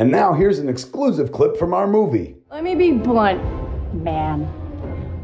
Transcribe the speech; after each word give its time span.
And 0.00 0.12
now 0.12 0.32
here's 0.32 0.60
an 0.60 0.68
exclusive 0.68 1.32
clip 1.32 1.56
from 1.56 1.74
our 1.74 1.88
movie. 1.88 2.36
Let 2.52 2.62
me 2.62 2.76
be 2.76 2.92
blunt, 2.92 3.42
man. 3.92 4.48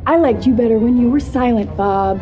I 0.04 0.16
liked 0.16 0.46
you 0.46 0.52
better 0.52 0.80
when 0.80 0.96
you 0.96 1.08
were 1.08 1.20
silent, 1.20 1.74
Bob. 1.76 2.20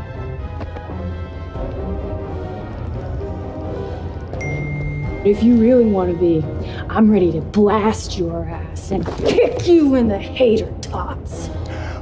If 5.24 5.42
you 5.42 5.56
really 5.56 5.86
want 5.86 6.12
to 6.12 6.18
be, 6.18 6.44
I'm 6.90 7.10
ready 7.10 7.32
to 7.32 7.40
blast 7.40 8.18
your 8.18 8.44
ass 8.44 8.90
and 8.90 9.06
kick 9.26 9.66
you 9.66 9.94
in 9.94 10.08
the 10.08 10.18
hater 10.18 10.70
tots. 10.82 11.48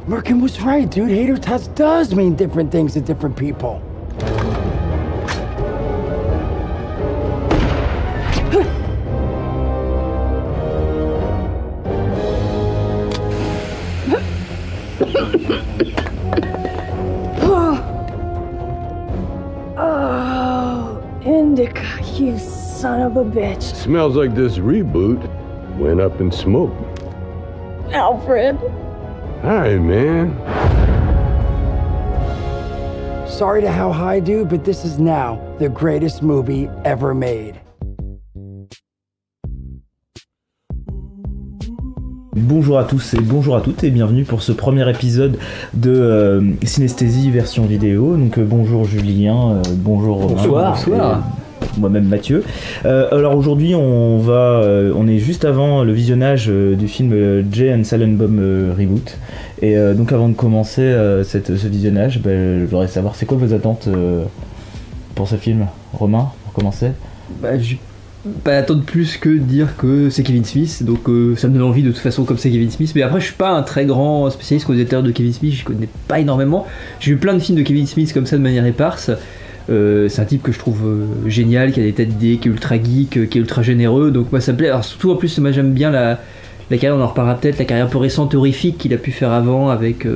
Merkin 0.06 0.40
was 0.40 0.60
right, 0.62 0.90
dude. 0.90 1.10
Hater 1.10 1.36
tots 1.36 1.68
does 1.68 2.12
mean 2.12 2.34
different 2.34 2.72
things 2.72 2.94
to 2.94 3.00
different 3.00 3.36
people. 3.36 3.80
Of 23.10 23.16
a 23.16 23.24
bitch. 23.24 23.62
Smells 23.74 24.14
like 24.14 24.34
this 24.34 24.58
reboot 24.58 25.20
went 25.76 26.00
up 26.00 26.20
in 26.20 26.30
smoke. 26.30 26.72
Alfred. 27.92 28.56
All 29.42 29.50
right, 29.50 29.80
man. 29.80 30.30
Sorry 33.26 33.62
to 33.62 33.70
how 33.70 33.90
high, 33.90 34.20
dude, 34.20 34.48
but 34.48 34.64
this 34.64 34.84
is 34.84 34.98
now 34.98 35.40
the 35.58 35.68
greatest 35.68 36.22
movie 36.22 36.68
ever 36.84 37.14
made. 37.14 37.56
Bonjour 42.36 42.78
à 42.78 42.84
tous 42.84 43.14
et 43.14 43.20
bonjour 43.20 43.56
à 43.56 43.60
toutes 43.60 43.82
et 43.84 43.90
bienvenue 43.90 44.24
pour 44.24 44.42
ce 44.42 44.52
premier 44.52 44.88
épisode 44.88 45.38
de 45.74 45.90
euh, 45.90 46.40
Synesthésie 46.64 47.30
version 47.30 47.64
vidéo. 47.64 48.16
Donc 48.16 48.38
euh, 48.38 48.44
bonjour 48.44 48.84
Julien, 48.84 49.52
euh, 49.52 49.62
bonjour 49.74 50.16
Romain, 50.16 50.34
Bonsoir. 50.34 50.70
Bonsoir. 50.76 51.22
Moi-même 51.78 52.04
Mathieu. 52.04 52.42
Euh, 52.84 53.08
alors 53.12 53.36
aujourd'hui 53.36 53.74
on 53.74 54.18
va, 54.18 54.60
euh, 54.62 54.92
on 54.96 55.06
est 55.08 55.18
juste 55.18 55.44
avant 55.44 55.84
le 55.84 55.92
visionnage 55.92 56.46
euh, 56.48 56.74
du 56.74 56.88
film 56.88 57.44
Jay 57.52 57.72
and 57.72 57.84
Silent 57.84 58.16
Reboot. 58.18 59.16
Et 59.62 59.76
donc 59.94 60.10
avant 60.12 60.30
de 60.30 60.34
commencer 60.34 60.90
ce 61.22 61.66
visionnage, 61.66 62.22
ben, 62.22 62.60
je 62.60 62.64
voudrais 62.64 62.88
savoir 62.88 63.14
c'est 63.14 63.26
quoi 63.26 63.36
vos 63.36 63.52
attentes 63.52 63.90
pour 65.14 65.28
ce 65.28 65.34
film, 65.34 65.66
Romain, 65.92 66.30
pour 66.44 66.54
commencer? 66.54 66.92
Bah, 67.42 67.58
j'ai 67.58 67.78
pas 68.42 68.56
attendre 68.56 68.84
plus 68.84 69.18
que 69.18 69.28
dire 69.28 69.76
que 69.76 70.08
c'est 70.08 70.22
Kevin 70.22 70.46
Smith, 70.46 70.82
donc 70.82 71.10
ça 71.36 71.48
me 71.48 71.52
donne 71.52 71.62
envie 71.62 71.82
de 71.82 71.90
toute 71.90 72.00
façon 72.00 72.24
comme 72.24 72.38
c'est 72.38 72.50
Kevin 72.50 72.70
Smith. 72.70 72.92
Mais 72.94 73.02
après, 73.02 73.20
je 73.20 73.26
suis 73.26 73.34
pas 73.34 73.50
un 73.50 73.62
très 73.62 73.84
grand 73.84 74.30
spécialiste 74.30 74.66
compositeur 74.66 75.02
de 75.02 75.10
Kevin 75.10 75.34
Smith, 75.34 75.52
je 75.52 75.64
connais 75.64 75.88
pas 76.08 76.20
énormément. 76.20 76.66
J'ai 76.98 77.10
vu 77.10 77.18
plein 77.18 77.34
de 77.34 77.40
films 77.40 77.58
de 77.58 77.62
Kevin 77.62 77.86
Smith 77.86 78.14
comme 78.14 78.24
ça 78.24 78.38
de 78.38 78.42
manière 78.42 78.64
éparse. 78.64 79.10
Euh, 79.70 80.08
c'est 80.08 80.20
un 80.20 80.24
type 80.24 80.42
que 80.42 80.52
je 80.52 80.58
trouve 80.58 80.84
euh, 80.84 81.28
génial, 81.28 81.72
qui 81.72 81.80
a 81.80 81.82
des 81.82 81.92
tas 81.92 82.04
d'idées, 82.04 82.38
qui 82.38 82.48
est 82.48 82.50
ultra 82.50 82.76
geek, 82.76 83.16
euh, 83.16 83.26
qui 83.26 83.38
est 83.38 83.40
ultra 83.40 83.62
généreux. 83.62 84.10
Donc 84.10 84.32
moi 84.32 84.40
ça 84.40 84.52
me 84.52 84.58
plaît. 84.58 84.68
Alors 84.68 84.84
surtout 84.84 85.12
en 85.12 85.16
plus, 85.16 85.38
moi 85.38 85.52
j'aime 85.52 85.72
bien 85.72 85.90
la, 85.90 86.18
la 86.70 86.78
carrière, 86.78 86.96
on 86.96 87.02
en 87.02 87.06
reparlera 87.06 87.36
peut-être, 87.36 87.58
la 87.58 87.64
carrière 87.64 87.86
un 87.86 87.90
peu 87.90 87.98
récente, 87.98 88.34
horrifique 88.34 88.78
qu'il 88.78 88.92
a 88.94 88.98
pu 88.98 89.12
faire 89.12 89.32
avant 89.32 89.68
avec. 89.70 90.06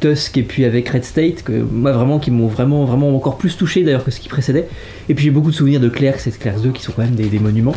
Tusk 0.00 0.36
et 0.38 0.42
puis 0.42 0.64
avec 0.64 0.88
Red 0.88 1.04
State, 1.04 1.42
que 1.44 1.52
moi 1.52 1.92
vraiment 1.92 2.18
qui 2.18 2.32
m'ont 2.32 2.48
vraiment 2.48 3.14
encore 3.14 3.36
plus 3.36 3.56
touché 3.56 3.84
d'ailleurs 3.84 4.02
que 4.02 4.10
ce 4.10 4.18
qui 4.18 4.28
précédait. 4.28 4.66
Et 5.08 5.14
puis 5.14 5.26
j'ai 5.26 5.30
beaucoup 5.30 5.50
de 5.50 5.54
souvenirs 5.54 5.78
de 5.78 5.88
Clerks 5.88 6.26
et 6.26 6.30
de 6.30 6.36
Clerks 6.36 6.62
2 6.62 6.70
qui 6.70 6.82
sont 6.82 6.90
quand 6.90 7.02
même 7.02 7.14
des, 7.14 7.38
monuments 7.38 7.74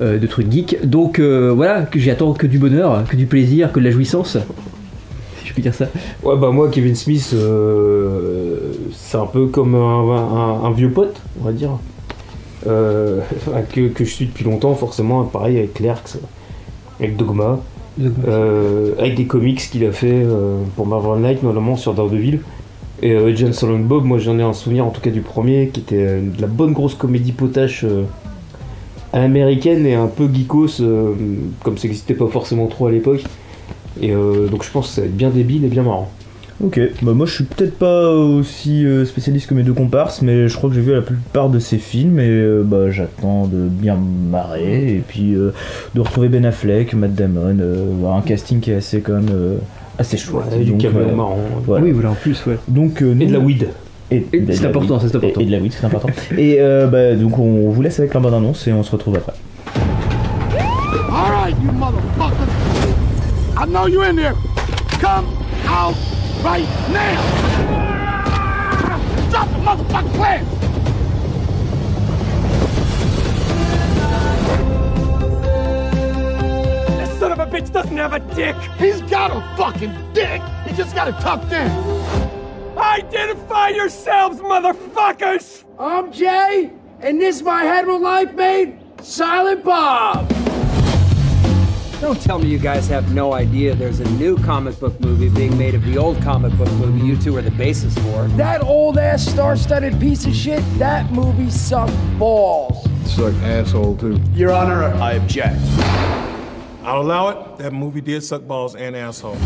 de 0.00 0.26
trucs 0.28 0.48
geeks. 0.52 0.76
Donc 0.84 1.18
voilà, 1.18 1.82
que 1.82 1.98
j'attends 1.98 2.34
que 2.34 2.46
du 2.46 2.58
bonheur, 2.58 3.04
que 3.08 3.16
du 3.16 3.26
plaisir, 3.26 3.72
que 3.72 3.80
de 3.80 3.84
la 3.84 3.90
jouissance. 3.90 4.36
Je 5.50 5.54
puis 5.54 5.62
dire 5.62 5.74
ça. 5.74 5.86
Ouais, 6.22 6.36
bah 6.36 6.50
moi, 6.52 6.68
Kevin 6.70 6.94
Smith, 6.94 7.32
euh, 7.34 8.72
c'est 8.92 9.16
un 9.18 9.26
peu 9.26 9.46
comme 9.46 9.74
un, 9.74 9.78
un- 9.80 10.64
un 10.64 10.70
vieux 10.70 10.90
pote, 10.90 11.20
on 11.40 11.44
va 11.44 11.50
dire. 11.52 11.70
Euh, 12.68 13.18
que, 13.72 13.88
que 13.88 14.04
je 14.04 14.10
suis 14.10 14.26
depuis 14.26 14.44
longtemps, 14.44 14.74
forcément, 14.76 15.24
pareil 15.24 15.58
avec 15.58 15.74
Clerks, 15.74 16.18
avec 17.00 17.16
Dogma, 17.16 17.58
euh, 18.28 18.92
avec 19.00 19.16
des 19.16 19.24
comics 19.26 19.58
qu'il 19.58 19.84
a 19.84 19.90
fait 19.90 20.22
euh, 20.24 20.58
pour 20.76 20.86
Marvel 20.86 21.20
Knight, 21.20 21.42
notamment 21.42 21.74
sur 21.76 21.94
Daredevil. 21.94 22.38
Et 23.02 23.10
euh, 23.12 23.34
James 23.34 23.52
Silent 23.52 23.80
Bob, 23.80 24.04
moi 24.04 24.18
j'en 24.18 24.38
ai 24.38 24.42
un 24.42 24.52
souvenir 24.52 24.86
en 24.86 24.90
tout 24.90 25.00
cas 25.00 25.10
du 25.10 25.22
premier, 25.22 25.68
qui 25.72 25.80
était 25.80 26.20
de 26.20 26.40
la 26.40 26.46
bonne 26.46 26.74
grosse 26.74 26.94
comédie 26.94 27.32
potache 27.32 27.82
euh, 27.82 28.04
à 29.12 29.18
l'américaine 29.18 29.84
et 29.84 29.94
un 29.94 30.06
peu 30.06 30.28
geekos, 30.32 30.80
euh, 30.80 31.12
comme 31.64 31.76
ça 31.76 31.88
n'existait 31.88 32.14
pas 32.14 32.28
forcément 32.28 32.68
trop 32.68 32.86
à 32.86 32.92
l'époque. 32.92 33.24
Et 34.00 34.12
euh, 34.12 34.46
donc 34.48 34.64
je 34.64 34.70
pense 34.70 34.88
que 34.88 34.94
ça 34.94 35.00
va 35.02 35.06
être 35.08 35.16
bien 35.16 35.30
débile 35.30 35.64
et 35.64 35.68
bien 35.68 35.82
marrant. 35.82 36.10
Ok, 36.62 36.78
bah 37.00 37.12
moi 37.14 37.24
je 37.24 37.32
suis 37.36 37.44
peut-être 37.44 37.78
pas 37.78 38.10
aussi 38.10 38.84
euh, 38.84 39.06
spécialiste 39.06 39.46
que 39.48 39.54
mes 39.54 39.62
deux 39.62 39.72
comparses, 39.72 40.20
mais 40.20 40.46
je 40.46 40.54
crois 40.56 40.68
que 40.68 40.76
j'ai 40.76 40.82
vu 40.82 40.92
la 40.92 41.00
plupart 41.00 41.48
de 41.48 41.58
ces 41.58 41.78
films 41.78 42.18
et 42.18 42.28
euh, 42.28 42.62
bah, 42.62 42.90
j'attends 42.90 43.46
de 43.46 43.66
bien 43.68 43.96
marrer 43.96 44.94
et 44.96 45.02
puis 45.06 45.32
euh, 45.34 45.54
de 45.94 46.00
retrouver 46.00 46.28
Ben 46.28 46.44
Affleck, 46.44 46.92
Matt 46.92 47.14
Damon, 47.14 47.56
euh, 47.60 47.86
un 48.14 48.20
casting 48.20 48.60
qui 48.60 48.72
est 48.72 48.74
assez 48.74 49.00
quand 49.00 49.14
même 49.14 49.30
euh, 49.32 49.56
assez 49.98 50.18
chouette. 50.18 50.44
Ouais, 50.52 50.62
du 50.64 50.74
caméo 50.76 51.00
euh, 51.08 51.14
marrant. 51.14 51.38
voilà. 51.64 51.82
Oui, 51.84 51.92
voilà, 51.92 52.10
en 52.10 52.14
plus, 52.14 52.44
ouais. 52.46 52.58
Donc, 52.68 53.00
euh, 53.02 53.14
Et 53.18 53.24
de 53.26 53.32
la 53.32 53.38
nous- 53.38 53.46
weed. 53.46 53.68
Et, 54.10 54.26
Et 54.34 54.40
de 54.40 54.52
c'est 54.52 54.66
important, 54.66 54.98
c'est 55.00 55.16
important. 55.16 55.40
Et, 55.40 55.44
et 55.44 55.46
de 55.46 55.52
la 55.52 55.58
weed, 55.60 55.72
c'est 55.72 55.86
important. 55.86 56.08
et 56.36 56.56
euh, 56.60 56.86
bah, 56.88 57.14
donc 57.14 57.38
on 57.38 57.70
vous 57.70 57.80
laisse 57.80 57.98
avec 58.00 58.12
la 58.12 58.20
bande 58.20 58.34
annonce 58.34 58.66
et 58.68 58.72
on 58.74 58.82
se 58.82 58.90
retrouve 58.90 59.16
après. 59.16 59.32
All 61.10 61.32
right, 61.32 61.56
you 61.64 61.72
motherfuckers. 61.72 62.49
I 63.60 63.66
know 63.66 63.84
you 63.84 64.00
in 64.04 64.16
there. 64.16 64.32
Come 65.02 65.26
out 65.66 65.94
right 66.42 66.64
now. 66.88 67.20
Drop 69.28 69.48
the 69.48 69.58
motherfucking 69.58 70.14
plan. 70.14 70.44
This 76.96 77.18
son 77.18 77.32
of 77.32 77.38
a 77.38 77.46
bitch 77.46 77.70
doesn't 77.70 77.98
have 77.98 78.14
a 78.14 78.20
dick. 78.34 78.56
He's 78.78 79.02
got 79.02 79.30
a 79.30 79.56
fucking 79.58 79.92
dick. 80.14 80.40
He 80.66 80.74
just 80.74 80.94
got 80.94 81.08
it 81.08 81.20
tucked 81.20 81.52
in. 81.52 81.70
Identify 82.78 83.68
yourselves, 83.68 84.40
motherfuckers. 84.40 85.64
I'm 85.78 86.10
Jay, 86.10 86.72
and 87.00 87.20
this 87.20 87.36
is 87.36 87.42
my 87.42 87.64
head 87.64 87.84
hetero 87.84 87.96
life 87.96 88.32
mate, 88.32 88.78
Silent 89.02 89.64
Bob. 89.64 90.39
Don't 92.00 92.18
tell 92.18 92.38
me 92.38 92.48
you 92.48 92.58
guys 92.58 92.88
have 92.88 93.14
no 93.14 93.34
idea 93.34 93.74
there's 93.74 94.00
a 94.00 94.10
new 94.12 94.38
comic 94.38 94.80
book 94.80 94.98
movie 95.00 95.28
being 95.28 95.56
made 95.58 95.74
of 95.74 95.84
the 95.84 95.98
old 95.98 96.20
comic 96.22 96.50
book 96.56 96.70
movie 96.72 97.06
you 97.06 97.14
two 97.14 97.36
are 97.36 97.42
the 97.42 97.50
basis 97.50 97.94
for. 97.98 98.26
That 98.38 98.62
old 98.62 98.96
ass 98.96 99.22
star 99.22 99.54
studded 99.54 100.00
piece 100.00 100.24
of 100.24 100.34
shit, 100.34 100.62
that 100.78 101.12
movie 101.12 101.50
sucked 101.50 101.92
balls. 102.18 102.88
Suck 103.04 103.34
asshole 103.42 103.98
too. 103.98 104.18
Your 104.32 104.50
Honor, 104.50 104.84
I 104.84 105.12
object. 105.12 105.60
I'll 106.84 107.02
allow 107.02 107.28
it. 107.28 107.58
That 107.58 107.74
movie 107.74 108.00
did 108.00 108.24
suck 108.24 108.46
balls 108.46 108.74
and 108.74 108.96
asshole. 108.96 109.36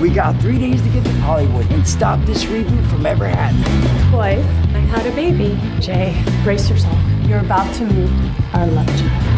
We 0.00 0.08
got 0.08 0.40
three 0.40 0.58
days 0.58 0.80
to 0.80 0.88
get 0.88 1.04
to 1.04 1.12
Hollywood 1.20 1.70
and 1.72 1.86
stop 1.86 2.24
this 2.24 2.44
reboot 2.44 2.88
from 2.88 3.04
ever 3.04 3.28
happening. 3.28 4.10
Boys, 4.10 4.46
I 4.74 4.78
had 4.78 5.04
a 5.04 5.14
baby. 5.14 5.60
Jay, 5.78 6.24
brace 6.42 6.70
yourself. 6.70 6.98
You're 7.28 7.40
about 7.40 7.72
to 7.74 7.84
meet 7.84 8.10
our 8.54 8.66
love 8.66 8.86
child. 8.98 9.29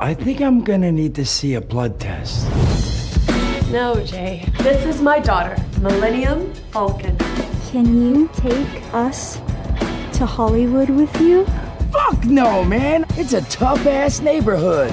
I 0.00 0.14
think 0.14 0.40
I'm 0.40 0.62
gonna 0.62 0.92
need 0.92 1.16
to 1.16 1.26
see 1.26 1.54
a 1.54 1.60
blood 1.60 1.98
test. 1.98 2.46
No, 3.72 4.00
Jay. 4.04 4.48
This 4.58 4.84
is 4.86 5.02
my 5.02 5.18
daughter, 5.18 5.56
Millennium 5.80 6.54
Falcon. 6.70 7.16
Can 7.72 8.00
you 8.00 8.30
take 8.34 8.94
us 8.94 9.38
to 10.12 10.24
Hollywood 10.24 10.88
with 10.88 11.20
you? 11.20 11.44
Fuck 11.90 12.24
no, 12.26 12.62
man! 12.62 13.06
It's 13.16 13.32
a 13.32 13.42
tough 13.42 13.84
ass 13.86 14.20
neighborhood. 14.20 14.92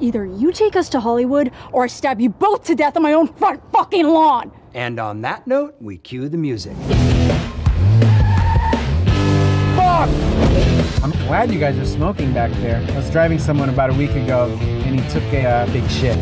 Either 0.00 0.24
you 0.24 0.50
take 0.50 0.76
us 0.76 0.88
to 0.88 0.98
Hollywood 0.98 1.52
or 1.70 1.84
I 1.84 1.88
stab 1.88 2.22
you 2.22 2.30
both 2.30 2.64
to 2.64 2.74
death 2.74 2.96
on 2.96 3.02
my 3.02 3.12
own 3.12 3.26
front 3.26 3.60
fucking 3.70 4.06
lawn. 4.06 4.50
And 4.72 4.98
on 4.98 5.20
that 5.20 5.46
note, 5.46 5.76
we 5.78 5.98
cue 5.98 6.30
the 6.30 6.38
music. 6.38 6.74
Fuck! 9.76 10.33
I'm 11.04 11.10
glad 11.28 11.52
you 11.52 11.60
guys 11.60 11.76
are 11.76 11.84
smoking 11.84 12.32
back 12.32 12.50
there. 12.62 12.76
I 12.76 12.96
was 12.96 13.10
driving 13.10 13.38
someone 13.38 13.68
about 13.68 13.90
a 13.90 13.92
week 13.92 14.12
ago, 14.12 14.46
and 14.58 14.98
he 14.98 15.06
took 15.10 15.22
a 15.34 15.44
uh, 15.44 15.66
big 15.66 15.86
shit. 15.90 16.16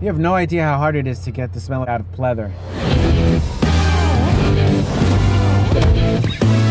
You 0.00 0.06
have 0.06 0.20
no 0.20 0.34
idea 0.34 0.62
how 0.62 0.78
hard 0.78 0.94
it 0.94 1.08
is 1.08 1.18
to 1.24 1.32
get 1.32 1.52
the 1.52 1.58
smell 1.58 1.84
out 1.88 2.00
of 2.00 2.06
pleather. 2.12 2.52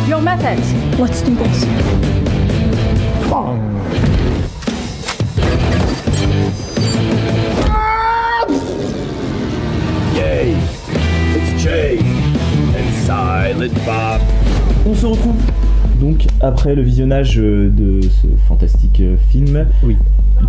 Yo, 0.07 0.21
methods. 0.21 0.73
Let's 0.97 1.21
do 1.21 1.35
this. 1.35 1.65
Yay. 10.15 10.55
It's 11.35 11.61
Jay 11.61 11.97
and 11.99 13.05
Silent 13.05 13.75
Bob. 13.85 14.21
On 14.87 14.95
se 14.95 15.05
retrouve 15.05 15.35
donc 15.99 16.25
après 16.43 16.75
le 16.75 16.81
visionnage 16.81 17.39
euh, 17.39 17.69
de 17.69 18.01
ce 18.01 18.27
fantastique 18.47 18.99
euh, 18.99 19.15
film, 19.29 19.65
Oui. 19.83 19.95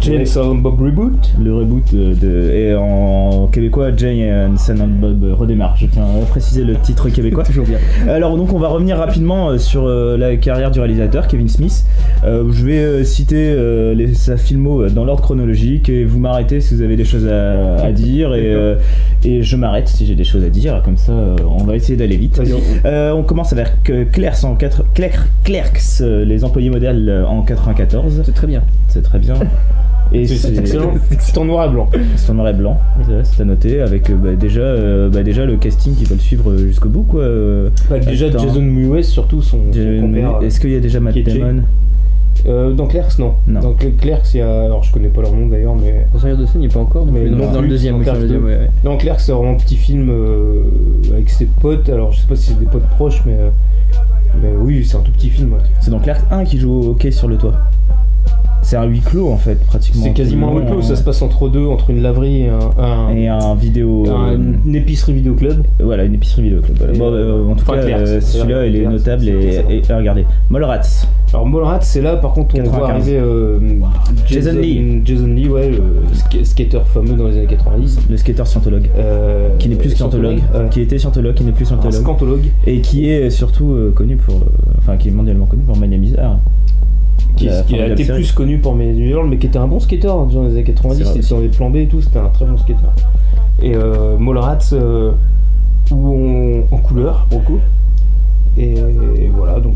Jay- 0.01 0.25
Silent 0.27 0.57
Bob 0.57 0.81
Reboot. 0.81 1.33
le 1.43 1.55
reboot 1.55 1.83
euh, 1.95 2.15
de, 2.15 2.51
et 2.53 2.75
en 2.75 3.47
québécois, 3.49 3.95
Jay 3.97 4.31
and 4.31 4.55
Bob 5.01 5.25
redémarre. 5.39 5.77
Je 5.77 5.87
tiens 5.87 6.05
à 6.05 6.25
préciser 6.27 6.65
le 6.65 6.75
titre 6.77 7.09
québécois. 7.09 7.43
Toujours 7.47 7.67
bien. 7.67 7.79
Alors 8.09 8.37
donc 8.37 8.53
on 8.53 8.59
va 8.59 8.69
revenir 8.69 8.97
rapidement 8.99 9.51
euh, 9.51 9.59
sur 9.59 9.85
euh, 9.87 10.17
la 10.17 10.37
carrière 10.37 10.71
du 10.71 10.81
réalisateur 10.81 11.27
Kevin 11.27 11.49
Smith. 11.49 11.85
Euh, 12.25 12.45
je 12.53 12.65
vais 12.65 13.05
citer 13.05 13.37
euh, 13.51 13.95
les, 13.95 14.15
sa 14.15 14.37
filmo 14.37 14.89
dans 14.89 15.05
l'ordre 15.05 15.23
chronologique 15.23 15.89
et 15.89 16.05
vous 16.05 16.19
m'arrêtez 16.19 16.61
si 16.61 16.75
vous 16.75 16.83
avez 16.83 16.97
des 16.97 17.05
choses 17.05 17.27
à, 17.27 17.77
à 17.85 17.93
dire 17.93 18.35
et, 18.35 18.53
euh, 18.55 18.77
et 19.25 19.43
je 19.43 19.57
m'arrête 19.57 19.89
si 19.89 20.05
j'ai 20.07 20.15
des 20.15 20.25
choses 20.25 20.45
à 20.45 20.49
dire. 20.51 20.83
Comme 20.85 20.97
ça 20.97 21.13
on 21.59 21.65
va 21.65 21.77
essayer 21.77 21.97
d'aller 21.97 22.17
vite. 22.17 22.41
On 22.85 23.23
commence 23.23 23.53
avec 23.53 23.69
Clerks 24.13 24.45
en 24.45 24.55
4 24.55 24.85
Clerks, 25.45 26.01
les 26.01 26.45
employés 26.45 26.71
modèles 26.71 27.25
en 27.27 27.43
94. 27.43 28.23
C'est 28.25 28.33
très 28.35 28.47
bien. 28.47 28.63
C'est 28.89 29.03
très 29.03 29.19
bien. 29.19 29.35
Et 30.15 30.27
C'est 31.19 31.39
en 31.39 31.45
noir 31.45 31.67
et 31.69 31.73
blanc. 31.73 31.89
c'est 32.17 32.31
en 32.31 32.35
noir 32.35 32.49
et 32.49 32.53
blanc, 32.53 32.79
c'est 33.25 33.43
à 33.43 33.45
noter, 33.45 33.81
avec 33.81 34.09
euh, 34.11 34.15
bah, 34.15 34.35
déjà, 34.35 34.61
euh, 34.61 35.09
bah, 35.11 35.23
déjà 35.23 35.45
le 35.45 35.57
casting 35.57 35.95
qui 35.95 36.05
va 36.05 36.15
le 36.15 36.21
suivre 36.21 36.51
euh, 36.51 36.59
jusqu'au 36.69 36.89
bout. 36.89 37.03
Quoi. 37.03 37.25
Bah, 37.91 37.99
déjà 37.99 38.27
Attends. 38.27 38.39
Jason 38.39 38.63
Mewes 38.63 39.03
surtout 39.03 39.43
son, 39.43 39.59
son 39.73 40.41
Est-ce 40.43 40.61
qu'il 40.61 40.71
y 40.71 40.77
a 40.77 40.81
déjà 40.81 41.01
Matt. 41.01 41.19
Damon 41.19 41.63
Euh, 42.47 42.73
dans 42.73 42.87
Clerks, 42.87 43.19
non. 43.19 43.33
Non. 43.49 43.61
Dans 43.61 43.73
Clerks, 43.75 44.35
il 44.35 44.39
y 44.39 44.41
a. 44.41 44.65
Alors, 44.65 44.83
je 44.83 44.93
connais 44.93 45.09
pas 45.09 45.23
leur 45.23 45.33
nom 45.33 45.47
d'ailleurs, 45.47 45.75
mais. 45.77 46.07
Seigneur 46.19 46.37
de 46.37 46.45
Scène, 46.45 46.57
il 46.57 46.61
n'y 46.61 46.67
est 46.67 46.75
pas 46.75 46.81
encore, 46.81 47.07
mais 47.07 47.29
dans, 47.31 47.37
non 47.37 47.47
dans 47.47 47.53
le 47.55 47.61
plus, 47.61 47.69
deuxième, 47.71 47.95
dans 47.95 48.01
oui, 48.01 48.05
dans 48.07 48.13
le 48.13 48.19
Clerks 48.19 48.29
deuxième, 48.29 48.43
deux. 48.43 48.47
ouais, 48.47 48.57
ouais. 48.65 48.71
Dans 48.85 48.97
Clerks, 48.99 49.21
c'est 49.21 49.33
vraiment 49.33 49.53
un 49.53 49.57
petit 49.57 49.77
film 49.77 50.09
euh, 50.11 50.63
avec 51.13 51.31
ses 51.31 51.47
potes. 51.47 51.89
Alors, 51.89 52.13
je 52.13 52.21
sais 52.21 52.27
pas 52.27 52.37
si 52.37 52.49
c'est 52.53 52.59
des 52.59 52.67
potes 52.67 52.87
proches, 52.97 53.23
mais. 53.27 53.33
euh, 53.39 53.49
mais 54.43 54.51
oui, 54.59 54.85
c'est 54.85 54.97
un 54.97 55.01
tout 55.01 55.13
petit 55.13 55.31
film. 55.31 55.53
ouais. 55.53 55.59
C'est 55.81 55.91
dans 55.91 56.01
Clerks 56.01 56.23
1 56.31 56.45
qui 56.45 56.59
joue 56.59 56.73
au 56.73 56.91
hockey 56.91 57.11
sur 57.13 57.29
le 57.29 57.37
toit. 57.39 57.55
C'est 58.65 58.77
un 58.77 58.85
huis 58.85 59.01
clos 59.01 59.29
en 59.29 59.37
fait, 59.37 59.57
pratiquement. 59.67 60.03
C'est 60.03 60.13
quasiment 60.15 60.57
un 60.57 60.61
huis 60.61 60.67
clos, 60.67 60.81
ça 60.83 60.97
se 60.97 61.03
passe 61.03 61.21
entre 61.23 61.49
deux, 61.49 61.67
entre 61.67 61.91
une 61.91 62.01
laverie 62.03 62.43
et 62.43 62.49
un. 62.49 62.83
un- 62.83 63.15
Et 63.15 63.29
un 63.29 63.55
vidéo. 63.55 64.05
un- 64.09 64.33
euh, 64.33 64.39
une 64.65 64.75
épicerie 64.75 65.13
vidéo 65.13 65.35
club. 65.35 65.63
Voilà, 65.83 66.05
une 66.05 66.15
épicerie 66.15 66.43
vidéo 66.43 66.61
club. 66.63 66.79
voilà. 66.79 66.93
Bon, 66.95 67.13
euh, 67.13 67.51
en 67.51 67.55
tout 67.55 67.65
cas, 67.67 67.73
euh, 67.77 68.21
celui-là, 68.21 68.67
il 68.67 68.77
est 68.77 68.87
notable 68.87 69.29
et, 69.29 69.53
c'est- 69.53 69.65
et- 69.71 69.83
et 69.89 69.93
regardez. 69.95 70.25
Mallrats, 70.51 70.81
Alors, 71.33 71.47
Mallrats, 71.47 71.81
c'est 71.83 72.01
là, 72.01 72.17
par 72.17 72.33
contre, 72.33 72.55
on 72.55 72.59
95. 72.59 72.79
voit 72.79 72.91
arriver 72.91 73.19
euh, 73.19 73.59
Jason 74.27 74.53
Lee. 74.59 75.03
Jason 75.05 75.27
Lee, 75.27 75.49
ouais, 75.49 75.69
le 75.71 75.79
sk- 76.15 76.45
skater 76.45 76.81
fameux 76.87 77.15
dans 77.17 77.27
les 77.29 77.37
années 77.39 77.47
90. 77.47 77.99
le 78.09 78.17
skater 78.17 78.47
scientologue. 78.47 78.89
Qui 79.59 79.69
n'est 79.69 79.75
plus 79.77 79.91
scientologue, 79.91 80.37
ouais. 80.55 80.69
qui 80.71 80.81
était 80.81 80.99
scientologue, 80.99 81.35
qui 81.35 81.45
n'est 81.45 81.53
plus 81.53 81.65
Un 81.65 81.69
scientologue. 81.69 82.01
scantologue. 82.01 82.45
Et 82.67 82.81
qui 82.81 83.09
est 83.11 83.29
surtout 83.31 83.77
connu 83.95 84.17
pour. 84.17 84.37
enfin, 84.79 84.97
qui 84.97 85.09
est 85.09 85.13
mondialement 85.13 85.47
connu 85.47 85.63
pour 85.65 85.77
Mania 85.77 85.99
Bizarre. 85.99 86.39
Qui, 87.37 87.49
a 87.49 87.89
été 87.89 88.05
série. 88.05 88.23
plus 88.23 88.33
connu 88.33 88.59
pour 88.59 88.75
mes 88.75 88.93
World, 88.93 89.31
mais 89.31 89.39
qui 89.39 89.47
était 89.47 89.59
un 89.59 89.67
bon 89.67 89.81
skater 89.81 90.07
dans 90.07 90.45
les 90.45 90.53
années 90.53 90.65
90, 90.65 90.99
C'est 90.99 91.05
vrai 91.05 91.13
il 91.15 91.21
était 91.21 91.35
dans 91.35 91.41
les 91.41 91.49
plans 91.49 91.71
B 91.71 91.77
et 91.77 91.87
tout, 91.87 92.01
c'était 92.01 92.19
un 92.19 92.29
très 92.29 92.45
bon 92.45 92.57
skater. 92.57 92.81
Et 93.63 93.75
euh, 93.75 94.17
Mallrats, 94.19 94.59
euh, 94.73 95.13
où 95.91 95.97
on, 95.97 96.75
en 96.75 96.79
couleur, 96.79 97.27
pour 97.31 97.41
le 97.41 97.45
coup. 97.47 97.61
Et, 98.57 98.75
voilà, 99.35 99.59
donc 99.59 99.75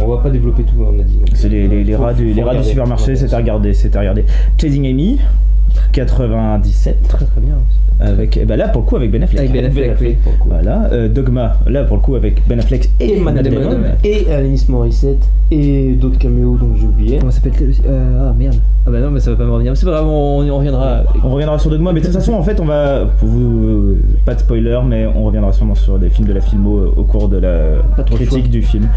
on 0.00 0.06
va 0.06 0.18
pas 0.18 0.30
développer 0.30 0.62
tout, 0.62 0.74
on 0.78 0.98
a 1.00 1.02
dit. 1.02 1.18
C'est 1.34 1.48
les, 1.48 1.66
les, 1.66 1.96
rats 1.96 2.14
du, 2.14 2.32
les 2.32 2.42
rats 2.42 2.54
du 2.54 2.62
supermarché, 2.62 3.16
c'est 3.16 3.32
à 3.32 3.38
regarder, 3.38 3.74
c'est 3.74 3.94
à 3.96 4.00
regarder. 4.00 4.24
Chasing 4.56 4.86
Amy, 4.86 5.18
97. 5.92 7.02
Très 7.08 7.24
très 7.24 7.40
bien. 7.40 7.54
Avec, 8.02 8.38
eh 8.40 8.46
ben 8.46 8.56
là, 8.56 8.68
pour 8.68 8.80
le 8.80 8.86
coup, 8.86 8.96
avec 8.96 9.10
Ben 9.10 9.22
Affleck. 9.22 9.40
Avec 9.40 9.52
Ben 9.52 9.66
Affleck, 9.66 9.96
oui. 10.00 10.16
pour 10.22 10.32
le 10.32 10.38
coup. 10.38 10.48
Voilà. 10.48 10.88
Euh, 10.90 11.08
Dogma, 11.08 11.58
là, 11.66 11.84
pour 11.84 11.98
le 11.98 12.02
coup, 12.02 12.14
avec 12.14 12.42
Ben 12.48 12.58
Affleck 12.58 12.88
et, 12.98 13.12
Et 13.16 13.20
Matt 13.20 13.34
Matt 13.34 13.44
Damon, 13.44 13.60
Damon. 13.72 13.84
et 14.04 14.26
Alanis 14.32 14.64
Morissette, 14.70 15.22
et 15.50 15.92
d'autres 16.00 16.16
caméos 16.18 16.56
dont 16.56 16.70
j'ai 16.80 16.86
oublié. 16.86 17.18
Comment 17.18 17.28
aussi 17.28 17.40
euh, 17.86 18.30
Ah 18.30 18.34
merde. 18.38 18.56
Ah 18.86 18.90
bah 18.90 19.00
non, 19.00 19.10
mais 19.10 19.20
ça 19.20 19.32
va 19.32 19.36
pas 19.36 19.44
me 19.44 19.50
revenir. 19.52 19.76
C'est 19.76 19.84
pas 19.84 19.92
grave, 19.92 20.06
on, 20.06 20.40
on 20.50 20.56
reviendra. 20.56 21.02
On 21.22 21.28
reviendra 21.30 21.58
sur 21.58 21.68
Dogma, 21.70 21.92
mais 21.92 22.00
de 22.00 22.06
toute 22.06 22.14
façon, 22.14 22.32
en 22.32 22.42
fait, 22.42 22.58
on 22.58 22.64
va. 22.64 23.04
Pour 23.18 23.28
vous, 23.28 23.96
pas 24.24 24.34
de 24.34 24.40
spoiler, 24.40 24.80
mais 24.86 25.06
on 25.14 25.24
reviendra 25.24 25.52
sûrement 25.52 25.74
sur 25.74 25.98
des 25.98 26.08
films 26.08 26.28
de 26.28 26.32
la 26.32 26.40
filmo 26.40 26.78
euh, 26.78 26.94
au 26.96 27.04
cours 27.04 27.28
de 27.28 27.36
la 27.36 27.82
Pas 27.96 28.02
trop 28.04 28.16
le 28.16 28.24
critique 28.24 28.50
du 28.50 28.62
film. 28.62 28.88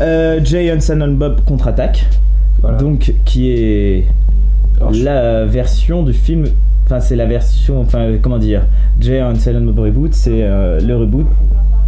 euh, 0.00 0.40
Jay 0.42 0.72
and 0.72 0.80
Silent 0.80 1.12
Bob 1.12 1.42
contre-attaque, 1.46 2.04
Voilà. 2.60 2.78
donc 2.78 3.14
qui 3.24 3.52
est 3.52 4.04
la 5.02 5.44
version 5.46 6.02
du 6.02 6.12
film. 6.12 6.44
Enfin, 6.84 7.00
c'est 7.00 7.16
la 7.16 7.26
version. 7.26 7.80
Enfin, 7.80 8.12
comment 8.22 8.38
dire 8.38 8.62
Jay 9.00 9.20
and 9.22 9.34
Silent 9.36 9.60
Bob 9.62 9.78
Reboot, 9.80 10.14
c'est 10.14 10.42
euh, 10.42 10.80
le 10.80 10.96
reboot. 10.96 11.26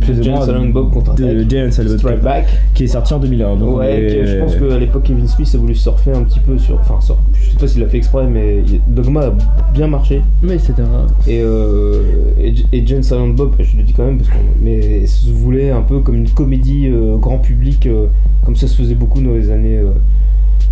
plus 0.01 0.19
ou 0.19 0.23
Jay 0.23 0.31
and 0.33 0.43
Silent 0.43 0.67
Bob 0.67 0.91
de 1.17 1.47
Jay 1.49 1.67
and 1.67 1.71
Silent 1.71 1.97
Bob 2.03 2.21
Back. 2.21 2.47
qui 2.75 2.85
est 2.85 2.87
sorti 2.89 3.15
en 3.15 3.19
2001. 3.19 3.57
Donc 3.57 3.69
on 3.75 3.79
Ouais, 3.79 4.03
est- 4.03 4.15
que 4.17 4.27
je 4.27 4.37
pense 4.39 4.55
qu'à 4.57 4.79
l'époque 4.79 5.05
Kevin 5.05 5.27
Smith 5.27 5.51
a 5.55 5.59
voulu 5.59 5.75
surfer 5.75 6.13
un 6.13 6.23
petit 6.23 6.41
peu 6.41 6.59
sur. 6.59 6.79
Enfin, 6.81 7.01
sur- 7.01 7.17
je 7.33 7.51
sais 7.51 7.57
pas 7.57 7.67
s'il 7.67 7.81
l'a 7.81 7.89
fait 7.89 7.97
exprès, 7.97 8.27
mais 8.27 8.63
Dogma 8.89 9.21
a 9.27 9.33
bien 9.73 9.87
marché. 9.87 10.21
Mais 10.43 10.59
c'était 10.59 10.83
un. 10.83 11.07
Et, 11.27 11.41
euh, 11.43 12.03
et, 12.39 12.55
et 12.73 12.87
Jane 12.87 13.03
Silent 13.03 13.29
Bob, 13.29 13.55
je 13.59 13.77
le 13.79 13.83
dis 13.83 13.95
quand 13.95 14.05
même, 14.05 14.19
parce 14.19 14.29
qu'on 14.31 14.37
mais 14.63 15.07
se 15.07 15.31
voulait 15.31 15.71
un 15.71 15.83
peu 15.83 16.01
comme 16.01 16.17
une 16.17 16.29
comédie 16.29 16.89
euh, 16.89 17.17
grand 17.17 17.39
public, 17.39 17.87
euh, 17.87 18.07
comme 18.45 18.57
ça 18.57 18.67
se 18.67 18.75
faisait 18.77 18.95
beaucoup 18.95 19.21
dans 19.23 19.33
les 19.35 19.51
années, 19.51 19.79
euh, 19.79 19.91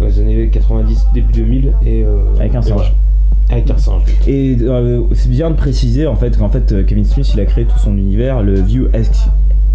dans 0.00 0.06
les 0.06 0.20
années 0.20 0.48
90, 0.48 1.06
début 1.14 1.32
2000. 1.32 1.72
Et, 1.86 2.02
euh, 2.04 2.20
Avec 2.38 2.54
un 2.54 2.60
et 2.60 2.62
singe. 2.62 2.72
voilà. 2.74 2.90
Avec 3.50 3.70
un 3.70 3.78
singe. 3.78 4.02
Et 4.26 4.56
euh, 4.60 5.02
c'est 5.14 5.30
bien 5.30 5.50
de 5.50 5.56
préciser 5.56 6.06
en 6.06 6.16
fait 6.16 6.36
qu'en 6.36 6.50
fait 6.50 6.72
euh, 6.72 6.84
Kevin 6.84 7.04
Smith 7.04 7.30
il 7.34 7.40
a 7.40 7.46
créé 7.46 7.64
tout 7.64 7.78
son 7.78 7.96
univers, 7.96 8.42
le 8.42 8.60
View 8.60 8.88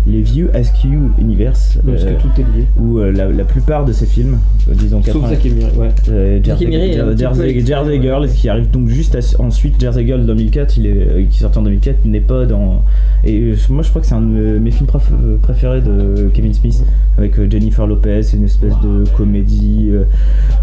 les 0.06 0.22
View 0.22 0.48
SQ 0.54 0.86
Universe, 1.20 1.80
Parce 1.86 2.04
euh, 2.04 2.14
que 2.16 2.22
tout 2.22 2.30
est 2.38 2.58
lié. 2.58 2.66
où 2.80 3.00
euh, 3.00 3.12
la, 3.12 3.30
la 3.30 3.44
plupart 3.46 3.86
de 3.86 3.94
ces 3.94 4.06
films, 4.06 4.38
euh, 4.70 4.74
disons 4.76 5.02
Sauf 5.02 5.14
80, 5.14 5.30
Zack 5.30 5.46
et 5.46 5.50
Miri, 5.50 5.68
ouais. 5.78 6.42
Jersey, 6.44 6.66
est 6.66 6.94
Jersey- 6.94 7.66
Jersey 7.66 7.90
ouais. 7.98 8.02
Girl 8.02 8.28
qui 8.28 8.50
arrive 8.50 8.70
donc 8.70 8.90
juste 8.90 9.16
à- 9.16 9.42
ensuite 9.42 9.80
Jersey 9.80 10.06
Girl 10.06 10.26
2004 10.26 10.78
il 10.78 10.88
est, 10.88 11.28
qui 11.30 11.40
sortait 11.40 11.58
en 11.60 11.62
2004 11.64 12.06
n'est 12.06 12.20
pas 12.20 12.46
dans 12.46 12.82
et 13.24 13.54
moi 13.70 13.84
je 13.84 13.90
crois 13.90 14.02
que 14.02 14.08
c'est 14.08 14.14
un 14.16 14.22
de 14.22 14.58
mes 14.60 14.72
films 14.72 14.90
préf- 14.90 15.38
préférés 15.42 15.82
de 15.82 16.30
Kevin 16.34 16.54
Smith 16.54 16.84
avec 17.18 17.50
Jennifer 17.50 17.88
Lopez 17.88 18.22
une 18.34 18.44
espèce 18.44 18.74
de 18.84 19.06
comédie 19.16 19.92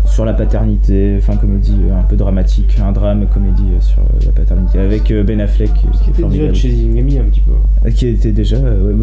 sur 0.04 0.24
la 0.24 0.34
paternité 0.34 1.16
enfin 1.18 1.36
comédie 1.36 1.72
un 1.98 2.02
peu 2.02 2.16
dramatique 2.16 2.76
un 2.84 2.92
drame 2.92 3.26
comédie 3.32 3.62
sur 3.80 4.02
la 4.26 4.32
paternité 4.32 4.78
avec 4.78 5.12
Ben 5.26 5.40
Affleck 5.40 5.72
qui 5.72 5.86
est 5.86 5.90
C'était 5.92 6.10
déjà 6.10 6.20
formidable 6.20 6.54
Chasing 6.54 6.98
Amy 6.98 7.18
un 7.18 7.24
petit 7.24 7.40
peu. 7.40 7.90
Qui 7.90 8.08
était 8.08 8.32
déjà 8.32 8.56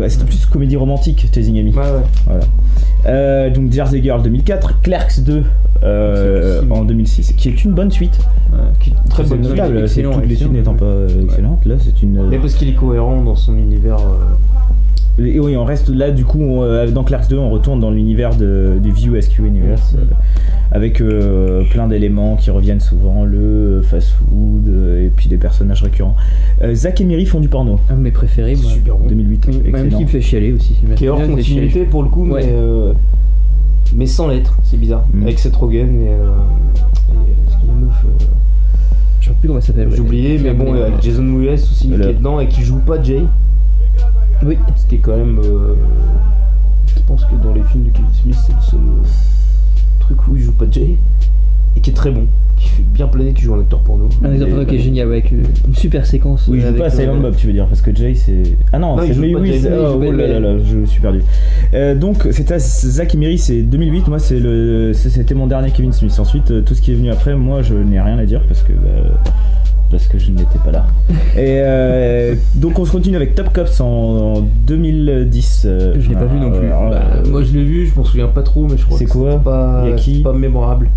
c'était 0.08 0.26
plus 0.28 0.46
comédie 0.46 0.76
romantique 0.76 1.28
Chasing 1.34 1.58
Amy 1.60 1.72
Ouais, 1.72 1.78
ouais. 1.82 2.04
voilà. 2.26 2.44
Euh, 3.06 3.50
donc 3.50 3.72
Jersey 3.72 4.02
Girl 4.04 4.22
2004, 4.22 4.82
Clerks 4.82 5.22
2 5.22 5.44
euh, 5.84 6.62
en 6.70 6.84
2006, 6.84 7.34
qui 7.34 7.50
est 7.50 7.64
une 7.64 7.74
bonne 7.74 7.92
suite. 7.92 8.20
Qui- 8.80 8.94
Très 9.10 9.24
bonne 9.24 9.44
suite. 9.44 9.56
toutes 10.04 10.26
les 10.28 10.36
suites 10.36 10.52
n'étant 10.52 10.74
pas 10.74 10.86
euh, 10.86 11.24
excellentes. 11.24 11.66
Là, 11.66 11.76
c'est 11.80 12.02
une. 12.04 12.28
Mais 12.30 12.38
parce 12.40 12.56
qu'il 12.56 12.70
est 12.70 12.74
cohérent 12.74 13.22
dans 13.24 13.36
son 13.36 13.56
univers. 13.58 13.98
Et 15.20 15.40
oui, 15.40 15.58
on 15.58 15.66
reste 15.66 15.90
là, 15.90 16.12
du 16.12 16.26
coup, 16.26 16.40
on, 16.40 16.62
euh, 16.62 16.88
dans 16.92 17.04
Clerks 17.04 17.28
2, 17.30 17.38
on 17.38 17.50
retourne 17.50 17.80
dans 17.80 17.90
l'univers 17.90 18.36
du 18.36 18.92
View 18.92 19.20
SQ 19.20 19.40
Universe, 19.40 19.96
euh, 19.98 20.04
avec 20.72 21.02
euh, 21.02 21.64
plein 21.72 21.88
d'éléments 21.88 22.36
qui 22.36 22.52
reviennent 22.52 22.80
souvent, 22.80 23.24
le 23.26 23.82
fast-food, 23.84 24.68
euh, 24.68 25.06
et 25.08 25.10
puis 25.10 25.28
des 25.28 25.38
personnages 25.38 25.82
récurrents. 25.82 26.16
Euh, 26.62 26.76
Zach 26.76 27.02
et 27.02 27.04
Miri 27.04 27.26
font 27.26 27.40
du 27.40 27.50
porno, 27.50 27.80
Un 27.90 27.96
de 27.96 28.02
mes 28.02 28.12
préférés, 28.12 28.56
moi. 28.56 28.70
super 28.70 28.96
bon. 28.96 29.08
2008, 29.08 29.48
Oui, 29.48 29.72
Même 29.72 29.90
qui 29.90 30.04
me 30.04 30.08
fait 30.08 30.22
chialer 30.22 30.52
aussi. 30.54 30.76
Qui 30.96 31.06
est 31.06 31.10
hors 31.10 31.26
continuité 31.26 31.86
pour 31.86 32.04
le 32.04 32.10
coup, 32.10 32.24
Ouais. 32.28 32.44
mais, 32.46 32.52
euh, 32.52 32.94
mais 33.96 34.06
sans 34.06 34.28
lettres, 34.28 34.56
c'est 34.64 34.78
bizarre. 34.80 35.06
Mm. 35.14 35.24
Avec 35.24 35.40
Seth 35.40 35.56
Rogen 35.56 35.80
et, 35.80 36.10
euh, 36.10 36.14
et 36.14 37.16
euh, 37.16 37.52
ce 37.52 37.58
qu'il 37.58 37.70
y 37.70 37.72
a 37.72 37.74
meuf. 37.74 38.06
Je 39.22 39.30
sais 39.30 39.34
plus 39.40 39.48
comment 39.48 39.62
ça 39.62 39.68
s'appelle. 39.68 39.90
J'ai 39.96 40.00
oublié, 40.02 40.38
mais 40.38 40.54
bon. 40.54 40.76
Jason 41.02 41.24
Mewes 41.24 41.54
aussi 41.54 41.88
qui 41.88 41.94
est 41.96 42.14
dedans 42.14 42.40
et 42.40 42.48
qui 42.48 42.62
joue 42.62 42.78
pas 42.80 43.02
Jay. 43.02 43.24
Oui. 44.46 44.58
Ce 44.76 44.86
qui 44.86 44.96
est 44.96 45.00
quand 45.00 45.18
même. 45.18 45.40
euh, 45.44 45.74
je 46.96 47.02
pense 47.08 47.26
que 47.26 47.36
dans 47.44 47.54
les 47.54 47.64
films 47.64 47.86
de 47.86 47.90
Kevin 47.90 48.10
Smith, 48.14 48.38
c'est 48.46 48.54
le 48.54 48.62
seul 48.62 48.80
euh, 48.80 49.08
truc 50.00 50.28
où 50.28 50.36
il 50.36 50.42
joue 50.42 50.52
pas 50.54 50.66
Jay. 50.72 50.96
Et 51.76 51.80
qui 51.80 51.90
est 51.90 51.94
très 51.94 52.12
bon. 52.12 52.26
Qui 52.58 52.70
fait 52.70 52.82
bien 52.82 53.08
planer, 53.08 53.34
qui 53.34 53.44
joue 53.44 53.54
un 53.54 53.60
acteur 53.60 53.82
porno. 53.82 54.10
Un 54.24 54.34
exemple 54.34 54.62
Et- 54.62 54.66
qui 54.66 54.76
est 54.78 54.80
génial, 54.80 55.08
avec 55.10 55.32
euh, 55.32 55.44
une 55.68 55.76
super 55.76 56.06
séquence. 56.08 56.48
Oui, 56.48 56.60
je 56.60 56.68
joue 56.68 56.74
pas 56.74 56.86
à 56.86 56.90
Silent 56.90 57.18
Bob, 57.20 57.36
tu 57.36 57.46
veux 57.48 57.54
dire, 57.54 57.68
parce 57.68 57.82
que 57.82 57.96
Jay 57.96 58.16
c'est. 58.16 58.58
Ah 58.74 58.80
non, 58.80 58.96
il 59.04 59.14
c'est 59.14 59.20
oui, 59.20 59.36
il 59.62 59.68
oh, 59.72 60.02
oh 60.04 60.12
là 60.12 60.40
là 60.40 60.58
je 60.64 60.86
suis 60.86 61.00
perdu. 61.02 61.22
Donc, 62.00 62.28
c'était 62.32 62.58
Zach 62.58 63.14
et 63.14 63.18
Miri, 63.18 63.38
c'est 63.38 63.62
2008, 63.62 64.08
moi 64.08 64.18
c'est 64.18 64.40
le, 64.40 64.92
c'est- 64.94 65.12
c'était 65.12 65.36
mon 65.36 65.46
dernier 65.46 65.70
Kevin 65.70 65.94
Smith. 65.94 66.16
Ensuite, 66.20 66.64
tout 66.66 66.74
ce 66.74 66.82
qui 66.82 66.92
est 66.94 66.96
venu 66.96 67.12
après, 67.12 67.36
moi 67.36 67.62
je 67.62 67.76
n'ai 67.76 68.02
rien 68.02 68.18
à 68.18 68.26
dire 68.26 68.42
parce 68.48 68.64
que. 68.64 68.74
Bah, 69.90 69.98
parce 69.98 70.08
que 70.08 70.18
je 70.20 70.32
n'étais 70.32 70.60
pas 70.64 70.72
là. 70.72 70.86
Et 71.36 71.60
euh, 71.62 72.36
donc 72.56 72.78
on 72.80 72.86
se 72.86 72.92
continue 72.92 73.16
avec 73.16 73.36
Top 73.36 73.54
Cops 73.54 73.80
en, 73.82 73.86
en 73.86 74.42
2010. 74.42 75.64
euh, 75.66 75.96
Je 76.00 76.10
l'ai 76.10 76.16
pas 76.16 76.26
vu 76.26 76.40
non 76.40 76.52
plus. 76.52 76.68
Bah, 76.68 77.02
euh, 77.16 77.30
moi 77.30 77.44
je 77.44 77.54
l'ai 77.54 77.64
vu, 77.64 77.88
je 77.88 77.96
m'en 77.98 78.04
souviens 78.06 78.28
pas 78.28 78.44
trop, 78.44 78.68
mais 78.68 78.78
je 78.78 78.86
crois 78.86 78.98
C'est 78.98 79.06
que 79.06 79.12
quoi 79.12 79.32
c'était 79.32 80.22
pas, 80.24 80.32
pas 80.32 80.38
mémorable. 80.38 80.90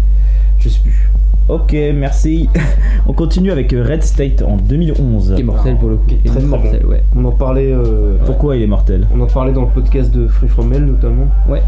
Je 0.58 0.68
sais 0.68 0.80
plus. 0.82 1.08
Ok, 1.48 1.74
merci. 1.94 2.48
on 3.08 3.12
continue 3.12 3.50
avec 3.50 3.72
Red 3.72 4.02
State 4.04 4.42
en 4.42 4.56
2011. 4.56 5.32
Qui 5.34 5.40
est 5.40 5.44
mortel 5.44 5.76
pour 5.78 5.88
le 5.88 5.96
coup. 5.96 6.04
Qui 6.06 6.14
est 6.14 6.18
très, 6.24 6.38
très 6.38 6.46
mortel, 6.48 6.86
ouais. 6.86 7.02
On 7.16 7.24
en 7.24 7.32
parlait. 7.32 7.72
euh, 7.72 8.16
Pourquoi 8.24 8.56
il 8.56 8.62
est 8.62 8.66
mortel? 8.68 9.06
On 9.14 9.20
en 9.20 9.26
parlait 9.26 9.52
dans 9.52 9.62
le 9.62 9.68
podcast 9.68 10.14
de 10.14 10.28
Free 10.28 10.48
From 10.48 10.72
Hell 10.72 10.84
notamment. 10.84 11.26
Ouais. 11.48 11.62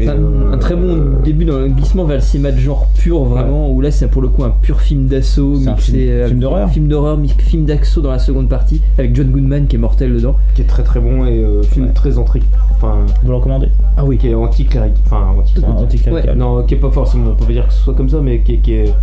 Un, 0.00 0.10
euh, 0.10 0.52
un 0.52 0.58
très 0.58 0.76
bon 0.76 1.14
début 1.24 1.44
dans 1.44 1.58
le 1.58 1.66
glissement 1.70 2.04
vers 2.04 2.18
le 2.18 2.22
cinéma 2.22 2.52
de 2.52 2.58
genre 2.58 2.86
pur, 2.94 3.24
vraiment, 3.24 3.68
où 3.72 3.80
là 3.80 3.90
c'est 3.90 4.06
pour 4.06 4.22
le 4.22 4.28
coup 4.28 4.44
un 4.44 4.50
pur 4.62 4.80
film 4.80 5.08
d'assaut, 5.08 5.56
un 5.66 5.72
mixé. 5.72 5.90
film- 5.92 6.08
euh, 6.08 6.30
d'horreur. 6.34 6.68
Film 6.70 6.86
d'horreur, 6.86 7.18
film 7.38 7.64
d'assaut 7.64 8.00
dans 8.00 8.12
la 8.12 8.20
seconde 8.20 8.48
partie, 8.48 8.80
avec 8.96 9.16
John 9.16 9.26
Goodman 9.32 9.66
qui 9.66 9.74
est 9.74 9.78
mortel 9.80 10.14
dedans. 10.14 10.36
qui 10.54 10.62
est 10.62 10.66
très 10.66 10.84
très 10.84 11.00
bon 11.00 11.26
et 11.26 11.42
euh, 11.42 11.62
film 11.64 11.86
Ouais. 11.86 11.92
très 11.94 12.16
anti 12.16 12.38
enfin 12.76 12.98
Vous 13.24 13.30
le 13.30 13.34
recommandez? 13.38 13.70
Ah 13.96 14.04
oui 14.04 14.18
qui 14.18 14.28
est 14.28 14.34
anti-clérical 14.34 14.96
enfin 15.04 15.34
anti 15.36 15.54
Ah, 15.66 15.70
anticlérical. 15.80 16.38
non 16.38 16.62
qui 16.62 16.74
est 16.74 16.78
pas 16.78 16.90
forcément 16.92 17.30
on 17.32 17.34
peut 17.34 17.46
pas 17.46 17.52
dire 17.54 17.66
que 17.66 17.72
ce 17.72 17.80
soit 17.80 17.94
comme 17.94 18.08
ça 18.08 18.20
mais 18.22 18.38
qui 18.42 18.52
est 18.54 18.58
qui 18.58 18.74
est 18.74 18.94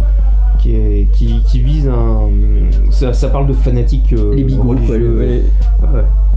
qui, 0.65 0.75
est- 0.75 1.07
qui, 1.11 1.41
qui 1.47 1.59
vise 1.59 1.87
un 1.87 2.27
ça, 2.89 3.13
ça 3.13 3.27
parle 3.29 3.47
de 3.47 3.53
fanatiques 3.53 4.13
euh, 4.13 4.33
Les 4.35 4.43
bigots, 4.43 4.75
quoi, 4.85 4.97
le- 4.97 5.17
ouais. 5.17 5.41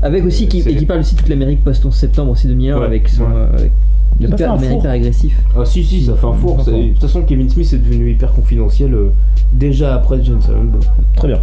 Avec 0.02 0.24
aussi, 0.24 0.46
qui, 0.48 0.60
et 0.60 0.76
qui 0.76 0.84
parle 0.86 1.00
aussi 1.00 1.14
de 1.14 1.20
toute 1.20 1.28
l'Amérique 1.28 1.64
post-11 1.64 1.92
septembre 1.92 2.32
aussi 2.32 2.46
2001, 2.46 2.78
Ouais, 2.78 2.84
avec 2.84 3.08
son. 3.08 3.22
ouais. 3.22 3.28
euh, 3.34 3.54
avec 3.58 3.72
Il 4.20 4.26
a 4.26 4.28
fait 4.28 4.34
hyper, 4.34 4.52
un 4.52 4.58
mais 4.58 4.68
four 4.68 4.78
hyper 4.80 4.90
agressif. 4.92 5.36
ah 5.56 5.64
si 5.64 5.82
si 5.82 6.04
ça 6.04 6.14
fait 6.14 6.26
un 6.26 6.32
four 6.34 6.56
de 6.64 6.88
toute 6.92 7.00
façon 7.00 7.22
Kevin 7.22 7.48
Smith 7.48 7.72
est 7.72 7.78
devenu 7.78 8.10
hyper 8.12 8.32
confidentiel 8.32 8.92
euh, 8.94 9.08
déjà 9.52 9.94
après 9.94 10.22
James 10.22 10.40
Bond 10.46 10.78
Très 11.16 11.28
bien. 11.28 11.38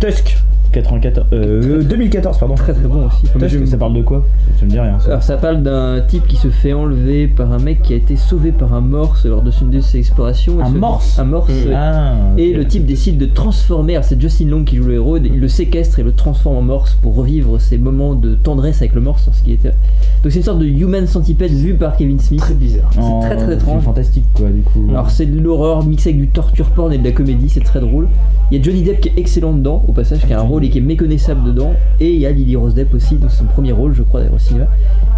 Tusk, 0.00 0.36
94, 0.72 1.26
euh, 1.32 1.82
2014, 1.82 2.38
pardon. 2.38 2.54
Très 2.54 2.72
très 2.72 2.86
bon 2.86 3.06
aussi. 3.06 3.22
Tusk, 3.38 3.60
je- 3.60 3.64
ça 3.66 3.76
parle 3.78 3.94
de 3.94 4.02
quoi? 4.02 4.24
Ça 4.60 4.64
me 4.66 4.70
dit 4.70 4.78
rien. 4.78 4.98
Ça. 5.00 5.08
Alors 5.08 5.22
ça 5.22 5.36
parle 5.36 5.62
d'un 5.62 6.00
type 6.06 6.26
qui 6.26 6.36
se 6.36 6.48
fait 6.48 6.72
enlever 6.72 7.26
par 7.26 7.52
un 7.52 7.58
mec 7.58 7.82
qui 7.82 7.92
a 7.94 7.96
été 7.96 8.16
sauvé 8.16 8.52
par 8.52 8.72
un 8.74 8.80
morse 8.80 9.24
lors 9.26 9.42
de 9.42 9.50
une 9.60 9.70
de 9.70 9.80
ses 9.80 9.98
explorations. 9.98 10.60
Un 10.60 10.66
se- 10.66 10.76
morse 10.78 11.18
Un 11.18 11.24
morse. 11.24 11.50
Mmh. 11.50 11.68
ouais. 11.68 11.74
Et 12.36 12.52
le 12.52 12.66
type 12.66 12.86
décide 12.86 13.18
de 13.18 13.26
transformer, 13.26 13.94
alors 13.94 14.04
c'est 14.04 14.20
Justin 14.20 14.46
Long 14.46 14.64
qui 14.64 14.76
joue 14.76 14.84
le 14.84 14.94
héros, 14.94 15.16
il 15.16 15.40
le 15.40 15.48
séquestre 15.48 15.98
et 15.98 16.02
le 16.02 16.12
transforme 16.12 16.56
en 16.56 16.62
morse 16.62 16.96
pour 17.02 17.14
revivre 17.16 17.60
ses 17.60 17.78
moments 17.78 18.14
de 18.14 18.34
tendresse 18.34 18.76
avec 18.82 18.94
le 18.94 19.00
morse. 19.00 19.28
Ce 19.32 19.42
qui 19.42 19.52
était... 19.52 19.70
Donc 20.22 20.32
c'est 20.32 20.38
une 20.38 20.44
sorte 20.44 20.58
de 20.58 20.66
human 20.66 21.06
centipede 21.06 21.50
vu 21.52 21.74
par 21.74 21.96
Kevin 21.96 22.18
Smith. 22.20 22.40
très 22.40 22.54
bizarre 22.54 22.90
En- 22.98 23.20
très, 23.20 23.36
très 23.36 23.46
film 23.46 23.52
étrange. 23.58 23.82
fantastique 23.82 24.24
quoi 24.34 24.48
du 24.50 24.62
coup. 24.62 24.86
Alors 24.90 25.10
c'est 25.10 25.26
de 25.26 25.38
l'horreur 25.40 25.84
mixée 25.84 26.10
avec 26.10 26.20
du 26.20 26.28
torture 26.28 26.66
porn 26.70 26.92
et 26.92 26.98
de 26.98 27.04
la 27.04 27.12
comédie, 27.12 27.48
c'est 27.48 27.60
très 27.64 27.80
drôle. 27.80 28.08
Il 28.50 28.56
y 28.56 28.60
a 28.60 28.62
Johnny 28.64 28.82
Depp 28.82 29.00
qui 29.00 29.08
est 29.08 29.18
excellent 29.18 29.52
dedans, 29.52 29.84
au 29.88 29.92
passage, 29.92 30.24
qui 30.26 30.32
a 30.32 30.38
un 30.38 30.42
rôle 30.42 30.64
et 30.64 30.70
qui 30.70 30.78
est 30.78 30.82
méconnaissable 30.82 31.44
dedans. 31.44 31.72
Et 32.00 32.12
il 32.14 32.18
y 32.20 32.26
a 32.26 32.30
Lily 32.30 32.56
Rose 32.56 32.74
Depp 32.74 32.94
aussi, 32.94 33.16
dans 33.16 33.28
son 33.28 33.44
premier 33.44 33.72
rôle, 33.72 33.94
je 33.94 34.02
crois, 34.02 34.20
d'ailleurs 34.20 34.36
au 34.36 34.38
cinéma. 34.38 34.66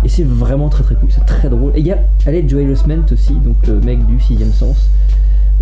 Et 0.04 0.08
c'est 0.08 0.26
vraiment 0.26 0.68
très 0.68 0.82
très 0.82 0.94
cool, 0.96 1.08
c'est 1.10 1.24
très 1.26 1.48
drôle. 1.48 1.72
Et 1.76 1.80
il 1.80 1.86
y 1.86 1.92
a 1.92 1.98
Alec 2.26 2.48
Joel 2.48 2.70
Osment 2.70 3.04
aussi, 3.12 3.34
donc 3.34 3.54
le 3.68 3.78
mec 3.80 4.04
du 4.06 4.18
sixième 4.20 4.50
sens, 4.52 4.90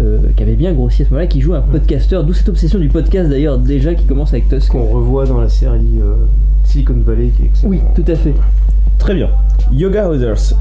euh, 0.01 0.19
qui 0.37 0.43
avait 0.43 0.55
bien 0.57 0.73
grossi 0.73 1.03
à 1.03 1.05
ce 1.05 1.11
moment-là, 1.11 1.27
qui 1.27 1.41
joue 1.41 1.55
un 1.55 1.61
podcasteur, 1.61 2.25
d'où 2.25 2.33
cette 2.33 2.49
obsession 2.49 2.79
du 2.79 2.89
podcast 2.89 3.29
d'ailleurs, 3.29 3.59
déjà 3.59 3.95
qui 3.95 4.05
commence 4.05 4.31
avec 4.33 4.49
Tusk. 4.49 4.71
qu'on 4.73 4.85
revoit 4.87 5.27
dans 5.27 5.41
la 5.41 5.49
série 5.49 5.99
euh, 6.01 6.15
Silicon 6.65 6.95
Valley 7.05 7.29
qui 7.37 7.43
est 7.43 7.47
excellent. 7.47 7.71
Oui, 7.71 7.81
tout 7.95 8.05
à 8.11 8.15
fait. 8.15 8.35
Très 8.99 9.15
bien. 9.15 9.29
Yoga 9.73 10.09
Others, 10.09 10.55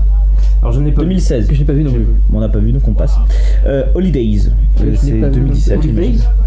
alors 0.61 0.71
je 0.73 0.79
n'ai 0.79 0.91
pas 0.91 1.01
vu. 1.01 1.07
2016. 1.09 1.47
Que 1.47 1.53
je 1.55 1.59
n'ai 1.59 1.65
pas 1.65 1.73
vu 1.73 1.83
non 1.83 1.91
plus. 1.91 2.05
On 2.33 2.39
n'a 2.39 2.49
pas 2.49 2.59
vu 2.59 2.71
donc 2.71 2.87
on 2.87 2.93
passe. 2.93 3.15
Euh, 3.65 3.83
Holidays, 3.95 4.49
c'est 4.95 5.11
pas 5.19 5.29
vu. 5.29 5.41
2017. 5.41 5.79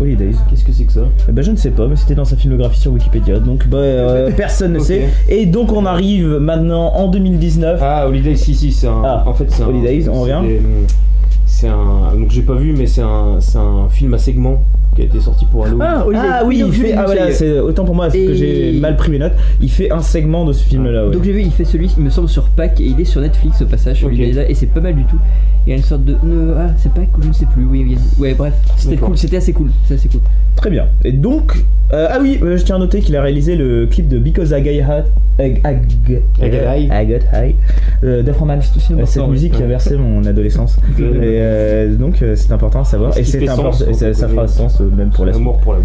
Holidays 0.01 0.31
qu'est-ce 0.49 0.65
que 0.65 0.73
c'est 0.73 0.85
que 0.85 0.93
ça 0.93 1.03
Eh 1.29 1.33
ben, 1.33 1.43
je 1.43 1.51
ne 1.51 1.57
sais 1.57 1.71
pas, 1.71 1.87
mais 1.89 1.97
c'était 1.97 2.15
dans 2.15 2.25
sa 2.25 2.37
filmographie 2.37 2.81
sur 2.81 2.93
Wikipédia, 2.93 3.39
donc 3.39 3.67
bah, 3.69 3.79
euh, 3.79 4.31
personne 4.37 4.73
ne 4.75 4.79
sait. 4.81 5.09
Et 5.29 5.47
donc 5.47 5.73
on 5.73 5.85
arrive 5.87 6.39
maintenant 6.41 6.93
en 6.95 7.09
2019. 7.09 7.81
Ah, 7.83 8.07
Holidays, 8.09 8.37
si, 8.37 8.55
si, 8.55 8.73
c'est 8.73 8.87
un. 8.89 9.03
Ah, 9.05 9.25
en 9.27 9.33
fait, 9.35 9.47
c'est 9.49 9.63
un. 9.63 9.69
Holidays, 9.69 10.09
on 10.09 10.21
revient 10.23 10.41
des- 10.47 10.61
C'est 11.61 11.69
un. 11.69 12.15
Donc, 12.19 12.31
j'ai 12.31 12.43
pas 12.43 12.55
vu, 12.55 12.73
mais 12.73 12.87
c'est 12.87 13.03
un, 13.03 13.37
c'est 13.41 13.59
un 13.59 13.89
film 13.91 14.15
à 14.15 14.19
segments 14.19 14.63
qui 14.97 15.03
a 15.03 15.05
été 15.05 15.21
sorti 15.21 15.45
pour 15.45 15.67
Halloween. 15.67 15.87
Ah. 15.87 16.05
Ah 16.41 16.43
oui, 16.47 16.63
il 16.67 16.73
fait. 16.73 16.95
Ah 16.95 17.05
voilà, 17.05 17.29
est. 17.29 17.33
c'est 17.33 17.59
autant 17.61 17.85
pour 17.85 17.95
moi 17.95 18.07
parce 18.07 18.17
que 18.17 18.35
j'ai 18.35 18.73
mal 18.81 18.97
pris 18.97 19.11
mes 19.11 19.19
notes. 19.19 19.35
Il 19.61 19.71
fait 19.71 19.91
un 19.93 20.01
segment 20.01 20.45
de 20.47 20.53
ce 20.53 20.65
film-là. 20.65 21.07
ouais. 21.07 21.13
Donc 21.13 21.23
j'ai 21.23 21.33
vu, 21.33 21.43
il 21.43 21.53
fait 21.53 21.65
celui, 21.65 21.91
il 21.99 22.03
me 22.03 22.11
semble, 22.11 22.29
sur 22.29 22.45
Pâques 22.45 22.81
et 22.81 22.85
il 22.87 22.99
est 23.01 23.05
sur 23.05 23.21
Netflix 23.21 23.61
au 23.63 23.67
passage, 23.67 24.05
et 24.05 24.55
c'est 24.55 24.67
pas 24.67 24.81
mal 24.81 24.95
du 24.95 25.05
tout. 25.05 25.19
Il 25.67 25.71
y 25.71 25.73
a 25.75 25.77
une 25.77 25.83
sorte 25.83 26.05
de. 26.05 26.17
ne- 26.25 26.55
ah, 26.57 26.69
c'est 26.79 26.93
Pâques 26.93 27.17
ou 27.19 27.23
je 27.23 27.29
ne 27.29 27.33
sais 27.35 27.47
plus, 27.53 27.65
oui, 27.67 27.85
oui. 27.87 27.99
Ouais, 28.19 28.33
bref, 28.35 28.55
c'était 28.77 28.97
cool, 28.97 29.19
c'était 29.19 29.37
assez 29.37 29.53
cool, 29.53 29.71
c'est 29.87 29.95
assez 29.95 30.09
cool. 30.09 30.21
Très 30.57 30.71
bien. 30.71 30.87
Et 31.05 31.13
donc, 31.13 31.53
euh, 31.93 32.09
ah 32.11 32.19
oui, 32.21 32.39
euh, 32.43 32.57
je 32.57 32.65
tiens 32.65 32.77
à 32.77 32.79
noter 32.79 33.01
qu'il 33.01 33.15
a 33.17 33.23
réalisé 33.23 33.57
le 33.57 33.87
clip 33.87 34.09
de 34.09 34.19
Because 34.19 34.51
I 34.51 34.61
Got 34.63 34.85
Hot, 34.93 35.05
I, 35.43 35.53
I, 35.65 35.77
I 36.43 36.51
Got 36.51 36.57
High. 36.77 36.91
I 36.93 37.07
Got 37.07 37.25
High, 37.33 37.55
euh, 38.05 38.23
d'Afroman. 38.23 38.61
C'est 38.61 38.77
aussi 38.77 38.93
Euh, 38.93 39.05
Cette 39.07 39.29
musique 39.29 39.53
qui 39.53 39.63
a 39.63 39.67
versé 39.67 39.97
mon 39.97 40.25
adolescence. 40.25 40.77
et 40.99 41.03
euh, 41.51 41.97
donc, 41.97 42.23
euh, 42.23 42.35
c'est 42.37 42.53
important 42.53 42.81
à 42.81 42.85
savoir. 42.85 43.17
Et 43.19 43.23
qui 43.23 43.31
c'est 43.31 43.41
fait 43.41 43.49
important, 43.49 43.73
sens, 43.73 44.03
et 44.03 44.15
ça, 44.15 44.29
fera 44.29 44.47
sens 44.49 44.81
euh, 44.81 44.91
même 44.91 45.11
pour 45.11 45.25
la 45.27 45.33
suite. 45.33 45.43
Amour 45.43 45.59
pour 45.59 45.75
la. 45.75 45.81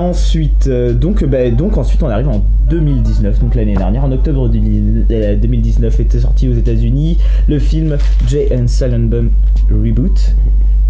Ensuite, 0.00 0.68
euh, 0.68 0.92
donc, 0.92 1.24
bah, 1.24 1.50
donc 1.50 1.76
ensuite 1.76 2.02
on 2.02 2.08
arrive 2.08 2.28
en 2.28 2.42
2019, 2.70 3.40
donc 3.40 3.54
l'année 3.54 3.74
dernière, 3.74 4.04
en 4.04 4.12
octobre 4.12 4.48
2000 4.48 5.06
euh, 5.10 5.36
2019 5.36 6.00
était 6.00 6.20
sorti 6.20 6.48
aux 6.48 6.54
États-Unis 6.54 7.18
le 7.46 7.58
film 7.58 7.98
Jay 8.26 8.48
and 8.56 8.68
Silent 8.68 9.08
Bob 9.10 9.28
Reboot. 9.70 10.34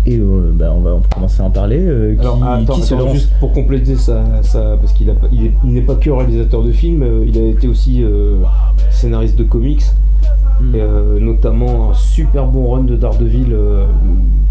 Et 0.04 0.18
euh, 0.18 0.50
bah, 0.52 0.72
on 0.76 0.80
va 0.80 1.00
commencer 1.14 1.42
à 1.42 1.44
en 1.44 1.50
parler. 1.50 1.78
euh, 1.80 2.14
qui, 2.14 2.20
Alors, 2.20 2.40
ah, 2.42 2.56
attends, 2.56 2.74
qui 2.74 2.82
se 2.82 2.94
attends, 2.94 3.04
lance 3.06 3.14
juste 3.14 3.32
pour 3.38 3.52
compléter 3.52 3.94
ça, 3.96 4.24
ça 4.42 4.76
parce 4.80 4.92
qu'il 4.92 5.12
il 5.32 5.52
il 5.64 5.72
n'est 5.72 5.80
pas 5.82 5.94
que 5.94 6.10
réalisateur 6.10 6.62
de 6.62 6.72
films, 6.72 7.02
euh, 7.02 7.24
il 7.26 7.38
a 7.38 7.46
été 7.46 7.68
aussi 7.68 8.02
euh, 8.02 8.38
scénariste 8.90 9.36
de 9.38 9.44
comics, 9.44 9.82
Mm. 10.62 10.74
euh, 10.76 11.18
notamment 11.20 11.90
un 11.90 11.94
super 11.94 12.46
bon 12.46 12.70
run 12.70 12.84
de 12.84 12.94
Daredevil 12.96 13.48
euh, 13.52 13.84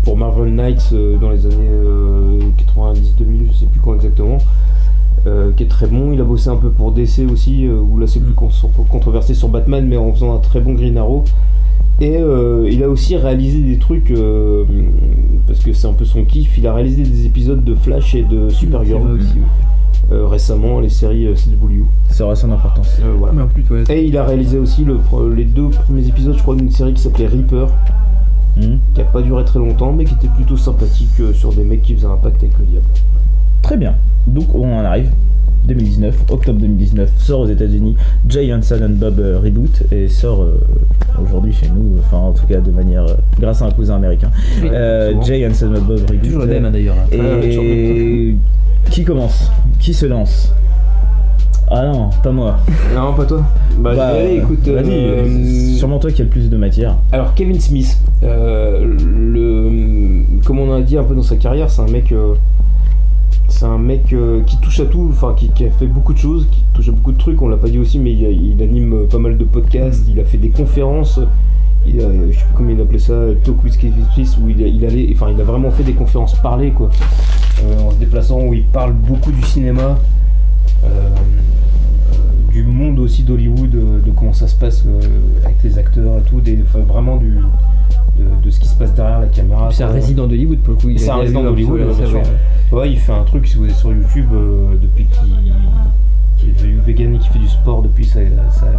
pour 0.04 0.18
Marvel 0.18 0.54
Knights 0.54 0.90
euh, 0.94 1.18
dans 1.18 1.30
les 1.30 1.46
années 1.46 1.56
90-2000, 2.76 3.48
je 3.52 3.58
sais 3.58 3.66
plus 3.66 3.80
quand 3.80 3.96
exactement. 3.96 4.38
qui 5.56 5.64
est 5.64 5.68
très 5.68 5.88
bon, 5.88 6.12
il 6.12 6.20
a 6.20 6.24
bossé 6.24 6.50
un 6.50 6.56
peu 6.58 6.70
pour 6.70 6.92
DC 6.92 7.22
aussi, 7.32 7.68
où 7.68 7.98
là 8.00 8.08
c'est 8.08 8.20
plus 8.20 8.34
con- 8.34 8.50
controversé 8.90 9.34
sur 9.34 9.48
Batman, 9.50 9.86
mais 9.88 9.98
en 9.98 10.12
faisant 10.14 10.36
un 10.36 10.40
très 10.40 10.60
bon 10.60 10.74
Green 10.74 10.98
Arrow. 10.98 11.24
Et 12.02 12.18
il 12.72 12.84
a 12.84 12.90
aussi 12.90 13.16
réalisé 13.16 13.60
des 13.60 13.78
trucs, 13.78 14.12
parce 15.48 15.60
que 15.60 15.74
c'est 15.74 15.88
un 15.88 15.94
peu 15.94 16.06
son 16.06 16.24
kiff, 16.24 16.58
il 16.58 16.66
a 16.66 16.74
réalisé 16.74 17.04
des 17.04 17.26
épisodes 17.28 17.64
de 17.64 17.76
Flash 17.76 18.16
et 18.16 18.24
de 18.24 18.50
Supergirl 18.50 19.02
C'est 19.02 19.08
vrai 19.08 19.20
aussi, 19.20 19.38
récemment, 20.28 20.80
les 20.80 20.90
séries 20.90 21.28
euh, 21.28 21.36
CW. 21.36 21.84
Ça 22.10 22.26
aura 22.26 22.36
son 22.36 22.52
importance. 22.52 23.00
Euh, 23.02 23.14
voilà. 23.18 23.34
Mais 23.34 23.42
en 23.44 23.48
plus, 23.48 23.64
ouais. 23.72 23.84
Et 23.90 24.06
il 24.06 24.18
a 24.18 24.26
réalisé 24.26 24.58
aussi 24.58 24.84
le, 24.84 25.00
les 25.34 25.46
deux 25.46 25.70
premiers 25.70 26.08
épisodes, 26.08 26.36
je 26.38 26.42
crois, 26.42 26.56
d'une 26.56 26.72
série 26.72 26.94
qui 26.94 27.02
s'appelait 27.02 27.28
Reaper, 27.28 27.68
Hmm. 28.58 28.80
qui 28.94 29.00
a 29.00 29.06
pas 29.06 29.22
duré 29.22 29.46
très 29.46 29.60
longtemps, 29.60 29.94
mais 29.94 30.04
qui 30.04 30.14
était 30.14 30.28
plutôt 30.28 30.58
sympathique 30.58 31.08
euh, 31.22 31.32
sur 31.34 31.54
des 31.54 31.64
mecs 31.64 31.82
qui 31.84 31.96
faisaient 31.96 32.06
un 32.08 32.18
pacte 32.18 32.44
avec 32.44 32.58
le 32.60 32.66
diable. 32.66 32.86
Très 33.62 33.78
bien. 33.78 33.96
Donc 34.28 34.54
on 34.54 34.78
en 34.78 34.84
arrive. 34.84 35.10
2019, 35.66 36.16
octobre 36.30 36.60
2019, 36.60 37.10
sort 37.18 37.42
aux 37.42 37.48
États-Unis 37.48 37.96
Jay 38.28 38.54
and 38.54 38.62
Silent 38.62 38.90
Bob 38.92 39.20
euh, 39.20 39.40
Reboot 39.40 39.84
et 39.92 40.08
sort 40.08 40.42
euh, 40.42 40.60
aujourd'hui 41.24 41.54
chez 41.54 41.68
nous, 41.70 41.98
enfin 42.00 42.18
en 42.18 42.32
tout 42.32 42.46
cas 42.48 42.60
de 42.60 42.72
manière 42.72 43.04
euh, 43.06 43.16
grâce 43.40 43.62
à 43.62 43.66
un 43.66 43.72
cousin 43.72 43.96
américain. 43.96 44.32
Euh. 44.64 45.14
Jay 45.24 45.46
and 45.48 45.54
Silent 45.54 45.82
Bob 45.88 46.00
Reboot. 46.10 46.22
Toujours 46.24 46.42
le 46.42 46.48
même 46.48 46.66
hein, 46.66 46.72
d'ailleurs. 46.72 46.96
Et 47.12 48.36
qui 48.90 49.04
commence? 49.04 49.52
Qui 49.80 49.94
se 49.94 50.06
lance? 50.06 50.54
Ah 51.74 51.86
non, 51.86 52.10
pas 52.22 52.32
moi. 52.32 52.58
Non, 52.96 53.14
pas 53.14 53.24
toi 53.24 53.44
Bah, 53.80 53.94
Bah, 53.96 54.08
aller, 54.08 54.38
écoute. 54.44 54.68
Vas-y, 54.68 54.90
euh, 54.92 55.24
c'est 55.46 55.78
sûrement 55.78 56.00
toi 56.00 56.12
qui 56.12 56.22
as 56.22 56.26
le 56.26 56.30
plus 56.30 56.50
de 56.50 56.58
matière. 56.58 56.98
Alors 57.14 57.34
Kevin 57.34 57.60
Smith, 57.62 57.98
euh, 58.24 58.84
le, 59.00 59.72
comme 60.46 60.60
on 60.60 60.74
a 60.74 60.82
dit 60.82 60.98
un 60.98 61.04
peu 61.04 61.16
dans 61.16 61.22
sa 61.22 61.38
carrière, 61.38 61.70
c'est 61.72 61.82
un 61.82 61.88
mec, 61.88 62.12
euh, 62.12 62.34
c'est 63.62 63.68
un 63.68 63.78
mec 63.78 64.12
euh, 64.12 64.42
qui 64.42 64.58
touche 64.58 64.80
à 64.80 64.86
tout, 64.86 65.08
enfin 65.12 65.36
qui, 65.38 65.50
qui 65.50 65.66
a 65.66 65.70
fait 65.70 65.86
beaucoup 65.86 66.14
de 66.14 66.18
choses, 66.18 66.48
qui 66.52 66.64
touche 66.74 66.90
à 66.90 66.92
beaucoup 66.92 67.12
de 67.12 67.18
trucs. 67.20 67.40
On 67.44 67.48
l'a 67.48 67.58
pas 67.58 67.70
dit 67.70 67.78
aussi, 67.78 68.00
mais 68.00 68.12
il, 68.12 68.22
il 68.24 68.64
anime 68.64 68.94
euh, 68.94 69.06
pas 69.06 69.20
mal 69.20 69.38
de 69.38 69.44
podcasts, 69.44 70.04
il 70.10 70.20
a 70.20 70.24
fait 70.24 70.40
des 70.40 70.50
conférences. 70.50 71.20
Il 71.86 72.02
a, 72.02 72.08
je 72.32 72.40
sais 72.40 72.44
plus 72.44 72.54
comment 72.56 72.72
il 72.72 72.82
appelait 72.82 72.98
ça, 72.98 73.14
Talk 73.44 73.64
with 73.64 73.78
Kevin 73.78 74.04
Smith, 74.16 74.36
où 74.42 74.50
il, 74.50 74.84
allait, 74.84 75.08
enfin 75.14 75.28
il 75.32 75.40
a 75.40 75.44
vraiment 75.44 75.70
fait 75.70 75.84
des 75.84 75.94
conférences 75.94 76.34
parlées 76.42 76.72
quoi, 76.72 76.90
Euh, 77.64 77.82
en 77.88 77.92
se 77.92 77.98
déplaçant 77.98 78.42
où 78.42 78.52
il 78.56 78.64
parle 78.64 78.94
beaucoup 78.94 79.32
du 79.32 79.44
cinéma. 79.44 80.00
euh, 80.84 81.16
du 82.52 82.64
monde 82.64 82.98
aussi 82.98 83.22
d'Hollywood, 83.22 83.70
de 83.70 84.12
comment 84.16 84.34
ça 84.34 84.48
se 84.48 84.56
passe 84.56 84.84
avec 85.46 85.58
les 85.64 85.78
acteurs 85.78 86.18
et 86.18 86.22
tout, 86.24 86.42
des, 86.42 86.60
enfin, 86.64 86.80
vraiment 86.80 87.18
du, 87.18 87.38
de, 88.22 88.46
de 88.46 88.50
ce 88.52 88.60
qui 88.60 88.68
se 88.68 88.76
passe 88.76 88.94
derrière 88.94 89.20
la 89.20 89.28
caméra. 89.28 89.70
C'est 89.72 89.84
un 89.84 89.88
résident 89.92 90.28
d'Hollywood 90.28 90.60
pour 90.60 90.74
le 90.76 90.80
coup. 90.80 90.90
il 90.90 91.00
C'est 91.00 91.10
a- 91.10 91.16
un 91.16 91.18
résident 91.20 91.44
d'Hollywood, 91.44 91.82
bien 91.98 92.08
sûr. 92.08 92.22
ouais. 92.72 92.92
Il 92.92 93.00
fait 93.00 93.14
un 93.14 93.24
truc, 93.24 93.48
si 93.48 93.58
vous 93.58 93.66
êtes 93.66 93.76
sur 93.76 93.92
YouTube, 93.92 94.28
euh, 94.34 94.76
depuis 94.82 95.06
qu'il 95.06 96.50
est 96.50 96.54
devenu 96.54 96.78
vegan 96.86 97.16
et 97.16 97.20
qu'il 97.20 97.32
fait 97.32 97.40
du 97.40 97.48
sport 97.50 97.82
depuis 97.82 98.06
sa, 98.06 98.20
sa- 98.52 98.72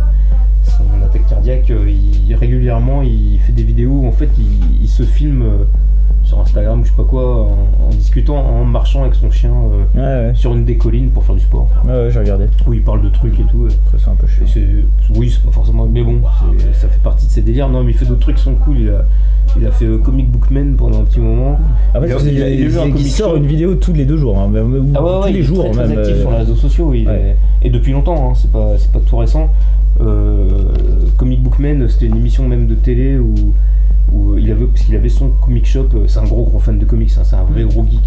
son 0.65 0.85
attaque 1.05 1.27
cardiaque, 1.29 1.71
euh, 1.71 1.91
il, 1.91 2.35
régulièrement 2.35 3.03
il 3.03 3.39
fait 3.47 3.53
des 3.53 3.63
vidéos 3.65 3.91
où 4.03 4.07
en 4.07 4.13
fait 4.13 4.29
il, 4.39 4.83
il 4.83 4.89
se 4.89 5.03
filme 5.03 5.43
euh, 5.43 5.65
sur 6.33 6.41
Instagram 6.41 6.81
ou 6.81 6.85
je 6.85 6.89
sais 6.91 6.97
pas 6.97 7.05
quoi, 7.05 7.43
en, 7.43 7.87
en 7.87 7.91
discutant, 7.91 8.37
en 8.39 8.65
marchant 8.65 9.03
avec 9.03 9.15
son 9.15 9.31
chien 9.31 9.51
euh, 9.95 10.25
Ouais, 10.25 10.29
ouais. 10.31 10.35
sur 10.35 10.53
une 10.55 10.65
des 10.65 10.77
collines 10.77 11.11
pour 11.11 11.25
faire 11.25 11.35
du 11.35 11.43
sport. 11.43 11.69
Ouais, 11.85 11.91
ouais, 11.93 12.09
j'ai 12.11 12.21
regardé. 12.21 12.47
Où 12.67 12.73
il 12.73 12.83
parle 12.83 13.03
de 13.03 13.11
trucs 13.11 13.39
et 13.39 13.43
tout. 13.45 13.65
euh. 13.67 13.69
Après, 13.87 13.99
c'est 14.03 14.09
un 14.11 14.15
peu 14.15 14.27
chiant. 14.27 14.47
Oui, 15.15 15.31
c'est 15.31 15.45
pas 15.45 15.53
forcément. 15.53 15.87
Mais 15.87 16.03
bon, 16.03 16.21
ça 16.73 16.89
fait 16.89 17.03
partie 17.03 17.27
de 17.27 17.31
ses 17.31 17.43
délires. 17.43 17.69
Non, 17.69 17.83
mais 17.85 17.93
il 17.93 17.99
fait 17.99 18.07
d'autres 18.07 18.21
trucs 18.21 18.37
qui 18.37 18.43
sont 18.43 18.55
cool. 18.55 18.79
Il 18.79 18.89
a, 18.89 19.05
il 19.59 19.67
a 19.67 19.71
fait 19.71 19.85
euh, 19.85 19.99
Comic 19.99 20.31
Book 20.31 20.51
Man 20.51 20.75
pendant 20.77 21.01
un 21.01 21.05
petit 21.05 21.21
moment. 21.21 21.59
Après, 21.93 22.09
il, 22.09 22.13
a, 22.15 22.19
il 22.19 22.43
a- 22.43 22.49
il 22.49 22.79
a 22.79 22.83
un 22.83 22.97
sort 23.09 23.31
show. 23.33 23.37
une 23.37 23.47
vidéo 23.47 23.75
tous 23.75 23.93
les 23.93 24.07
deux 24.07 24.17
jours, 24.17 24.39
hein, 24.39 24.49
même- 24.49 24.73
ou 24.75 24.93
Ah 24.95 25.03
ouais, 25.05 25.11
tous 25.25 25.29
il 25.29 25.35
les 25.35 25.41
est 25.41 25.43
jours 25.43 25.65
très, 25.65 25.73
très 25.73 25.89
même. 25.89 25.99
actif 25.99 26.15
euh, 26.17 26.21
sur 26.23 26.31
les 26.31 26.37
réseaux 26.39 26.55
sociaux. 26.57 26.95
il 26.95 27.07
ouais. 27.07 27.37
est- 27.63 27.67
Et 27.67 27.71
depuis 27.71 27.93
longtemps, 27.93 28.31
hein, 28.31 28.35
c'est 28.35 28.51
pas, 28.51 28.73
pas 28.93 29.01
tout 29.01 29.17
récent. 29.19 29.51
Euh, 30.01 30.47
Comic 31.19 31.43
Book 31.43 31.59
Man, 31.59 31.87
c'était 31.89 32.07
une 32.07 32.17
émission 32.17 32.49
même 32.49 32.67
de 32.67 32.75
télé 32.75 33.19
où, 33.19 33.35
où 34.11 34.37
il 34.39 34.51
avait, 34.51 34.65
parce 34.67 34.83
qu'il 34.83 34.95
avait 34.97 35.09
son 35.09 35.29
comic 35.41 35.67
shop, 35.67 35.89
euh, 35.95 36.05
c'est 36.07 36.19
un 36.19 36.25
gros 36.25 36.45
gros 36.45 36.59
fan 36.59 36.79
de 36.79 36.85
comics, 36.85 37.11
hein, 37.19 37.23
c'est 37.25 37.37
un 37.37 37.45
vrai 37.45 37.65
gros 37.65 37.85
geek. 37.85 38.01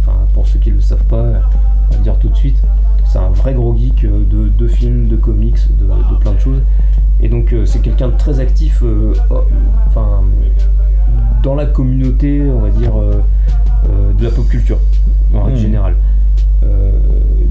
Enfin, 0.00 0.18
pour 0.34 0.46
ceux 0.46 0.58
qui 0.58 0.70
ne 0.70 0.76
le 0.76 0.80
savent 0.80 1.04
pas, 1.04 1.22
on 1.22 1.92
va 1.92 1.96
le 1.98 2.02
dire 2.02 2.18
tout 2.18 2.28
de 2.28 2.36
suite, 2.36 2.60
c'est 3.06 3.18
un 3.18 3.30
vrai 3.30 3.54
gros 3.54 3.76
geek 3.76 4.04
euh, 4.04 4.22
de, 4.30 4.48
de 4.48 4.68
films, 4.68 5.08
de 5.08 5.16
comics, 5.16 5.58
de, 5.78 5.84
de 5.84 6.18
plein 6.20 6.32
de 6.32 6.38
choses. 6.40 6.60
Et 7.20 7.28
donc 7.28 7.52
euh, 7.52 7.64
c'est 7.64 7.80
quelqu'un 7.80 8.08
de 8.08 8.16
très 8.16 8.40
actif, 8.40 8.82
oh, 8.82 9.36
enfin, 9.86 10.22
dans 11.42 11.54
la 11.54 11.66
communauté, 11.66 12.42
on 12.50 12.60
va 12.60 12.70
dire, 12.70 12.92
de 14.18 14.24
la 14.24 14.30
pop 14.30 14.46
culture, 14.48 14.78
en 15.34 15.42
règle 15.44 15.58
Mhm. 15.58 15.62
générale. 15.62 15.94
Euh, 16.62 16.90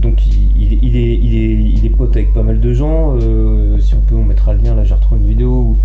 donc 0.01 0.25
il, 0.25 0.73
est, 0.73 0.79
il, 0.81 0.95
est, 0.97 1.13
il, 1.15 1.35
est, 1.35 1.53
il 1.77 1.85
est 1.85 1.89
pote 1.89 2.15
avec 2.15 2.33
pas 2.33 2.41
mal 2.43 2.59
de 2.59 2.73
gens. 2.73 3.15
euh, 3.21 3.77
si 3.79 3.93
on 3.93 3.99
peut, 3.99 4.15
on 4.15 4.23
mettra 4.23 4.53
le 4.53 4.59
lien. 4.61 4.73
Là, 4.75 4.83
j'ai 4.83 4.93
retrouvé 4.95 5.21
une 5.21 5.27
vidéo 5.27 5.49
où, 5.49 5.77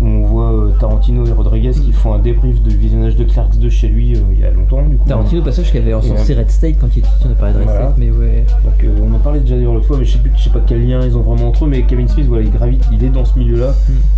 où 0.00 0.06
on 0.06 0.22
voit 0.22 0.52
euh, 0.52 0.70
Tarantino 0.80 1.24
et 1.26 1.32
Rodriguez 1.32 1.70
qui 1.70 1.92
font 1.92 2.14
un 2.14 2.18
débrief 2.18 2.60
de 2.62 2.70
visionnage 2.70 3.16
de 3.16 3.24
Clerks 3.24 3.56
2 3.58 3.70
chez 3.70 3.88
lui 3.88 4.16
euh, 4.16 4.20
il 4.32 4.40
y 4.40 4.44
a 4.44 4.50
longtemps. 4.50 4.82
Du 4.82 4.96
coup, 4.96 5.08
Tarantino, 5.08 5.40
au 5.40 5.44
passage, 5.44 5.70
qui 5.70 5.78
avait 5.78 5.94
encensé 5.94 6.34
Red 6.34 6.50
State 6.50 6.76
quand 6.80 6.88
il 6.96 6.98
était 6.98 7.08
on 7.26 7.30
a 7.30 7.34
parlé 7.34 7.54
de 7.54 7.58
Red 7.58 7.66
Voilà. 7.66 7.80
State, 7.86 7.98
mais 7.98 8.10
ouais. 8.10 8.44
Donc 8.64 8.84
euh, 8.84 8.98
on 9.08 9.14
en 9.14 9.18
parlait 9.18 9.40
déjà 9.40 9.54
d'ailleurs 9.56 9.74
l'autre 9.74 9.86
fois, 9.86 9.96
mais 9.98 10.04
je 10.04 10.12
sais 10.12 10.18
plus, 10.18 10.32
je 10.36 10.42
sais 10.44 10.50
pas 10.50 10.60
quel 10.66 10.86
lien 10.86 11.00
ils 11.04 11.16
ont 11.16 11.20
vraiment 11.22 11.48
entre 11.48 11.64
eux, 11.64 11.68
mais 11.68 11.82
Kevin 11.82 12.08
Smith, 12.08 12.26
voilà, 12.26 12.42
il 12.44 12.50
gravite, 12.50 12.84
il 12.92 13.02
est 13.04 13.08
dans 13.10 13.24
ce 13.24 13.38
milieu-là, 13.38 13.72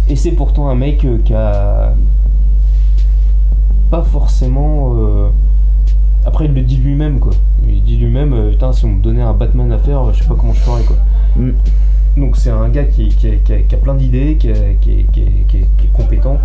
et 0.09 0.17
c'est 0.17 0.33
pourtant 0.33 0.69
un 0.69 0.75
mec 0.75 1.07
qui 1.25 1.35
a 1.35 1.93
pas 3.91 4.03
forcément. 4.03 4.95
euh, 4.97 5.29
Après, 6.25 6.47
il 6.47 6.55
le 6.55 6.63
dit 6.63 6.77
lui-même, 6.79 7.21
quoi. 7.21 7.33
Il 7.69 7.83
dit 7.83 7.97
lui-même, 7.97 8.51
putain, 8.51 8.73
si 8.73 8.85
on 8.85 8.89
me 8.93 9.03
donnait 9.03 9.23
un 9.23 9.33
Batman 9.35 9.71
à 9.73 9.79
faire, 9.79 10.13
je 10.13 10.23
sais 10.23 10.29
pas 10.29 10.35
comment 10.39 10.53
je 10.55 10.61
ferais, 10.61 10.83
quoi. 10.83 10.97
Mm. 11.37 11.51
Donc 12.17 12.37
c'est 12.37 12.51
un 12.51 12.69
gars 12.69 12.85
qui, 12.85 13.09
qui, 13.09 13.27
a, 13.29 13.31
qui 13.45 13.53
a- 13.53 13.59
qui 13.59 13.75
a 13.75 13.79
plein 13.79 13.95
d'idées, 13.95 14.37
qui, 14.39 14.49
a- 14.51 14.53
est- 14.55 15.93
compétent. 15.93 16.39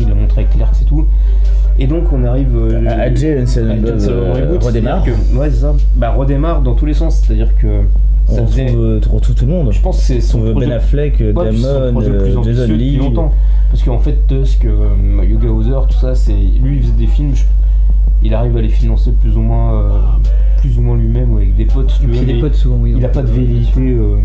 Il 0.00 0.08
l'a 0.08 0.14
montré 0.14 0.42
avec 0.42 0.54
Clerks 0.54 0.82
et 0.82 0.84
tout. 0.86 1.06
Et 1.78 1.86
donc 1.86 2.04
on 2.12 2.24
arrive 2.24 2.56
euh, 2.56 2.86
À- 2.88 3.02
à 3.02 3.14
Jay 3.14 3.36
euh, 3.36 4.58
redémarre. 4.62 5.04
que- 5.04 5.10
ouais, 5.36 5.50
c'est 5.50 5.60
ça. 5.60 5.74
Bah, 5.96 6.12
redémarre 6.12 6.62
dans 6.62 6.74
tous 6.74 6.86
les 6.86 6.94
sens. 6.94 7.16
C'est-à-dire 7.24 7.54
que 7.56 7.66
On 8.28 8.34
ça 8.36 8.46
faisait- 8.46 8.66
retrouve, 8.66 8.80
euh, 8.84 9.00
on 9.10 9.14
retrouve 9.16 9.34
tout 9.34 9.44
le 9.46 9.52
monde. 9.52 9.72
je 9.72 9.80
pense 9.80 9.98
que 9.98 10.02
c'est 10.04 10.20
son 10.20 10.40
On 10.40 10.50
projet- 10.52 10.66
Ben 10.66 10.72
Affleck, 10.76 11.16
Ouais, 11.20 11.32
Damon, 11.32 12.00
euh, 12.00 12.42
Jason 12.42 12.72
Lee. 12.72 12.96
longtemps. 12.96 13.32
Parce 13.70 13.82
qu'en 13.82 13.98
fait, 13.98 14.26
Tusk, 14.28 14.64
euh, 14.64 14.88
Yuga 15.24 15.48
Hauser, 15.48 15.70
tout 15.90 15.98
ça, 15.98 16.14
c'est 16.14 16.32
lui, 16.32 16.76
il 16.76 16.82
faisait 16.82 16.92
des 16.92 17.06
films. 17.06 17.34
je- 17.34 17.42
Il 18.22 18.34
arrive 18.34 18.56
à 18.56 18.60
les 18.60 18.68
financer 18.68 19.12
plus 19.12 19.36
ou 19.36 19.40
moins, 19.40 19.74
euh, 19.74 19.98
plus 20.58 20.78
ou 20.78 20.82
moins 20.82 20.96
lui-même 20.96 21.32
ou 21.32 21.38
avec 21.38 21.56
des 21.56 21.64
potes. 21.64 21.92
tu 22.00 22.38
potes, 22.40 22.54
souvent, 22.54 22.76
oui. 22.76 22.90
Il 22.90 22.94
donc, 22.94 23.04
a 23.04 23.08
pas 23.08 23.22
de 23.22 23.28
euh, 23.28 23.32
velléité. 23.32 23.80
euh, 23.80 24.16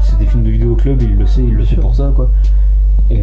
c'est 0.00 0.18
des 0.18 0.26
films 0.26 0.44
de 0.44 0.50
vidéo 0.50 0.76
club, 0.76 1.02
il 1.02 1.16
le 1.16 1.26
sait, 1.26 1.42
il 1.42 1.54
le 1.54 1.64
fait 1.64 1.76
pour 1.76 1.94
ça, 1.94 2.12
quoi. 2.14 2.30
Et, 3.10 3.22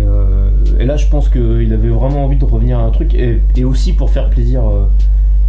et 0.80 0.86
là, 0.86 0.96
je 0.96 1.08
pense 1.08 1.28
qu'il 1.30 1.74
avait 1.74 1.90
vraiment 1.90 2.26
envie 2.26 2.38
de 2.38 2.46
revenir 2.46 2.80
à 2.80 2.84
un 2.84 2.92
truc, 2.92 3.16
et, 3.16 3.42
et 3.56 3.64
aussi 3.64 3.94
pour 3.94 4.10
faire 4.10 4.30
plaisir, 4.30 4.62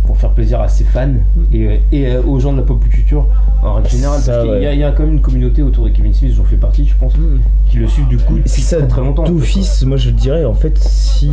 pour 0.07 0.17
faire 0.19 0.31
plaisir 0.31 0.61
à 0.61 0.69
ses 0.69 0.85
fans 0.85 1.13
et, 1.53 1.81
et 1.93 2.07
euh, 2.09 2.23
aux 2.27 2.41
gens 2.41 2.53
de 2.53 2.59
la 2.59 2.63
pop 2.65 2.81
culture 2.89 3.27
en 3.63 3.75
règle 3.75 3.89
générale. 3.89 4.21
Ça, 4.21 4.33
parce 4.33 4.45
qu'il 4.49 4.63
y, 4.63 4.67
a- 4.67 4.73
il 4.75 4.81
y 4.81 4.85
a 4.85 4.91
quand 4.93 5.05
même 5.05 5.13
une 5.15 5.21
communauté 5.21 5.63
autour 5.63 5.85
de 5.85 5.91
Kevin 5.91 6.13
Smith, 6.13 6.33
j'en 6.37 6.45
fais 6.45 6.57
partie, 6.57 6.87
je 6.87 6.95
pense, 6.99 7.15
Mm. 7.17 7.39
qui 7.71 7.77
le 7.79 7.87
suivent 7.87 8.09
du 8.09 8.17
coup 8.19 8.37
depuis 8.37 8.51
C'est 8.51 8.61
ça, 8.63 8.79
très, 8.79 8.87
très 8.89 9.01
longtemps. 9.01 9.25
D'office, 9.25 9.85
moi 9.85 9.97
je 9.97 10.11
dirais, 10.11 10.45
en 10.45 10.55
fait, 10.55 10.77
si 10.79 11.31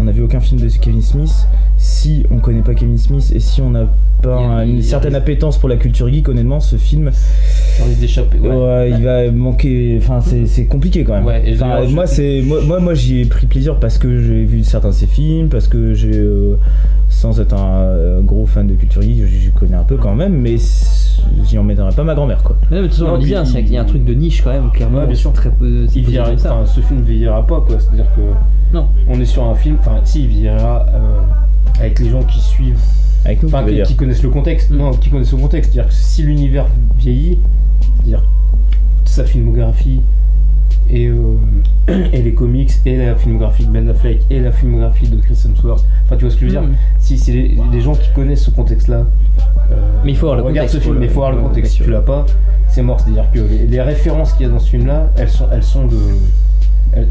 on 0.00 0.04
n'a 0.04 0.12
vu 0.12 0.22
aucun 0.22 0.40
film 0.40 0.60
de 0.60 0.68
Kevin 0.68 1.02
Smith, 1.02 1.46
si 1.76 2.24
on 2.30 2.38
connaît 2.38 2.62
pas 2.62 2.74
Kevin 2.74 2.96
Smith 2.98 3.30
et 3.34 3.40
si 3.40 3.60
on 3.60 3.70
n'a 3.70 3.86
pas 4.22 4.58
a- 4.58 4.64
une 4.64 4.82
certaine 4.82 5.14
appétence 5.14 5.58
pour 5.58 5.68
la 5.68 5.76
culture 5.76 6.08
geek, 6.08 6.28
honnêtement, 6.28 6.58
ce 6.60 6.76
film, 6.76 7.04
quoi. 7.04 7.12
Ça 7.12 7.84
risque 7.84 8.00
d'échapper. 8.00 8.38
ouais. 8.38 8.48
ouais, 8.48 8.90
il 8.90 9.04
va 9.04 9.30
manquer. 9.32 9.96
Enfin, 10.00 10.20
c'est 10.46 10.64
compliqué 10.64 11.04
quand 11.04 11.12
même. 11.14 11.24
Ouais, 11.26 11.42
et 11.48 11.54
Enfin, 11.54 11.84
moi, 11.90 12.06
c'est 12.06 12.40
moi, 12.42 12.58
moi, 12.66 12.80
moi, 12.80 12.94
j'y 12.94 13.20
ai 13.20 13.24
pris 13.26 13.46
plaisir 13.46 13.78
parce 13.78 13.98
que 13.98 14.20
j'ai 14.22 14.44
vu 14.44 14.64
certains 14.64 14.88
de 14.88 14.94
ses 14.94 15.06
films, 15.06 15.48
parce 15.48 15.68
que 15.68 15.94
j'ai, 15.94 16.10
euh, 16.16 16.56
sans 17.18 17.40
être 17.40 17.52
un 17.54 17.80
euh, 17.80 18.20
gros 18.20 18.46
fan 18.46 18.68
de 18.68 18.74
culture 18.74 19.02
geek, 19.02 19.26
j'y 19.26 19.50
connais 19.50 19.74
un 19.74 19.82
peu 19.82 19.96
quand 19.96 20.14
même, 20.14 20.34
mais 20.40 20.56
j'y 21.44 21.58
emmènerai 21.58 21.92
pas 21.92 22.04
ma 22.04 22.14
grand-mère 22.14 22.44
quoi. 22.44 22.54
Mais 22.70 22.76
non, 22.76 22.82
mais 22.82 22.88
de 22.88 22.92
toute 22.92 23.00
façon, 23.00 23.10
Non, 23.10 23.14
on 23.16 23.18
disait, 23.18 23.34
il- 23.44 23.64
qu'il 23.64 23.72
y 23.72 23.76
a 23.76 23.82
un 23.82 23.84
truc 23.84 24.04
de 24.04 24.14
niche 24.14 24.40
quand 24.42 24.52
même, 24.52 24.70
clairement. 24.70 24.98
Ouais, 25.00 25.06
bien 25.06 25.16
sûr. 25.16 25.32
Très 25.32 25.50
peu. 25.50 25.86
il 25.96 26.20
enfin, 26.20 26.64
ce 26.64 26.80
film 26.80 27.00
ne 27.00 27.04
vieillira 27.04 27.44
pas, 27.44 27.60
quoi. 27.60 27.80
C'est-à-dire 27.80 28.06
que 28.14 28.72
Non. 28.72 28.86
on 29.08 29.20
est 29.20 29.24
sur 29.24 29.42
un 29.42 29.56
film, 29.56 29.78
enfin, 29.80 29.96
si, 30.04 30.22
il 30.22 30.28
vieillira 30.28 30.86
euh, 30.94 31.80
avec 31.80 31.98
les 31.98 32.08
gens 32.08 32.22
qui 32.22 32.38
suivent, 32.40 32.78
Avec 33.24 33.42
nous, 33.42 33.48
enfin, 33.48 33.64
qui 33.84 33.96
connaissent 33.96 34.22
le 34.22 34.30
contexte. 34.30 34.70
Mm. 34.70 34.76
Non, 34.76 34.92
qui 34.92 35.10
connaissent 35.10 35.32
le 35.32 35.38
contexte. 35.38 35.72
C'est-à-dire 35.72 35.90
que 35.90 35.94
si 35.96 36.22
l'univers 36.22 36.66
vieillit, 36.98 37.38
c'est-à-dire 37.96 38.22
sa 39.06 39.24
filmographie 39.24 40.00
et, 40.90 41.06
euh, 41.08 41.36
et 42.12 42.22
les 42.22 42.34
comics 42.34 42.70
et 42.86 42.96
la 42.96 43.14
filmographie 43.14 43.66
de 43.66 43.70
Ben 43.70 43.88
Affleck 43.88 44.22
et 44.30 44.40
la 44.40 44.52
filmographie 44.52 45.08
de 45.08 45.16
Chris 45.20 45.38
Hemsworth. 45.44 45.84
Enfin, 46.04 46.16
tu 46.16 46.24
vois 46.24 46.30
ce 46.30 46.36
que 46.36 46.42
je 46.42 46.46
veux 46.46 46.50
dire 46.52 46.62
Mm. 46.62 46.74
Si 46.98 47.18
c'est 47.18 47.32
les, 47.32 47.58
les 47.72 47.80
gens 47.80 47.94
qui 47.94 48.10
connaissent 48.14 48.44
ce 48.44 48.50
contexte-là, 48.50 49.06
euh, 49.70 49.74
Mais 50.04 50.12
il 50.12 50.16
faut 50.16 50.26
avoir 50.26 50.36
le 50.38 50.42
regarde 50.42 50.66
contexte 50.66 50.84
ce 50.84 50.90
film, 50.90 50.98
mais 50.98 51.06
il 51.06 51.10
faut 51.10 51.22
avoir 51.22 51.36
le 51.36 51.46
contexte. 51.46 51.72
Si 51.72 51.82
tu 51.82 51.90
l'as 51.90 52.00
pas, 52.00 52.26
c'est 52.68 52.82
mort. 52.82 53.00
C'est-à-dire 53.00 53.30
que 53.32 53.40
les, 53.40 53.66
les 53.66 53.80
références 53.80 54.32
qu'il 54.32 54.46
y 54.46 54.48
a 54.48 54.52
dans 54.52 54.58
ce 54.58 54.70
film-là, 54.70 55.10
elles 55.16 55.28
sont, 55.28 55.46
elles 55.52 55.62
sont 55.62 55.86
de. 55.86 55.98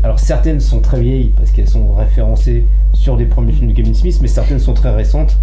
alors 0.03 0.19
certaines 0.19 0.59
sont 0.59 0.79
très 0.79 0.99
vieilles 0.99 1.33
parce 1.37 1.51
qu'elles 1.51 1.69
sont 1.69 1.93
référencées 1.93 2.65
sur 2.93 3.15
les 3.15 3.25
premiers 3.25 3.53
films 3.53 3.69
de 3.69 3.75
Kevin 3.75 3.93
Smith, 3.93 4.17
mais 4.21 4.27
certaines 4.27 4.59
sont 4.59 4.73
très 4.73 4.93
récentes 4.93 5.37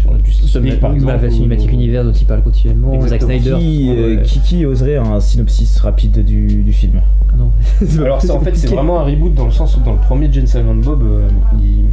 sur 0.00 0.48
Sur 0.48 0.60
League, 0.60 0.80
par 0.80 0.92
exemple. 0.94 1.18
la 1.22 1.30
Cinematic 1.30 1.70
ou- 1.70 1.74
Universe 1.74 2.06
dont 2.06 2.12
il 2.12 2.26
parle 2.26 2.42
continuellement, 2.42 3.00
Zack. 3.06 3.22
Snyder. 3.22 3.56
Qui, 3.58 3.90
euh, 3.90 4.16
qui, 4.22 4.40
qui 4.40 4.66
oserait 4.66 4.96
un 4.96 5.20
synopsis 5.20 5.78
rapide 5.80 6.24
du, 6.24 6.62
du 6.62 6.72
film 6.72 7.00
Ah 7.30 7.34
non. 7.38 7.50
Alors 8.04 8.20
ça, 8.22 8.34
en 8.34 8.40
fait 8.40 8.56
c'est 8.56 8.68
vraiment 8.68 9.00
un 9.00 9.04
reboot 9.04 9.34
dans 9.34 9.46
le 9.46 9.50
sens 9.52 9.76
où 9.76 9.80
dans 9.80 9.92
le 9.92 9.98
premier 9.98 10.28
Jane 10.32 10.46
Silent 10.46 10.74
Bob, 10.76 11.02
euh, 11.02 11.28
il- 11.62 11.84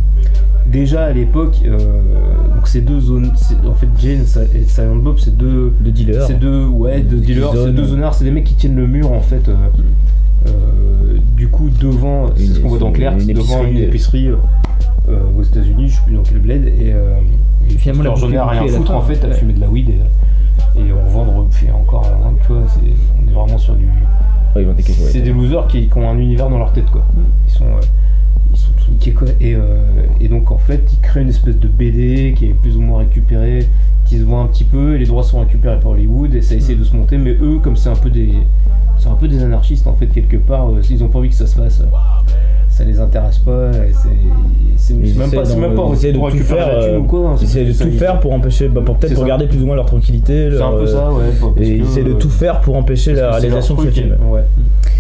déjà 0.71 1.05
à 1.05 1.11
l'époque, 1.11 1.55
euh, 1.65 1.77
donc 2.55 2.67
ces 2.67 2.81
deux 2.81 2.99
zones, 2.99 3.31
en 3.67 3.73
fait 3.75 3.87
Jane 3.99 4.23
et 4.55 4.63
Silent 4.65 4.95
Bob 4.97 5.17
c'est 5.19 5.35
deux, 5.35 5.73
de 5.81 5.89
dealer. 5.91 6.23
c'est 6.27 6.39
deux, 6.39 6.65
ouais, 6.65 7.01
de 7.01 7.17
dealers, 7.17 7.51
c'est 7.53 7.71
deux 7.73 7.85
zonards, 7.85 8.13
c'est 8.15 8.23
des 8.23 8.31
mecs 8.31 8.45
qui 8.45 8.55
tiennent 8.55 8.75
le 8.77 8.87
mur 8.87 9.11
en 9.11 9.21
fait. 9.21 9.49
Euh, 10.47 11.17
du 11.35 11.47
coup 11.47 11.69
devant, 11.79 12.27
c'est 12.35 12.45
Une- 12.45 12.53
ce 12.53 12.59
qu'on 12.59 12.69
voit 12.69 12.79
dans 12.79 12.91
Clerks, 12.91 13.21
une 13.21 13.33
devant 13.33 13.63
une 13.65 13.77
épicerie, 13.77 14.27
euh, 14.27 14.35
euh, 15.09 15.19
aux 15.37 15.43
États-Unis, 15.43 15.89
je 15.89 15.95
sais 15.95 16.01
plus 16.05 16.15
dans 16.15 16.23
quel 16.23 16.39
bled, 16.39 16.65
et, 16.67 16.91
euh, 16.93 17.15
et 17.69 17.73
Finalement, 17.77 18.03
leur 18.03 18.13
la 18.15 18.19
journée 18.19 18.39
rien 18.39 18.61
à 18.61 18.65
la 18.65 18.71
foutre 18.71 18.91
en 18.95 19.01
fait 19.01 19.23
à 19.23 19.31
fumer 19.31 19.53
de 19.53 19.61
la 19.61 19.67
weed 19.69 19.89
et, 19.89 20.79
et 20.79 20.91
en 20.93 21.09
vendre, 21.09 21.47
puis 21.51 21.67
encore 21.71 22.05
en 22.05 22.23
vendre, 22.23 22.37
tu 22.41 22.47
vois, 22.53 22.61
on 22.61 23.29
est 23.29 23.33
vraiment 23.33 23.57
sur 23.57 23.75
du 23.75 23.85
ouais. 24.55 24.65
c'est 25.11 25.21
des 25.21 25.31
losers 25.33 25.67
qui, 25.67 25.87
qui 25.87 25.97
ont 25.97 26.09
un 26.09 26.17
univers 26.17 26.49
dans 26.49 26.57
leur 26.57 26.71
tête 26.73 26.89
quoi. 26.91 27.05
Ils 27.47 27.51
sont 27.51 27.65
euh, 27.65 27.79
ils 28.53 28.57
sont. 28.57 28.71
Et, 29.39 29.55
euh, 29.55 29.77
et 30.19 30.27
donc 30.27 30.51
en 30.51 30.57
fait 30.57 30.83
ils 30.93 30.99
créent 30.99 31.21
une 31.23 31.29
espèce 31.29 31.57
de 31.57 31.67
BD 31.67 32.33
qui 32.37 32.47
est 32.47 32.53
plus 32.53 32.77
ou 32.77 32.81
moins 32.81 32.99
récupérée, 32.99 33.67
qui 34.05 34.17
se 34.19 34.23
vend 34.23 34.43
un 34.43 34.47
petit 34.47 34.63
peu, 34.63 34.95
et 34.95 34.99
les 34.99 35.05
droits 35.05 35.23
sont 35.23 35.39
récupérés 35.39 35.79
par 35.79 35.91
Hollywood 35.91 36.35
et 36.35 36.41
ça 36.41 36.55
essaie 36.55 36.75
de 36.75 36.83
se 36.83 36.95
monter, 36.95 37.17
mais 37.17 37.31
eux 37.41 37.59
comme 37.63 37.75
c'est 37.77 37.89
un 37.89 37.95
peu 37.95 38.09
des 38.09 38.33
c'est 39.01 39.09
un 39.09 39.13
peu 39.15 39.27
des 39.27 39.41
anarchistes 39.43 39.87
en 39.87 39.93
fait 39.93 40.05
quelque 40.07 40.37
part, 40.37 40.69
euh, 40.69 40.81
s'ils 40.83 41.03
ont 41.03 41.07
pas 41.07 41.17
envie 41.19 41.29
que 41.29 41.35
ça 41.35 41.47
se 41.47 41.55
fasse, 41.55 41.81
euh, 41.81 41.85
ça 42.69 42.83
les 42.83 42.99
intéresse 42.99 43.39
pas. 43.39 43.71
C'est 44.77 44.93
Ils 44.93 45.17
même 45.17 45.31
pas, 45.31 45.45
c'est 45.45 45.57
même 45.57 45.75
pas 45.75 45.83
ils 45.89 45.93
essaient 45.93 46.11
de 46.13 46.17
tout 46.19 46.37
faire, 46.37 46.67
euh, 46.71 46.99
ou 46.99 47.03
quoi. 47.03 47.29
hein, 47.31 47.35
Ils 47.41 47.67
de 47.67 47.73
tout 47.73 47.87
ils- 47.87 47.97
faire 47.99 48.19
pour 48.19 48.31
empêcher, 48.33 48.67
bah, 48.67 48.81
pour 48.85 48.97
peut-être 48.97 49.15
ça. 49.15 49.21
regarder 49.21 49.47
plus 49.47 49.61
ou 49.61 49.65
moins 49.65 49.75
leur 49.75 49.85
tranquillité. 49.85 50.49
C'est 50.51 50.61
un 50.61 50.71
peu 50.71 50.81
euh, 50.81 50.87
ça, 50.87 51.11
ouais. 51.11 51.63
Et 51.63 51.77
ils 51.77 51.83
essaient 51.83 52.03
de 52.03 52.11
euh, 52.11 52.15
tout 52.15 52.29
faire 52.29 52.61
pour 52.61 52.75
empêcher 52.75 53.13
la 53.13 53.31
réalisation 53.31 53.75
de 53.75 53.81
ce 53.81 53.87
film. 53.87 54.15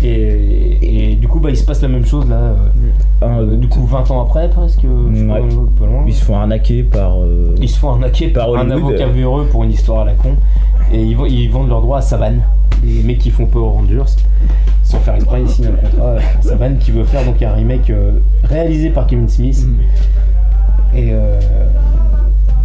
Et, 0.03 1.11
et 1.11 1.15
du 1.15 1.27
coup, 1.27 1.39
bah, 1.39 1.49
il 1.51 1.57
se 1.57 1.63
passe 1.63 1.81
la 1.81 1.87
même 1.87 2.05
chose 2.05 2.27
là. 2.27 2.35
euh, 2.35 2.55
euh, 3.23 3.55
du 3.55 3.67
coup, 3.67 3.85
20 3.85 4.09
ans 4.11 4.21
après, 4.23 4.49
presque. 4.49 4.79
je 4.81 5.15
sais 5.19 5.25
pas, 5.27 5.33
Ouais. 5.41 5.49
pas 5.79 5.85
loin. 5.85 6.03
Ils 6.07 6.13
se 6.13 6.23
font 6.23 6.35
arnaquer 6.35 6.83
par. 6.83 7.21
euh, 7.21 7.53
Ils 7.61 7.69
se 7.69 7.77
font 7.79 7.89
arnaquer 7.91 8.29
Par 8.29 8.55
un 8.55 8.69
avocat 8.71 9.07
véreux 9.07 9.45
pour 9.51 9.63
une 9.63 9.71
histoire 9.71 10.01
à 10.01 10.05
la 10.05 10.13
con. 10.13 10.35
Et 10.91 11.03
ils, 11.03 11.49
vendent 11.49 11.69
leurs 11.69 11.81
droits 11.81 11.99
à 11.99 12.01
Savane. 12.01 12.41
Les 12.83 13.03
mecs 13.03 13.19
qui 13.19 13.29
font 13.29 13.45
Power 13.45 13.69
Rangers. 13.69 14.11
Sans 14.83 14.97
faire 14.99 15.15
exprès, 15.15 15.41
ils 15.43 15.49
signent 15.49 15.67
un 15.67 15.87
contrat 15.89 16.15
à 16.15 16.41
Savane 16.41 16.77
qui 16.79 16.91
veut 16.91 17.03
faire 17.03 17.23
donc 17.23 17.41
un 17.43 17.53
remake 17.53 17.91
euh, 17.91 18.13
réalisé 18.43 18.89
par 18.89 19.05
Kevin 19.05 19.29
Smith. 19.29 19.65
Et, 20.95 21.09
euh, 21.11 21.39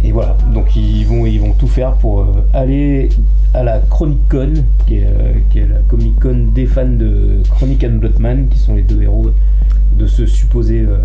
et 0.03 0.11
voilà. 0.11 0.35
Donc 0.53 0.75
ils 0.75 1.05
vont, 1.05 1.25
ils 1.27 1.39
vont 1.39 1.53
tout 1.53 1.67
faire 1.67 1.91
pour 1.93 2.21
euh, 2.21 2.25
aller 2.53 3.09
à 3.57 3.63
la 3.63 3.79
Chronic 3.79 4.19
Con, 4.29 4.53
qui 4.85 4.97
est, 4.97 5.05
euh, 5.05 5.33
qui 5.49 5.59
est 5.59 5.67
la 5.67 5.79
Comic 5.89 6.19
Con 6.19 6.49
des 6.53 6.65
fans 6.65 6.85
de 6.87 7.41
Chronic 7.49 7.83
and 7.83 7.97
Bloodman, 7.99 8.47
qui 8.49 8.57
sont 8.59 8.75
les 8.75 8.83
deux 8.83 9.01
héros 9.01 9.31
de 9.97 10.05
ce 10.05 10.25
supposé 10.27 10.81
euh, 10.81 10.97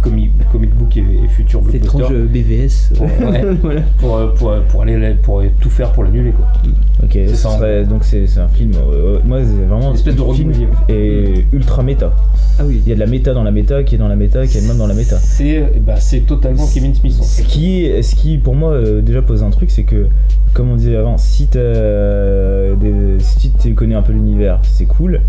comic, 0.00 0.30
comic 0.50 0.70
book 0.74 0.96
et, 0.96 1.00
et 1.00 1.28
futur 1.28 1.60
C'est 1.70 1.78
blockbuster. 1.78 1.98
étrange 1.98 2.12
euh, 2.12 2.26
BVS. 2.26 2.92
Pour, 2.96 3.06
ouais, 3.30 3.44
voilà. 3.62 3.80
pour, 3.98 4.34
pour, 4.34 4.54
pour 4.68 4.82
aller 4.82 5.14
pour 5.22 5.42
tout 5.60 5.68
faire 5.68 5.92
pour 5.92 6.04
l'annuler 6.04 6.30
quoi. 6.32 6.46
Ok, 7.02 7.10
C'est 7.12 7.28
ce 7.28 7.34
ça, 7.36 7.50
serait- 7.58 7.84
donc 7.84 8.04
c'est 8.04 8.24
un 8.38 8.48
film. 8.48 8.72
euh, 8.76 9.18
moi, 9.26 9.40
c'est 9.42 9.66
vraiment 9.66 9.90
Une 9.90 9.94
espèce 9.96 10.16
de 10.16 10.22
film 10.32 10.52
et 10.88 11.44
ultra 11.52 11.82
méta. 11.82 12.12
Ah 12.58 12.62
oui. 12.64 12.80
Il 12.86 12.88
y 12.88 12.92
a 12.92 12.94
de 12.94 13.00
la 13.00 13.06
méta 13.06 13.34
dans 13.34 13.42
la 13.42 13.50
méta, 13.50 13.82
qui 13.82 13.96
est 13.96 13.98
dans 13.98 14.08
la 14.08 14.16
méta, 14.16 14.46
qui 14.46 14.56
est 14.56 14.66
même 14.66 14.78
dans 14.78 14.86
la 14.86 14.94
méta. 14.94 15.16
C'est 15.18 15.72
bah, 15.84 15.96
c'est 15.98 16.20
totalement 16.20 16.66
Kevin 16.72 16.94
Smith. 16.94 17.12
Ce 17.22 17.42
qui, 17.42 17.90
ce 18.02 18.14
qui 18.14 18.38
pour 18.38 18.54
moi 18.54 18.70
euh, 18.72 19.02
déjà 19.02 19.20
pose 19.20 19.42
un 19.42 19.50
truc, 19.50 19.70
c'est 19.70 19.82
que, 19.82 20.06
comme 20.54 20.70
on 20.70 20.76
disait 20.76 20.96
avant, 20.96 21.18
si, 21.18 21.48
t'as 21.48 21.58
des- 22.76 23.18
si 23.20 23.50
tu 23.52 23.74
connais 23.74 23.94
un 23.94 24.02
peu 24.02 24.12
l'univers, 24.12 24.60
c'est 24.62 24.86
cool. 24.86 25.20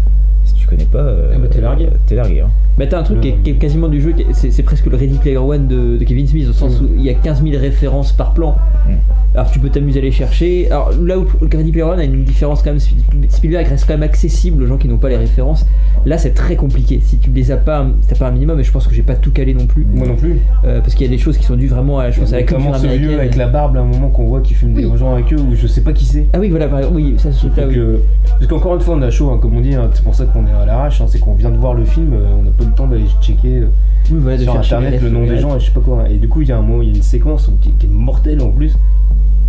Tu 0.68 0.76
connais 0.76 0.86
pas, 0.90 1.00
euh, 1.00 1.32
Ah 1.36 1.38
bah, 1.40 1.48
t'es 1.50 1.62
largué. 1.62 1.88
T'es 2.08 2.16
largué. 2.16 2.42
hein. 2.42 2.50
Bah 2.78 2.86
t'as 2.88 3.00
un 3.00 3.04
truc 3.04 3.18
Le- 3.18 3.22
qui 3.22 3.28
est, 3.30 3.34
qui 3.42 3.50
est 3.52 3.54
quasiment 3.54 3.88
du 3.88 4.02
jeu, 4.02 4.14
c'est 4.34 4.52
c'est 4.52 4.64
presque 4.64 4.88
le 4.88 4.98
Ready 4.98 5.18
Player 5.18 5.38
One 5.38 5.68
de, 5.68 5.96
de 5.98 6.04
Kevin 6.04 6.28
Smith, 6.28 6.48
au 6.50 6.54
sens 6.54 6.82
où 6.82 6.90
il 6.98 7.04
y 7.04 7.10
a 7.10 7.14
15 7.14 7.42
000 7.42 7.58
références 7.58 8.12
par 8.12 8.34
plan. 8.34 8.56
Mm. 8.90 8.94
Alors 9.36 9.50
tu 9.52 9.60
peux 9.60 9.70
t'amuser 9.70 10.00
à 10.00 10.02
les 10.02 10.12
chercher. 10.12 10.70
Alors 10.72 10.92
là 11.02 11.18
où 11.18 11.26
le 11.42 11.58
Ready 11.58 11.72
Player 11.72 11.84
One 11.84 12.00
a 12.00 12.04
une 12.04 12.24
différence 12.26 12.62
quand 12.64 12.72
même, 12.72 12.80
Sp- 12.80 13.30
Spielberg 13.30 13.66
reste 13.68 13.86
quand 13.88 13.94
même 13.94 14.04
accessible 14.04 14.62
aux 14.64 14.66
gens 14.66 14.76
qui 14.78 14.90
n'ont 14.90 14.98
pas 14.98 15.08
les 15.08 15.16
références. 15.18 15.66
Là 16.06 16.18
c'est 16.18 16.34
très 16.34 16.58
compliqué. 16.58 17.00
Si 17.02 17.18
tu 17.18 17.30
les 17.32 17.50
as 17.52 17.58
pas, 17.58 17.86
si 18.02 18.10
t'as 18.10 18.16
pas 18.18 18.28
un 18.28 18.32
minimum, 18.32 18.60
et 18.60 18.64
je 18.64 18.72
pense 18.74 18.88
que 18.88 18.94
j'ai 18.94 19.04
pas 19.04 19.16
tout 19.16 19.32
calé 19.32 19.54
non 19.54 19.68
plus. 19.68 19.86
Moi 19.94 20.06
non 20.08 20.16
plus. 20.18 20.40
Euh, 20.66 20.80
parce 20.82 20.96
qu'il 20.96 21.06
y 21.06 21.10
a 21.10 21.12
des 21.16 21.18
choses 21.22 21.38
qui 21.38 21.46
sont 21.46 21.56
dues 21.56 21.68
vraiment 21.68 22.00
à, 22.00 22.12
je 22.12 22.20
pense, 22.20 22.34
à 22.34 22.38
la 22.38 22.44
culture 22.44 22.76
ce 22.76 22.80
américaine. 22.86 23.08
vieux 23.10 23.20
avec 23.20 23.36
la 23.38 23.48
barbe, 23.48 23.76
là, 23.76 23.82
à 23.82 23.84
un 23.84 23.88
moment 23.88 24.10
qu'on 24.10 24.26
voit 24.26 24.42
qui 24.42 24.54
des 24.66 24.86
Oui. 24.86 24.98
gens 24.98 25.14
avec 25.14 25.32
eux, 25.32 25.38
où 25.38 25.56
je 25.56 25.66
sais 25.68 25.82
pas 25.82 25.94
qui 25.94 26.04
c'est. 26.06 26.26
Ah 26.34 26.40
oui 26.40 26.50
voilà, 26.50 26.68
par 26.68 26.80
exemple, 26.80 26.98
oui, 26.98 27.16
ça 27.18 27.30
que- 27.30 28.00
Parce 28.28 28.48
qu'encore 28.48 28.76
une 28.76 28.82
fois, 28.82 28.96
on 28.96 29.02
a 29.02 29.10
chaud, 29.10 29.32
hein, 29.32 29.40
comme 29.42 29.56
on 29.56 29.62
dit, 29.62 29.74
hein, 29.76 29.90
c'est 29.94 30.04
pour 30.04 30.14
ça 30.16 30.26
qu'on 30.26 30.46
est 30.46 30.52
à 30.62 30.66
l'arrache, 30.66 31.02
hein, 31.02 31.06
c'est 31.08 31.20
qu'on 31.20 31.34
vient 31.34 31.50
de 31.52 31.58
voir 31.58 31.74
le 31.74 31.86
film, 31.86 32.14
euh, 32.14 32.28
on 32.40 32.44
n'a 32.44 32.52
pas 32.52 32.64
eu 32.64 32.68
le 32.68 32.74
temps 32.74 32.88
d'aller 32.88 33.06
checker 33.22 33.60
euh, 33.60 33.68
Oui, 34.12 34.20
voilà, 34.22 34.38
de 34.38 34.44
sur 34.44 34.56
internet 34.56 35.02
le 35.02 35.10
nom 35.10 35.26
des 35.26 35.38
gens 35.40 35.56
et 35.56 35.60
je 35.60 35.66
sais 35.66 35.72
pas 35.72 35.82
quoi. 35.82 36.10
Et 36.10 36.18
du 36.18 36.28
coup, 36.28 36.42
il 36.42 36.48
y 36.48 36.52
a 36.52 36.58
un 36.58 36.62
moment, 36.62 36.82
il 36.82 36.90
y 36.90 36.92
a 36.94 36.96
une 36.96 37.04
séquence 37.04 37.50
qui, 37.62 37.72
qui 37.72 37.86
est 37.86 37.90
mortelle 37.90 38.42
en 38.42 38.50
plus. 38.50 38.74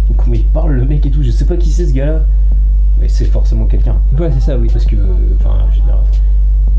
Donc, 0.09 0.17
comment 0.19 0.35
il 0.35 0.45
parle 0.45 0.73
le 0.73 0.85
mec 0.85 1.05
et 1.07 1.11
tout, 1.11 1.23
je 1.23 1.31
sais 1.31 1.45
pas 1.47 1.57
qui 1.57 1.71
c'est 1.71 1.87
ce 1.87 1.93
gars-là, 1.93 2.21
mais 3.01 3.09
c'est 3.09 3.25
forcément 3.25 3.67
quelqu'un. 3.67 3.97
Ouais, 4.19 4.31
c'est 4.33 4.41
ça, 4.41 4.57
oui. 4.57 4.69
Parce 4.73 4.85
que, 4.85 4.97
enfin, 5.41 5.57
je 5.73 5.81
veux 5.81 5.85
dire. 5.87 5.99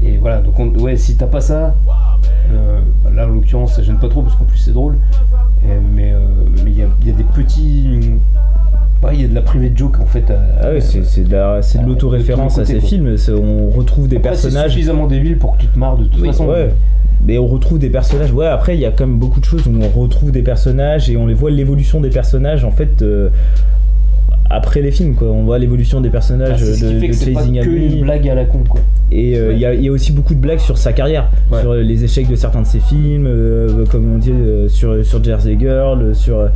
Et 0.04 0.18
voilà, 0.18 0.42
donc 0.42 0.58
on- 0.60 0.70
ouais, 0.80 0.96
si 0.96 1.16
t'as 1.18 1.26
pas 1.26 1.42
ça, 1.42 1.74
euh, 2.52 2.80
là 3.14 3.26
en 3.26 3.30
l'occurrence 3.32 3.76
ça 3.76 3.82
gêne 3.82 3.98
pas 3.98 4.08
trop 4.10 4.22
parce 4.22 4.36
qu'en 4.36 4.46
plus 4.46 4.58
c'est 4.60 4.72
drôle, 4.72 4.98
Et- 5.66 5.68
mais 5.96 6.12
euh, 6.14 6.20
mais 6.64 6.70
il 6.72 6.78
y, 6.80 6.84
il 7.02 7.08
y 7.08 7.10
a 7.10 7.14
des 7.14 7.24
petits. 7.24 8.00
Ouais, 9.04 9.12
il 9.14 9.22
y 9.22 9.26
a 9.26 9.28
de 9.28 9.36
la 9.36 9.42
private 9.42 9.78
joke 9.78 10.00
en 10.02 10.06
fait. 10.06 10.30
à- 10.32 10.40
Ah 10.62 10.68
oui, 10.74 10.82
c'est 10.82 11.04
c'est 11.06 11.24
de 11.24 11.32
la- 11.32 11.60
de 11.62 11.78
à- 11.78 11.84
l'autoréférence 11.84 12.56
de 12.58 12.62
à 12.62 12.66
ces 12.66 12.80
films. 12.80 13.16
On 13.32 13.70
retrouve 13.70 14.08
des. 14.08 14.18
Après, 14.18 14.30
personnages. 14.30 14.72
suffisamment 14.72 15.06
débile 15.08 15.38
pour 15.38 15.56
que 15.56 15.62
tu 15.62 15.68
te 15.68 15.78
marres 15.78 15.98
de 15.98 16.06
toute 16.06 16.20
Oui, 16.22 16.28
façon. 16.28 16.48
ouais. 16.48 16.70
Mais 17.26 17.38
on 17.38 17.48
retrouve 17.48 17.80
des 17.80 17.90
personnages. 17.90 18.32
Ouais, 18.32 18.46
après, 18.48 18.76
il 18.76 18.80
y 18.80 18.86
a 18.86 18.92
quand 18.92 19.06
même 19.08 19.18
beaucoup 19.20 19.40
de 19.40 19.46
choses 19.46 19.68
où 19.68 19.72
on 19.82 20.02
retrouve 20.02 20.32
des 20.32 20.42
personnages 20.44 21.10
et 21.10 21.18
on 21.18 21.28
les 21.28 21.34
voit 21.34 21.52
l'évolution 21.52 22.00
des 22.02 22.10
personnages 22.10 22.64
en 22.64 22.72
fait. 22.72 23.02
euh, 23.02 23.30
après 24.50 24.82
les 24.82 24.92
films, 24.92 25.14
quoi. 25.16 25.28
On 25.28 25.44
voit 25.44 25.60
l'évolution 25.60 26.00
des 26.00 26.10
personnages 26.10 26.60
ce 26.64 26.86
de, 26.86 26.90
qui 26.90 27.00
fait 27.02 27.08
de 27.08 27.12
que 27.12 27.14
c'est 27.14 27.32
pas 27.32 27.40
Chasing 27.42 27.60
que 27.62 27.68
Amy. 27.68 27.96
une 27.98 28.02
blague 28.04 28.30
à 28.30 28.36
la 28.36 28.46
con 28.46 28.60
quoi. 28.68 28.80
Et 29.12 29.38
euh, 29.38 29.52
il 29.52 29.60
y, 29.60 29.66
a- 29.66 29.74
il 29.74 29.82
y 29.84 29.90
a 29.90 29.92
aussi 29.92 30.14
beaucoup 30.14 30.34
de 30.36 30.40
blagues 30.40 30.60
sur 30.60 30.78
sa 30.78 30.94
carrière, 30.94 31.30
Ouais. 31.52 31.60
sur 31.60 31.74
les 31.74 32.04
échecs 32.06 32.30
de 32.30 32.36
certains 32.38 32.62
de 32.62 32.66
ses 32.66 32.80
films, 32.80 33.26
euh, 33.28 33.86
comme 33.92 34.10
on 34.14 34.18
dit, 34.18 34.32
euh, 34.32 34.70
sur, 34.70 35.06
sur 35.06 35.22
Jersey 35.22 35.58
Girl, 35.60 36.16
sur. 36.16 36.50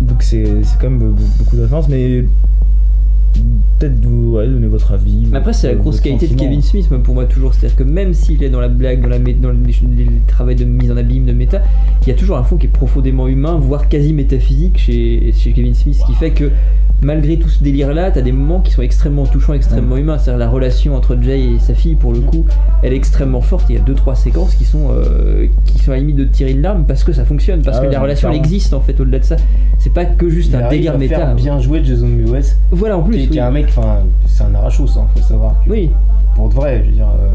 Donc 0.00 0.22
c'est 0.22 0.44
quand 0.80 0.90
même 0.90 0.98
be- 1.14 1.38
beaucoup 1.38 1.56
de 1.56 1.62
références, 1.62 1.88
mais 1.88 2.24
peut-être 3.78 4.00
vous 4.04 4.36
ouais, 4.36 4.46
donnez 4.46 4.66
votre 4.66 4.92
avis. 4.92 5.26
Mais 5.30 5.38
après, 5.38 5.52
c'est 5.52 5.68
la 5.68 5.74
grosse 5.74 6.00
qualité 6.00 6.28
de. 6.28 6.34
Kevin 6.34 6.62
Smith, 6.62 6.90
même 6.90 7.02
pour 7.02 7.14
moi, 7.14 7.24
toujours. 7.24 7.54
C'est-à-dire 7.54 7.76
que 7.76 7.82
même 7.82 8.14
s'il 8.14 8.42
est 8.42 8.50
dans 8.50 8.60
la 8.60 8.68
blague, 8.68 9.02
dans, 9.02 9.08
la, 9.08 9.18
dans 9.18 9.50
le, 9.50 9.56
les, 9.64 10.04
les 10.04 10.10
travaux 10.26 10.52
de 10.54 10.64
mise 10.64 10.90
en 10.90 10.96
abîme, 10.96 11.26
de 11.26 11.32
méta, 11.32 11.62
il 12.02 12.08
y 12.08 12.12
a 12.12 12.14
toujours 12.14 12.36
un 12.36 12.44
fond 12.44 12.56
qui 12.56 12.66
est 12.66 12.70
profondément 12.70 13.28
humain, 13.28 13.58
voire 13.60 13.88
quasi 13.88 14.12
métaphysique 14.12 14.78
chez, 14.78 15.32
chez 15.36 15.52
Kevin 15.52 15.74
Smith, 15.74 15.96
ce 16.00 16.06
qui 16.06 16.14
fait 16.14 16.30
que 16.30 16.50
malgré 17.02 17.38
tout 17.38 17.48
ce 17.48 17.62
délire-là, 17.62 18.10
t'as 18.10 18.20
des 18.20 18.32
moments 18.32 18.60
qui 18.60 18.72
sont 18.72 18.82
extrêmement 18.82 19.24
touchants, 19.24 19.54
extrêmement 19.54 19.96
humains. 19.96 20.18
C'est-à-dire 20.18 20.38
la 20.38 20.50
relation 20.50 20.94
entre 20.94 21.16
Jay 21.20 21.54
et 21.54 21.58
sa 21.58 21.74
fille, 21.74 21.94
pour 21.94 22.12
le 22.12 22.20
coup, 22.20 22.44
elle 22.82 22.92
est 22.92 22.96
extrêmement 22.96 23.40
forte. 23.40 23.66
Il 23.70 23.76
y 23.76 23.78
a 23.78 23.80
deux 23.82 23.94
trois 23.94 24.14
séquences 24.14 24.54
qui 24.54 24.64
sont, 24.64 24.88
euh, 24.90 25.46
qui 25.64 25.78
sont 25.78 25.92
à 25.92 25.94
la 25.94 26.00
limite 26.00 26.16
de 26.16 26.24
tirer 26.24 26.50
une 26.50 26.60
larme 26.60 26.84
parce 26.86 27.02
que 27.04 27.12
ça 27.14 27.24
fonctionne, 27.24 27.62
parce 27.62 27.78
Ah 27.80 27.86
que 27.86 27.90
la 27.92 28.00
relation 28.00 28.30
elle 28.30 28.36
existe 28.36 28.74
en 28.74 28.80
fait 28.80 29.00
au-delà 29.00 29.18
de 29.18 29.24
ça. 29.24 29.36
C'est 29.78 29.94
pas 29.94 30.04
que 30.04 30.28
juste 30.28 30.50
Il 30.52 30.56
un 30.62 30.68
délire 30.68 30.98
méta. 30.98 31.16
faire 31.16 31.34
bien 31.34 31.58
jouer 31.58 31.82
Jason 31.82 32.06
Mewes, 32.06 32.56
Voilà 32.70 32.98
en 32.98 33.02
plus. 33.02 33.29
Qui, 33.30 33.34
qui 33.34 33.38
est 33.38 33.42
oui. 33.42 33.46
un 33.48 33.50
mec, 33.50 33.66
enfin, 33.68 33.98
c'est 34.26 34.44
un 34.44 34.54
arrachos, 34.54 34.98
hein, 34.98 35.06
faut 35.14 35.22
savoir. 35.22 35.54
que- 35.64 35.70
Oui. 35.70 35.90
Pour 36.34 36.48
de 36.48 36.54
vrai, 36.54 36.80
je 36.84 36.90
veux 36.90 36.96
dire, 36.96 37.08
euh, 37.08 37.28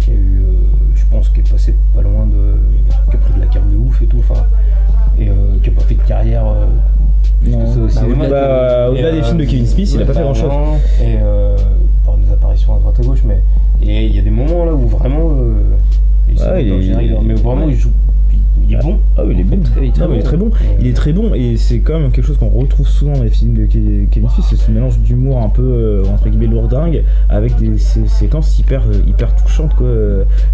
qui 0.00 0.10
a 0.10 0.14
eu, 0.14 0.42
euh, 0.42 0.52
je 0.94 1.04
pense, 1.10 1.28
qui 1.28 1.40
est 1.40 1.50
passé 1.50 1.74
pas 1.94 2.02
loin 2.02 2.26
de, 2.26 2.58
qui 3.10 3.16
a 3.16 3.18
pris 3.18 3.34
de 3.34 3.40
la 3.40 3.46
carte 3.46 3.68
de 3.70 3.76
ouf 3.76 4.02
et 4.02 4.06
tout, 4.06 4.18
enfin, 4.18 4.42
et 5.18 5.28
euh, 5.28 5.32
qui 5.62 5.70
a 5.70 5.72
pas 5.72 5.82
fait 5.82 5.94
de 5.94 6.02
carrière. 6.02 6.44
ça 7.88 8.00
Bah, 8.02 8.90
au-delà- 8.90 9.12
des 9.12 9.22
films 9.22 9.38
de 9.38 9.44
Kevin 9.44 9.66
Smith, 9.66 9.90
il 9.94 10.02
a 10.02 10.04
pas 10.06 10.14
fait 10.14 10.22
grand-chose. 10.22 10.50
Et 11.02 11.16
par 12.04 12.16
des 12.16 12.32
apparitions 12.32 12.74
à 12.76 12.78
droite 12.78 12.98
à 13.00 13.02
gauche, 13.02 13.22
mais 13.24 13.40
et 13.82 14.06
il 14.06 14.16
y 14.16 14.18
a 14.18 14.22
des 14.22 14.30
moments 14.30 14.64
là 14.64 14.72
où 14.74 14.86
vraiment, 14.88 15.30
il, 16.28 16.34
mais 17.24 17.34
vraiment 17.34 17.68
il 17.68 17.74
joue, 17.76 17.90
il, 18.68 18.74
est 18.74 18.78
bon. 18.82 18.98
Ah 19.16 19.22
oui, 19.24 19.34
il 19.36 19.40
est 19.40 19.44
bon. 19.44 19.58
Très 19.62 19.80
Non, 20.06 20.12
il 20.14 20.18
est 20.18 20.22
très 20.22 20.36
bon. 20.36 20.50
Il 20.80 20.86
est 20.86 20.92
très 20.92 21.12
bon 21.12 21.34
et 21.34 21.56
c'est 21.56 21.80
quand 21.80 21.98
même 21.98 22.10
quelque 22.10 22.26
chose 22.26 22.38
qu'on 22.38 22.48
retrouve 22.48 22.88
souvent 22.88 23.12
dans 23.14 23.22
les 23.22 23.30
films 23.30 23.54
de 23.54 23.66
Ke- 23.66 24.08
Kevin 24.10 24.28
Smith, 24.30 24.46
c'est 24.48 24.56
ce 24.56 24.70
mélange 24.70 24.98
d'humour 25.00 25.42
un 25.42 25.48
peu 25.48 25.62
euh, 25.62 26.04
entre 26.12 26.28
guillemets 26.28 26.46
lourdingue 26.46 27.02
avec 27.28 27.56
des 27.56 27.78
sé- 27.78 28.06
séquences 28.06 28.58
hyper 28.58 28.82
euh, 28.88 29.00
hyper 29.06 29.34
touchantes 29.36 29.74
quoi. 29.74 29.86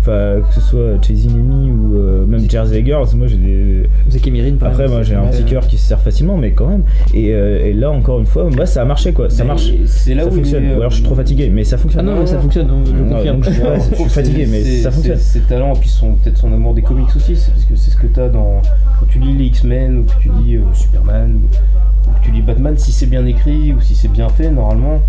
Enfin 0.01 0.41
que 0.49 0.55
ce 0.55 0.61
soit 0.61 1.03
Chasing 1.03 1.33
Amy 1.33 1.71
ou 1.71 1.97
euh, 1.97 2.27
même 2.27 2.49
Jersey 2.49 2.85
Girls, 2.85 3.09
moi 3.15 3.27
j'ai 3.27 3.37
des 3.37 3.83
Zach 4.11 4.27
Emirin, 4.27 4.55
par 4.57 4.71
après 4.73 4.89
moi 4.89 5.03
j'ai 5.03 5.15
un 5.15 5.27
petit 5.27 5.45
cœur 5.45 5.67
qui 5.67 5.77
se 5.77 5.87
serre 5.89 6.01
facilement 6.01 6.37
mais 6.37 6.53
quand 6.53 6.67
même 6.69 6.83
et, 7.15 7.33
euh, 7.33 7.65
et 7.65 7.73
là 7.73 7.91
encore 7.91 8.19
une 8.21 8.27
fois 8.27 8.49
moi 8.51 8.67
ça 8.67 8.83
a 8.83 8.85
marché 8.85 9.13
quoi, 9.13 9.31
ça 9.31 9.45
Mais 9.45 9.49
marche. 9.49 9.71
C'est 9.87 10.15
là 10.15 10.23
ça 10.25 10.29
où 10.29 10.33
fonctionne. 10.33 10.65
est, 10.65 10.73
Ou 10.75 10.79
alors 10.79 10.91
je 10.91 10.97
suis 10.97 11.05
trop 11.05 11.15
fatigué 11.15 11.51
mais 11.53 11.65
ça 11.65 11.77
Ah 11.77 11.79
fonctionne. 11.83 12.07
non, 12.07 12.19
mais 12.21 12.27
ça 12.27 12.39
fonctionne, 12.39 12.69
je 12.85 12.91
Ouais, 12.93 13.09
confirme. 13.11 13.37
donc 13.37 13.45
je 13.45 13.51
suis- 13.51 13.63
Ouais, 13.63 13.79
je 13.91 13.95
suis 13.97 14.09
fatigué 14.09 14.47
mais 14.51 14.63
ça 14.63 14.91
fonctionne. 14.91 15.19
Ses 15.19 15.41
talents, 15.41 15.73
puis 15.75 15.89
son, 15.89 16.15
peut-être 16.15 16.39
son 16.39 16.53
amour 16.53 16.75
des 16.75 16.83
comics 16.83 17.07
aussi, 17.17 17.37
c'est 17.37 17.51
parce 17.53 17.65
que 17.65 17.77
c'est 17.77 17.92
ce 17.93 17.97
que 17.97 18.07
t'as 18.07 18.29
dans. 18.29 18.63
Quand 18.99 19.07
tu 19.09 19.19
lis 19.19 19.37
les 19.37 19.45
X-Men, 19.47 19.99
ou 19.99 20.05
que 20.05 20.21
tu 20.21 20.31
lis 20.43 20.57
euh, 20.57 20.63
Superman, 20.75 21.37
ou, 21.37 22.11
ou 22.11 22.13
que 22.15 22.25
tu 22.25 22.33
lis 22.33 22.43
Batman, 22.43 22.77
si 22.77 22.93
c'est 22.93 23.07
bien 23.07 23.25
écrit, 23.27 23.73
ou 23.73 23.81
si 23.81 23.95
c'est 23.95 24.09
bien 24.09 24.29
fait, 24.29 24.51
normalement, 24.51 25.01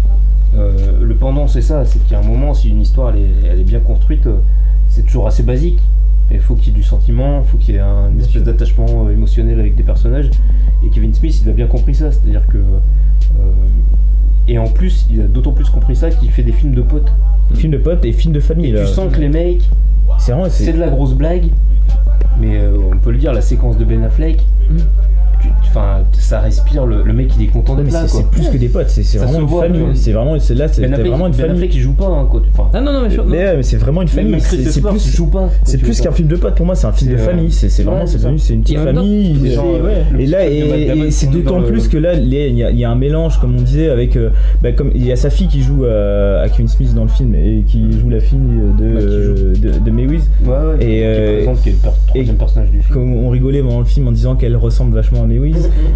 euh, 0.56 0.74
le 1.02 1.16
pendant 1.16 1.48
c'est 1.48 1.62
ça, 1.62 1.86
c'est 1.86 2.00
qu'il 2.00 2.12
y 2.12 2.16
a 2.16 2.20
un 2.20 2.28
moment, 2.28 2.54
si 2.54 2.70
une 2.70 2.82
histoire 2.82 3.10
elle 3.10 3.22
est, 3.22 3.52
elle 3.52 3.60
est 3.60 3.66
bien 3.66 3.80
construite, 3.80 4.28
euh, 4.28 4.38
c'est 4.90 5.04
toujours 5.04 5.28
assez 5.28 5.44
basique. 5.44 5.80
Il 6.32 6.40
faut 6.40 6.56
qu'il 6.56 6.68
y 6.68 6.70
ait 6.72 6.74
du 6.80 6.84
sentiment, 6.84 7.42
il 7.42 7.50
faut 7.50 7.58
qu'il 7.58 7.76
y 7.76 7.78
ait 7.78 7.82
un 7.82 8.10
une 8.10 8.20
espèce 8.20 8.44
d'attachement 8.44 9.10
émotionnel 9.10 9.60
avec 9.60 9.76
des 9.76 9.84
personnages. 9.84 10.32
Et 10.84 10.90
Kevin 10.90 11.14
Smith, 11.14 11.42
il 11.44 11.50
a 11.50 11.54
bien 11.54 11.68
compris 11.68 11.96
ça, 11.96 12.12
c'est-à-dire 12.12 12.48
que. 12.48 12.58
et 14.48 14.58
en 14.58 14.68
plus, 14.68 15.06
il 15.12 15.22
a 15.22 15.26
d'autant 15.26 15.52
plus 15.52 15.70
compris 15.70 15.96
ça 15.96 16.10
qu'il 16.10 16.32
fait 16.32 16.44
des 16.44 16.54
films 16.54 16.74
de 16.74 16.82
potes. 16.82 17.12
Film 17.54 17.72
de 17.72 17.78
potes 17.78 18.04
et 18.04 18.14
film 18.14 18.34
de 18.34 18.40
famille. 18.40 18.70
Et 18.70 18.72
là. 18.72 18.86
tu 18.86 18.88
sens 18.88 19.14
que 19.14 19.20
les 19.20 19.30
mecs, 19.30 19.70
c'est 20.18 20.74
de 20.74 20.80
la 20.80 20.90
grosse 20.90 21.14
blague, 21.14 21.50
mais 22.40 22.58
euh, 22.60 22.76
on 22.92 22.98
peut 22.98 23.12
le 23.12 23.18
dire, 23.18 23.34
la 23.34 23.42
séquence 23.42 23.78
de 23.78 23.86
Ben 23.86 24.04
Affleck, 24.04 24.42
Mm. 24.70 24.78
Enfin, 25.70 26.00
ça 26.14 26.40
respire, 26.40 26.86
le, 26.86 27.04
le 27.04 27.14
mec 27.14 27.32
il 27.38 27.46
est 27.46 27.48
content 27.48 27.76
d'être 27.76 27.92
là. 27.92 28.08
c'est 28.08 28.18
c'est 28.18 28.30
plus 28.30 28.50
que 28.50 28.58
des 28.58 28.68
potes, 28.70 28.90
c'est 28.90 29.04
c'est 29.04 29.18
vraiment 29.18 29.40
une 29.42 29.48
famille. 29.62 29.96
C'est 29.96 30.12
vraiment 30.12 30.40
c'est 30.40 30.56
là, 30.56 30.68
Ben 30.68 30.74
c'était 30.74 30.92
Affleck, 30.94 31.08
vraiment 31.08 31.28
une 31.28 31.34
Ben 31.34 31.48
famille. 31.48 31.70
Il 31.74 31.80
joue 31.80 31.94
pas, 31.94 32.08
hein, 32.08 32.28
quoi. 32.30 32.42
Enfin, 32.54 32.70
Ah 32.74 32.82
non, 32.82 32.94
non, 32.94 33.02
mais 33.04 33.10
je- 33.10 33.22
Mais, 33.22 33.56
mais 33.58 33.64
c'est 33.64 33.78
vraiment 33.78 34.02
une 34.02 34.08
famille. 34.08 34.40
C'est 34.40 34.64
c'est 34.66 34.82
plus, 34.82 35.16
joue 35.16 35.28
pas. 35.28 35.50
c'est 35.64 35.78
plus 35.78 36.00
qu'un 36.02 36.12
film 36.12 36.28
de 36.28 36.36
potes 36.36 36.56
pour 36.56 36.66
moi. 36.66 36.76
C'est 36.76 36.88
un 36.88 36.92
film 36.92 37.12
de 37.12 37.18
C'est, 37.18 37.24
euh, 37.24 37.26
famille. 37.26 37.52
C'est 37.52 37.70
c'est 37.70 37.84
vraiment 37.84 38.06
c'est 38.06 38.18
c'est 38.18 38.24
devenu 38.24 38.40
c'est 38.40 38.54
une 38.54 38.62
petite 38.62 38.80
famille. 38.80 39.38
c'est 39.44 40.22
Et 40.22 40.26
là, 40.28 40.48
et, 40.48 41.12
c'est 41.12 41.30
d'autant 41.30 41.60
le- 41.60 41.66
plus 41.66 41.88
que 41.88 41.98
là, 41.98 42.14
il 42.14 42.34
y, 42.34 42.84
a- 42.84 42.90
un 42.90 42.96
mélange, 42.96 43.40
comme 43.40 43.56
on 43.56 43.62
disait, 43.62 43.90
avec. 43.90 44.16
euh, 44.16 44.30
bah, 44.62 44.72
comme 44.74 44.92
il 44.94 45.06
y 45.06 45.12
a 45.12 45.16
sa 45.16 45.30
fille 45.30 45.48
qui 45.48 45.62
joue 45.62 45.84
euh, 45.86 46.44
à 46.44 46.50
Kevin 46.50 46.68
Smith 46.68 46.94
dans 46.94 47.04
le 47.04 47.10
film 47.10 47.34
et 47.36 47.64
qui 47.66 47.82
joue 48.00 48.10
la 48.10 48.20
fille 48.20 48.38
de 48.80 48.86
qui 49.00 49.06
euh, 49.06 49.54
de, 49.56 49.70
Et, 50.82 50.86
qui 50.86 50.92
est 50.94 51.04
euh, 51.06 51.54
qui 51.64 51.70
le 51.72 51.76
troisième 52.08 52.36
personnage 52.36 52.70
du 52.72 52.82
film. 52.82 53.14
On 53.26 53.30
rigolait 53.30 53.62
pendant 53.62 53.80
le 53.80 53.86
film 53.86 54.08
en 54.08 54.12
disant 54.12 54.36
qu'elle 54.36 54.56
ressemble 54.58 54.94
vachement 54.94 55.24
à 55.24 55.26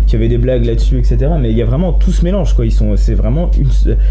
Qu'il 0.06 0.14
y 0.14 0.16
avait 0.16 0.30
des 0.30 0.38
blagues 0.38 0.66
là-dessus, 0.66 0.98
etc. 0.98 1.18
Mais 1.40 1.52
il 1.52 1.58
y 1.58 1.62
a 1.62 1.66
vraiment 1.66 1.94
tout 1.94 2.12
ce 2.12 2.24
mélange, 2.24 2.54
quoi. 2.54 2.66
Ils 2.66 2.72
sont, 2.72 2.96
c'est 2.96 3.14
vraiment 3.14 3.50
une, 3.60 3.68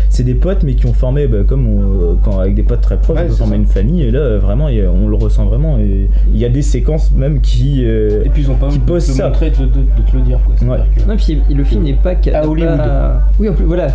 c'est 0.08 0.22
des 0.24 0.34
potes, 0.34 0.62
mais 0.62 0.74
qui 0.74 0.86
ont 0.86 0.92
formé, 0.92 1.26
bah, 1.26 1.38
comme 1.46 1.66
on- 1.66 2.16
quand 2.22 2.38
avec 2.40 2.54
des 2.54 2.62
potes 2.62 2.80
très 2.80 2.98
proches, 2.98 3.16
Ouais, 3.18 3.26
on 3.40 3.46
ça. 3.46 3.54
une 3.54 3.66
famille. 3.66 4.02
Et 4.02 4.10
là, 4.10 4.38
vraiment, 4.38 4.66
on 4.66 5.08
le 5.08 5.16
ressent 5.16 5.46
vraiment. 5.46 5.78
Et 5.78 6.08
il 6.32 6.38
y 6.38 6.44
a 6.44 6.48
des 6.48 6.62
séquences 6.62 7.12
même 7.12 7.40
qui, 7.40 7.82
euh, 7.84 8.24
Et 8.24 8.28
puis 8.28 8.42
ils 8.42 8.50
ont 8.50 8.54
pas 8.54 8.66
qui 8.68 8.72
envie 8.72 8.78
de 8.78 8.82
te 8.84 8.88
posent 8.88 9.04
ça. 9.04 9.28
montrer, 9.28 9.50
de, 9.50 9.56
de- 9.56 9.64
de 9.64 10.10
te 10.10 10.16
le 10.16 10.22
dire. 10.22 10.38
Quoi. 10.44 10.54
C'est-à-dire 10.58 10.84
Ouais. 10.84 11.02
que- 11.04 11.08
Non, 11.08 11.16
puis 11.16 11.40
le 11.54 11.64
film 11.64 11.82
n'est 11.84 11.94
pas 11.94 12.14
qu'à 12.14 12.40
À 12.40 12.46
Hollywood. 12.46 12.76
pas- 12.76 13.22
Oui, 13.38 13.48
en 13.48 13.54
plus, 13.54 13.64
voilà. 13.64 13.88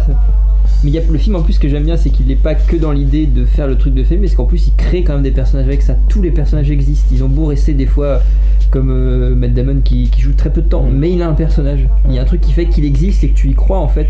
Mais 0.84 0.90
y 0.92 0.98
a 0.98 1.02
le 1.10 1.18
film 1.18 1.36
en 1.36 1.42
plus 1.42 1.60
que 1.60 1.68
j'aime 1.70 1.84
bien, 1.84 1.96
c'est 1.98 2.10
qu'il 2.10 2.26
n'est 2.28 2.36
pas 2.36 2.56
que 2.56 2.76
dans 2.76 2.92
l'idée 2.92 3.26
de 3.28 3.46
faire 3.46 3.68
le 3.68 3.76
truc 3.78 3.94
de 3.94 4.04
film, 4.04 4.22
mais 4.22 4.28
c'est 4.28 4.36
qu'en 4.36 4.46
plus 4.46 4.68
il 4.68 4.74
crée 4.76 5.04
quand 5.04 5.14
même 5.14 5.22
des 5.24 5.32
personnages 5.32 5.68
avec 5.68 5.82
ça. 5.82 5.96
Tous 6.10 6.22
les 6.22 6.32
personnages 6.32 6.72
existent. 6.72 7.08
Ils 7.12 7.24
ont 7.24 7.28
beau 7.30 7.46
rester 7.46 7.74
des 7.74 7.86
fois 7.86 8.22
comme 8.72 8.90
euh, 8.90 9.36
Matt 9.36 9.54
Damon 9.54 9.82
qui, 9.84 10.10
qui 10.10 10.22
joue 10.22 10.34
très 10.34 10.50
peu 10.50 10.62
de 10.62 10.68
temps, 10.70 10.86
mais 10.92 11.12
il 11.12 11.22
a 11.22 11.28
un 11.30 11.34
personnage. 11.34 11.88
Il 12.08 12.16
y 12.16 12.20
a 12.20 12.22
un 12.22 12.26
truc 12.26 12.42
qui 12.42 12.52
fait 12.54 12.66
qu'il 12.66 12.86
existe 12.86 13.24
et 13.24 13.30
que 13.30 13.36
tu 13.36 13.50
y 13.50 13.54
crois 13.54 13.80
en 13.80 13.88
fait. 13.88 14.08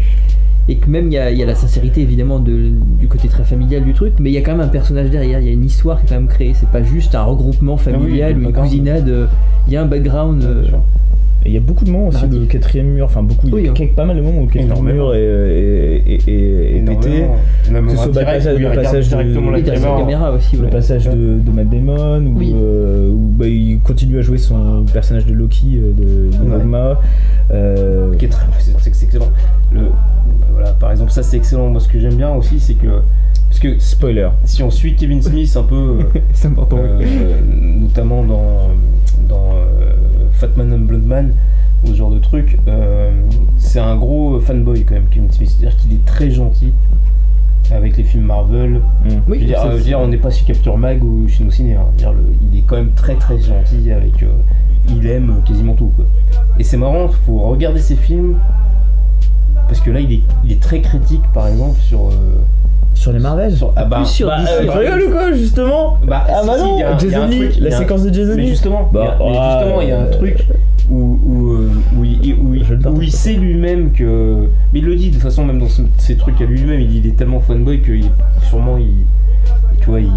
Et 0.70 0.76
que 0.76 0.88
même 0.90 1.08
il 1.08 1.14
y 1.14 1.18
a, 1.18 1.32
il 1.32 1.38
y 1.40 1.44
a 1.44 1.46
la 1.48 1.56
sincérité 1.56 2.02
évidemment 2.02 2.40
de- 2.40 2.70
du 3.00 3.08
côté 3.08 3.28
très 3.28 3.44
familial 3.44 3.84
du 3.84 3.94
truc, 3.94 4.14
mais 4.20 4.30
il 4.30 4.34
y 4.34 4.38
a 4.38 4.42
quand 4.42 4.52
même 4.52 4.62
un 4.62 4.68
personnage 4.70 5.10
derrière, 5.10 5.40
il 5.40 5.48
y 5.48 5.50
a 5.50 5.52
une 5.54 5.66
histoire 5.66 6.00
qui 6.00 6.06
est 6.06 6.10
quand 6.10 6.16
même 6.22 6.28
créée. 6.30 6.54
C'est 6.54 6.70
pas 6.70 6.84
juste 6.84 7.16
un 7.16 7.24
regroupement 7.24 7.76
familial 7.78 8.34
Ah 8.36 8.38
oui, 8.38 8.46
ou 8.46 8.48
une 8.50 8.54
cousinade. 8.64 9.10
euh, 9.10 9.26
Il 9.68 9.74
y 9.74 9.76
a 9.78 9.82
un 9.82 9.88
background. 9.88 10.44
euh. 10.44 10.64
Et 11.44 11.50
il 11.50 11.54
y 11.54 11.58
a 11.58 11.60
beaucoup 11.60 11.86
de 11.86 11.90
moments 11.90 12.08
aussi 12.10 12.28
de 12.28 12.46
quatrième 12.46 12.88
mur, 12.88 13.06
enfin 13.06 13.24
beaucoup, 13.24 13.48
il 13.48 13.50
y 13.50 13.54
a 13.54 13.56
Oui, 13.62 13.68
hein. 13.70 13.74
quelques- 13.76 13.96
pas 13.96 14.06
mal 14.06 14.16
de 14.16 14.22
moments 14.22 14.42
où 14.42 14.46
le 14.46 14.52
quatrième 14.52 14.86
mur 14.86 15.16
est, 15.16 15.20
est, 15.20 16.28
est- 16.28 16.78
est- 16.78 16.86
pété. 16.86 17.26
Que 17.66 17.90
ce 17.90 17.96
soit 17.96 18.08
direct, 18.12 18.28
passage- 18.28 18.60
le 18.60 18.72
passage 18.76 19.06
de- 19.10 19.16
directement 19.16 19.50
la 19.52 19.62
derrière 19.62 19.92
la 19.94 20.00
caméra. 20.02 20.32
aussi. 20.34 20.56
Le 20.58 20.64
ouais. 20.66 20.70
passage 20.70 21.06
de, 21.06 21.40
de 21.40 21.52
Matt 21.52 21.70
Damon, 21.70 22.26
où, 22.28 22.38
Oui. 22.38 22.54
euh, 22.56 23.10
où, 23.12 23.18
bah, 23.34 23.48
il 23.48 23.80
continue 23.80 24.20
à 24.20 24.22
jouer 24.22 24.38
son 24.38 24.86
personnage 24.94 25.26
de 25.26 25.34
Loki 25.34 25.78
euh, 25.82 25.94
de, 25.94 26.38
de 26.38 26.44
Ouais. 26.44 26.58
Dogma. 26.60 27.00
Euh, 27.52 28.12
c'est 28.80 28.88
excellent 28.88 29.30
le 29.74 29.82
voilà 30.54 30.72
par 30.74 30.92
exemple 30.92 31.12
ça 31.12 31.22
c'est 31.24 31.36
excellent 31.38 31.70
moi 31.70 31.82
ce 31.82 31.88
que 31.90 32.00
j'aime 32.00 32.16
bien 32.16 32.34
aussi 32.34 32.60
c'est 32.60 32.76
que 32.76 32.88
Parce 33.50 33.60
que 33.60 33.78
Spoiler. 33.80 34.30
si 34.46 34.64
on 34.64 34.70
suit 34.70 34.96
Kevin 34.96 35.22
Smith 35.22 35.54
un 35.58 35.64
peu, 35.64 35.98
C'est 36.34 36.48
important. 36.48 36.78
euh, 36.80 37.36
notamment 37.80 38.24
dans, 38.24 38.70
dans 39.28 39.52
euh, 40.44 40.48
Fat 40.48 40.58
Man 40.58 40.74
and 40.74 40.86
Blonde 40.86 41.06
Man, 41.06 41.34
ou 41.84 41.88
ce 41.88 41.96
genre 41.96 42.12
de 42.12 42.20
truc, 42.20 42.58
euh, 42.68 43.12
c'est 43.58 43.80
un 43.80 43.96
gros 43.96 44.40
fanboy 44.40 44.84
quand 44.84 44.96
même, 44.96 45.06
Kevin 45.10 45.32
Smith. 45.32 45.50
C'est-à-dire 45.58 45.78
qu'il 45.78 45.94
est 45.94 46.06
très 46.06 46.30
gentil 46.32 46.74
avec 47.72 47.96
les 47.98 48.04
films 48.04 48.26
Marvel. 48.26 48.82
Mm. 49.06 49.10
Oui, 49.28 49.38
je 49.38 49.42
veux 49.42 49.46
dire, 49.48 49.60
ça, 49.60 49.68
euh, 49.68 49.72
je 49.72 49.78
veux 49.78 49.84
dire, 49.84 50.00
on 50.00 50.08
n'est 50.08 50.18
pas 50.18 50.30
chez 50.30 50.46
Capture 50.46 50.78
Mag 50.78 51.04
ou 51.04 51.28
chez 51.28 51.44
nos 51.44 51.52
ciné. 51.52 51.76
hein. 51.76 51.86
Je 51.88 51.92
veux 51.92 51.98
dire, 51.98 52.14
le- 52.14 52.34
il 52.52 52.60
est 52.60 52.64
quand 52.64 52.76
même 52.76 52.92
très 52.92 53.16
très 53.16 53.40
gentil 53.40 53.92
avec. 53.92 54.24
euh, 54.24 54.28
il 54.90 55.06
aime 55.08 55.36
quasiment 55.46 55.74
tout. 55.74 55.92
Quoi. 55.96 56.06
Et 56.60 56.64
c'est 56.64 56.78
marrant, 56.78 57.08
faut 57.26 57.38
regarder 57.40 57.80
ses 57.80 57.96
films. 57.96 58.36
Parce 59.68 59.80
que 59.80 59.90
là, 59.92 60.00
il 60.02 60.12
est, 60.12 60.22
il 60.44 60.52
est 60.52 60.62
très 60.62 60.82
critique, 60.82 61.22
par 61.34 61.48
exemple, 61.48 61.80
sur. 61.80 62.08
euh, 62.08 62.12
Sur 63.02 63.14
les 63.14 63.18
Marvel 63.20 63.52
sur 63.58 63.74
ah 63.76 63.84
bah, 63.86 63.98
Plus 63.98 64.06
sur 64.06 64.28
Bah, 64.28 64.42
DC, 64.42 64.48
euh, 64.52 65.08
ou 65.08 65.12
quoi, 65.12 65.34
justement 65.34 65.98
bah, 66.06 66.24
Ah 66.30 66.42
si, 66.44 66.48
bah 66.48 66.54
si, 66.56 66.64
non, 66.64 66.78
y 66.78 66.84
a 66.84 66.92
y 66.92 67.16
a 67.16 67.26
Lee, 67.26 67.50
y 67.58 67.60
la 67.62 67.76
un- 67.76 67.80
séquence 67.80 68.04
de 68.04 68.14
Jason 68.14 68.34
Mais 68.36 68.44
Lee. 68.44 68.48
justement, 68.50 68.90
il 68.94 68.96
y 68.96 69.02
a- 69.02 69.06
Bah, 69.06 69.18
mais 69.20 69.38
ah, 69.40 69.58
justement, 69.60 69.82
il 69.82 69.88
y 69.90 69.92
a 69.92 70.02
un 70.02 70.06
truc 70.06 70.46
où, 70.88 71.20
où, 71.26 71.52
euh, 71.54 71.70
où 71.98 72.04
il, 72.04 72.36
où 72.36 72.54
il- 72.54 72.64
il 73.02 73.12
sait 73.12 73.34
lui-même 73.34 73.92
que. 73.92 74.46
Mais 74.72 74.80
il 74.82 74.86
le 74.86 74.96
dit 74.96 75.08
de 75.10 75.14
toute 75.16 75.24
façon, 75.24 75.44
même 75.44 75.58
dans 75.60 75.68
ce- 75.68 75.82
ses 75.98 76.16
trucs 76.16 76.40
à 76.42 76.46
lui-même, 76.46 76.80
il, 76.80 76.96
il 76.96 77.08
est 77.08 77.16
tellement 77.18 77.40
fanboy 77.40 77.82
que 77.82 77.92
il- 77.92 78.12
sûrement 78.48 78.78
il. 78.78 78.94
Tu 79.80 79.88
vois, 79.90 80.00
il, 80.00 80.12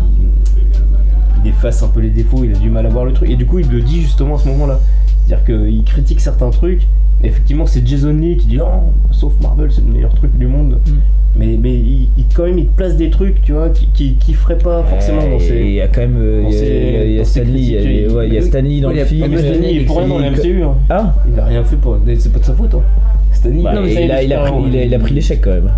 il 1.42 1.48
efface 1.48 1.82
un 1.82 1.88
peu 1.88 2.00
les 2.00 2.10
défauts, 2.10 2.44
il 2.44 2.54
a 2.54 2.58
du 2.58 2.68
mal 2.68 2.84
à 2.84 2.90
voir 2.90 3.06
le 3.06 3.14
truc. 3.14 3.30
Et 3.30 3.36
du 3.36 3.46
coup, 3.46 3.60
il 3.60 3.70
le 3.70 3.80
dit 3.80 4.02
justement 4.02 4.34
à 4.34 4.38
ce 4.38 4.48
moment-là. 4.48 4.78
C'est-à-dire 5.26 5.44
qu'il 5.44 5.84
critique 5.84 6.20
certains 6.20 6.50
trucs. 6.50 6.82
Et 7.22 7.28
effectivement, 7.28 7.66
c'est 7.66 7.86
Jason 7.86 8.12
Lee 8.12 8.36
qui 8.36 8.46
dit 8.48 8.58
Oh, 8.60 8.66
sauf 9.12 9.32
Marvel, 9.40 9.70
c'est 9.72 9.80
le 9.84 9.92
meilleur 9.92 10.12
truc 10.14 10.36
du 10.36 10.46
monde. 10.46 10.78
Mm. 10.86 10.90
Mais, 11.36 11.58
mais 11.60 11.74
il, 11.74 12.08
il- 12.16 12.24
quand 12.34 12.44
même, 12.44 12.58
il 12.58 12.66
te 12.66 12.76
place 12.76 12.96
des 12.96 13.10
trucs, 13.10 13.42
tu 13.42 13.52
vois, 13.52 13.68
qui, 13.70 13.88
qui, 13.88 14.14
qui 14.14 14.34
ferait 14.34 14.58
pas 14.58 14.84
forcément 14.84 15.22
dans 15.22 15.36
Et 15.36 15.40
ses. 15.40 15.60
Il 15.60 15.72
y 15.72 15.80
a 15.80 15.88
quand 15.88 16.02
même. 16.02 16.14
dans 16.14 16.48
Il 16.48 16.54
y 16.54 16.56
a- 16.56 16.58
ses- 16.60 17.04
il 17.06 17.10
y 17.10 17.14
y 17.14 17.16
a 17.16 17.18
dans 17.18 17.24
Stanley, 17.24 17.50
il 17.54 17.70
y 17.70 17.76
a- 17.76 17.80
critiques, 17.80 18.16
ouais, 18.16 18.28
il 18.28 18.34
y 18.34 18.36
a 18.36 18.40
oui. 18.40 18.46
Stanley 18.46 18.80
dans 18.80 18.88
le 18.90 18.94
il 18.94 18.98
y 18.98 19.00
a- 19.00 19.06
film. 19.06 19.22
Ah, 19.24 19.28
mais 19.28 19.38
Stanley, 19.38 19.72
il 19.74 19.80
est 19.82 19.84
pour 19.84 19.98
rien 19.98 20.08
dans 20.08 20.18
le 20.18 20.24
MCU. 20.30 20.62
Hein. 20.62 20.74
Ah 20.90 21.14
Il 21.32 21.40
a 21.40 21.44
rien 21.46 21.64
fait 21.64 21.76
pour. 21.76 21.98
C'est 22.18 22.32
pas 22.32 22.38
de 22.38 22.44
sa 22.44 22.52
faute. 22.54 22.74
Hein. 22.74 22.82
Stanley, 23.32 23.62
Bah, 23.62 23.72
il, 23.84 23.90
il, 23.90 24.10
a 24.12 24.14
pris, 24.14 24.22
super-héros, 24.26 24.64
il, 24.68 24.76
a, 24.78 24.84
il 24.84 24.94
a 24.94 24.98
pris 25.00 25.10
il- 25.10 25.14
l'échec 25.16 25.40
quand 25.42 25.50
même. 25.50 25.70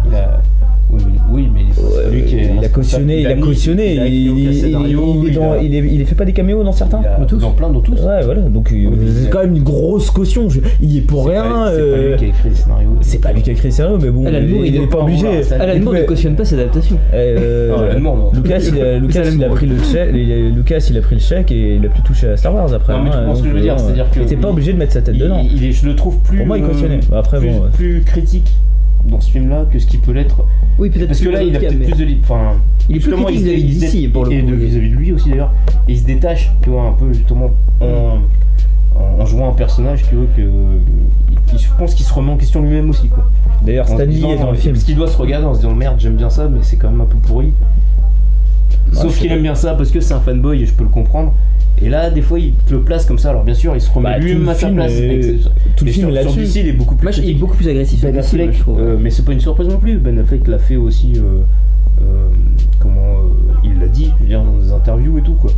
Oui, 0.88 1.02
mais, 1.04 1.18
oui, 1.32 1.48
mais 1.52 1.60
c'est 1.74 2.10
lui 2.10 2.24
qui 2.24 2.36
est 2.36 2.50
il 2.58 2.64
a 2.64 2.68
cautionné, 2.68 3.20
il 3.22 3.26
a 3.26 3.34
cautionné. 3.34 3.94
Il, 3.94 3.98
a 3.98 5.32
dans- 5.34 6.06
fait 6.06 6.14
pas 6.14 6.24
des 6.24 6.32
caméos 6.32 6.62
dans 6.62 6.72
certains 6.72 7.00
il 7.02 7.06
a- 7.06 7.38
dans 7.40 7.50
plein, 7.50 7.70
dans 7.70 7.80
tous. 7.80 7.92
Ouais, 8.00 8.22
voilà. 8.24 8.42
Donc 8.42 8.72
euh, 8.72 8.76
c'est 9.06 9.22
il 9.22 9.26
a- 9.26 9.30
quand 9.30 9.40
même 9.40 9.56
une 9.56 9.62
grosse 9.64 10.10
caution. 10.10 10.48
Je- 10.48 10.60
Il 10.80 10.96
est 10.96 11.00
pour 11.00 11.26
rien. 11.26 11.42
C'est 11.42 11.50
pas 11.50 11.70
euh, 11.72 12.10
lui 12.12 12.16
qui 12.18 12.24
a 12.24 12.28
écrit 12.28 12.48
le 12.50 12.54
scénario. 12.54 12.88
C'est 13.00 13.20
pas 13.20 13.32
lui 13.32 13.42
qui 13.42 13.50
a 13.50 13.52
écrit 13.52 13.68
le 13.68 13.72
scénario, 13.72 13.98
mais 14.00 14.10
bon, 14.10 14.24
il 14.64 14.80
n'est 14.80 14.86
pas 14.86 14.98
obligé. 15.00 15.26
Alan 15.58 15.72
Il 15.74 15.82
Moore 15.82 15.94
ne 15.94 16.02
cautionne 16.02 16.36
pas 16.36 16.44
cette 16.44 16.58
adaptation. 16.60 16.98
Euh, 17.12 17.68
Non, 17.76 17.82
Alan 17.90 18.00
Moore, 18.00 18.16
non. 18.16 18.30
Lucas, 18.34 18.58
il 18.72 18.80
a, 18.80 18.98
Lucas, 18.98 19.20
Alan 19.20 19.30
il 19.34 19.42
a 19.44 19.46
Moore. 19.48 19.56
pris 19.56 19.66
le 19.66 19.76
chèque, 19.82 20.10
Lucas, 20.54 20.86
il 20.90 20.96
a 20.96 21.00
pris 21.00 21.14
le 21.16 21.20
chèque 21.20 21.50
et 21.52 21.76
il 21.76 21.84
a 21.84 21.88
plus 21.88 22.02
touché 22.02 22.28
à 22.28 22.36
Star 22.36 22.54
Wars 22.54 22.72
après. 22.72 22.92
Non, 22.92 23.02
mais 23.02 23.10
tu 23.10 23.16
hein, 23.16 23.20
comprends 23.20 23.34
ce 23.34 23.42
que 23.42 23.48
je 23.48 23.54
veux 23.54 23.60
dire, 23.60 23.74
euh, 23.74 23.78
c'est-à-dire 23.78 24.10
que 24.10 24.20
Il 24.20 24.22
était 24.22 24.36
pas 24.36 24.48
obligé 24.50 24.72
de 24.72 24.78
mettre 24.78 24.92
sa 24.92 25.02
tête 25.02 25.16
dedans. 25.18 25.42
il 25.52 25.64
est- 25.64 25.72
je 25.72 25.84
le 25.86 25.96
trouve 25.96 26.18
plus. 26.18 26.38
Pour 26.38 26.46
moi, 26.46 26.58
il 26.58 26.64
euh, 26.64 26.68
cautionnait. 26.68 27.00
Après, 27.12 27.40
bon, 27.40 27.62
plus 27.74 28.02
critique 28.06 28.46
dans 29.08 29.20
ce 29.20 29.30
film-là 29.30 29.66
que 29.70 29.78
ce 29.78 29.86
qu'il 29.86 30.00
peut 30.00 30.12
l'être. 30.12 30.44
Oui, 30.78 30.90
peut-être 30.90 31.08
Parce 31.08 31.20
que 31.20 31.28
là, 31.28 31.42
il 31.42 31.54
a 31.56 31.58
peut-être 31.58 31.78
plus 31.84 31.96
de. 31.98 32.04
li- 32.04 32.18
Enfin, 32.22 32.52
Il 32.88 32.96
est 32.96 33.00
plus 33.00 33.12
critique 33.12 33.40
vis-à-vis 33.42 33.64
d'ici, 33.64 34.08
pour 34.08 34.24
le 34.26 34.32
Et 34.32 34.42
vis-à-vis 34.42 34.90
de 34.90 34.94
lui 34.94 35.12
aussi 35.12 35.30
d'ailleurs. 35.30 35.52
Et 35.88 35.92
il 35.92 35.98
se 35.98 36.04
détache, 36.04 36.50
tu 36.62 36.70
vois, 36.70 36.82
un 36.82 36.92
peu 36.92 37.12
justement 37.12 37.50
en, 37.80 39.24
jouant 39.26 39.50
un 39.50 39.54
personnage, 39.54 40.02
tu 40.08 40.14
vois, 40.14 40.26
que. 40.36 40.42
il- 40.42 41.58
Je 41.58 41.68
pense 41.78 41.94
qu'il 41.94 42.04
se 42.04 42.12
remet 42.12 42.30
en 42.32 42.36
question 42.36 42.62
lui-même 42.62 42.90
aussi, 42.90 43.08
quoi. 43.08 43.28
D'ailleurs, 43.62 43.86
Stanley 43.88 44.06
disant, 44.06 44.30
est 44.30 44.36
dans 44.38 44.50
le 44.50 44.56
film. 44.56 44.74
Parce 44.74 44.84
qu'il 44.84 44.96
doit 44.96 45.08
se 45.08 45.16
regarder 45.16 45.46
en 45.46 45.54
se 45.54 45.60
disant 45.60 45.74
merde, 45.74 45.96
j'aime 45.98 46.16
bien 46.16 46.30
ça, 46.30 46.48
mais 46.48 46.58
c'est 46.62 46.76
quand 46.76 46.90
même 46.90 47.00
un 47.00 47.06
peu 47.06 47.16
pourri. 47.18 47.52
Sauf 48.92 49.18
qu'il 49.18 49.30
aime 49.32 49.42
bien 49.42 49.54
ça 49.54 49.74
parce 49.74 49.90
que 49.90 50.00
c'est 50.00 50.14
un 50.14 50.20
fanboy 50.20 50.62
et 50.62 50.66
je 50.66 50.72
peux 50.72 50.84
le 50.84 50.90
comprendre. 50.90 51.34
Et 51.82 51.90
là, 51.90 52.08
des 52.10 52.22
fois, 52.22 52.38
il 52.38 52.52
te 52.66 52.72
le 52.72 52.80
place 52.80 53.04
comme 53.04 53.18
ça. 53.18 53.30
Alors, 53.30 53.44
bien 53.44 53.52
sûr, 53.54 53.74
il 53.74 53.80
se 53.82 53.90
remet 53.90 54.04
Bah, 54.10 54.18
lui-même 54.18 54.48
à 54.48 54.54
sa 54.54 54.68
place. 54.70 54.92
est- 54.92 55.40
tout 55.76 55.84
le 55.84 55.90
film 55.90 56.08
là-dessus. 56.10 56.40
DC, 56.40 56.56
il 56.60 56.68
est 56.68 56.72
beaucoup 56.72 56.94
plus 56.94 57.04
Moi, 57.04 57.12
il 57.12 57.18
est 57.18 57.22
critique. 57.22 57.38
beaucoup 57.40 57.56
plus 57.56 57.68
agressif 57.68 58.00
Ben 58.00 58.16
Affleck, 58.16 58.54
euh, 58.68 58.96
mais 58.98 59.10
c'est 59.10 59.24
pas 59.26 59.32
une 59.32 59.40
surprise 59.40 59.68
non 59.68 59.78
plus. 59.78 59.98
Ben 59.98 60.18
Affleck 60.18 60.48
l'a 60.48 60.58
fait 60.58 60.76
aussi. 60.76 61.12
euh, 61.16 61.42
comment 62.80 63.00
euh, 63.00 63.54
il 63.64 63.78
l'a 63.80 63.88
dit, 63.88 64.10
je 64.18 64.22
veux 64.22 64.28
dire, 64.28 64.42
dans 64.42 64.58
des 64.58 64.72
interviews 64.72 65.18
et 65.18 65.22
tout 65.22 65.34
quoi. 65.34 65.50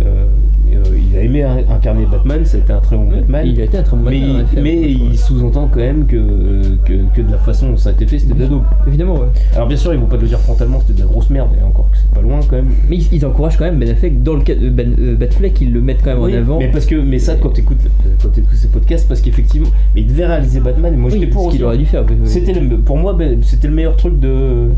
Euh, 0.00 0.26
euh, 0.72 0.82
il 1.10 1.18
a 1.18 1.22
aimé 1.22 1.42
in- 1.42 1.64
incarner 1.74 2.06
Batman, 2.06 2.44
ça 2.44 2.56
a 2.56 2.60
été 2.60 2.72
un 2.72 2.78
très 2.78 2.94
bon 2.96 3.08
Batman. 3.10 3.44
Il 3.44 3.60
a 3.60 3.64
été 3.64 3.78
un 3.78 3.82
très 3.82 3.96
bon 3.96 4.04
mais 4.08 4.20
Batman, 4.20 4.42
effet, 4.52 4.60
mais 4.62 4.92
il 4.92 5.18
sous-entend 5.18 5.66
quand 5.72 5.80
même 5.80 6.06
que, 6.06 6.76
que, 6.84 6.92
que 7.16 7.22
de 7.22 7.32
la 7.32 7.38
façon 7.38 7.70
dont 7.70 7.76
ça 7.76 7.88
a 7.88 7.92
été 7.92 8.06
fait, 8.06 8.20
c'était 8.20 8.34
de 8.34 8.44
la. 8.44 8.60
Évidemment, 8.86 9.14
ouais. 9.14 9.26
Alors 9.56 9.66
bien 9.66 9.76
sûr, 9.76 9.92
ils 9.92 9.98
vont 9.98 10.06
pas 10.06 10.16
te 10.16 10.22
le 10.22 10.28
dire 10.28 10.38
frontalement, 10.38 10.78
c'était 10.80 10.92
de 10.92 11.00
la 11.00 11.06
grosse 11.06 11.30
merde, 11.30 11.48
et 11.60 11.64
encore 11.64 11.90
que 11.90 11.96
c'est 11.98 12.10
pas 12.14 12.20
loin 12.20 12.38
quand 12.48 12.56
même. 12.56 12.68
Mais 12.88 12.96
ils, 12.98 13.08
ils 13.12 13.26
encouragent 13.26 13.56
quand 13.56 13.64
même 13.64 13.80
Ben 13.80 13.88
Affleck 13.88 14.22
dans 14.22 14.34
le 14.34 14.42
cas 14.42 14.54
de 14.54 14.68
Ben, 14.70 14.94
euh, 15.00 15.16
Batfleck, 15.16 15.60
ils 15.62 15.72
le 15.72 15.80
mettent 15.80 16.02
quand 16.04 16.10
même 16.14 16.22
Oui, 16.22 16.34
en 16.36 16.38
avant. 16.38 16.58
Mais 16.60 16.68
parce 16.70 16.86
que, 16.86 16.94
mais 16.94 17.18
ça, 17.18 17.34
quand 17.34 17.48
t'écoutes, 17.50 17.80
quand 18.22 18.28
t'écoutes 18.28 18.54
ces 18.54 18.68
podcasts, 18.68 19.08
parce 19.08 19.20
qu'effectivement, 19.20 19.68
mais 19.96 20.02
il 20.02 20.06
devait 20.06 20.26
réaliser 20.26 20.60
Batman. 20.60 20.94
Et 20.94 20.96
moi, 20.96 21.10
Oui, 21.10 21.18
j'étais 21.18 21.32
pour 21.32 21.50
ce 21.50 21.56
qu'il 21.56 21.64
aurait 21.64 21.78
dû 21.78 21.86
faire. 21.86 22.04
oui. 22.08 22.14
C'était 22.24 22.52
le, 22.52 22.76
pour 22.76 22.98
moi, 22.98 23.14
ben, 23.14 23.42
c'était 23.42 23.66
le 23.66 23.74
meilleur 23.74 23.96
truc 23.96 24.20
de 24.20 24.68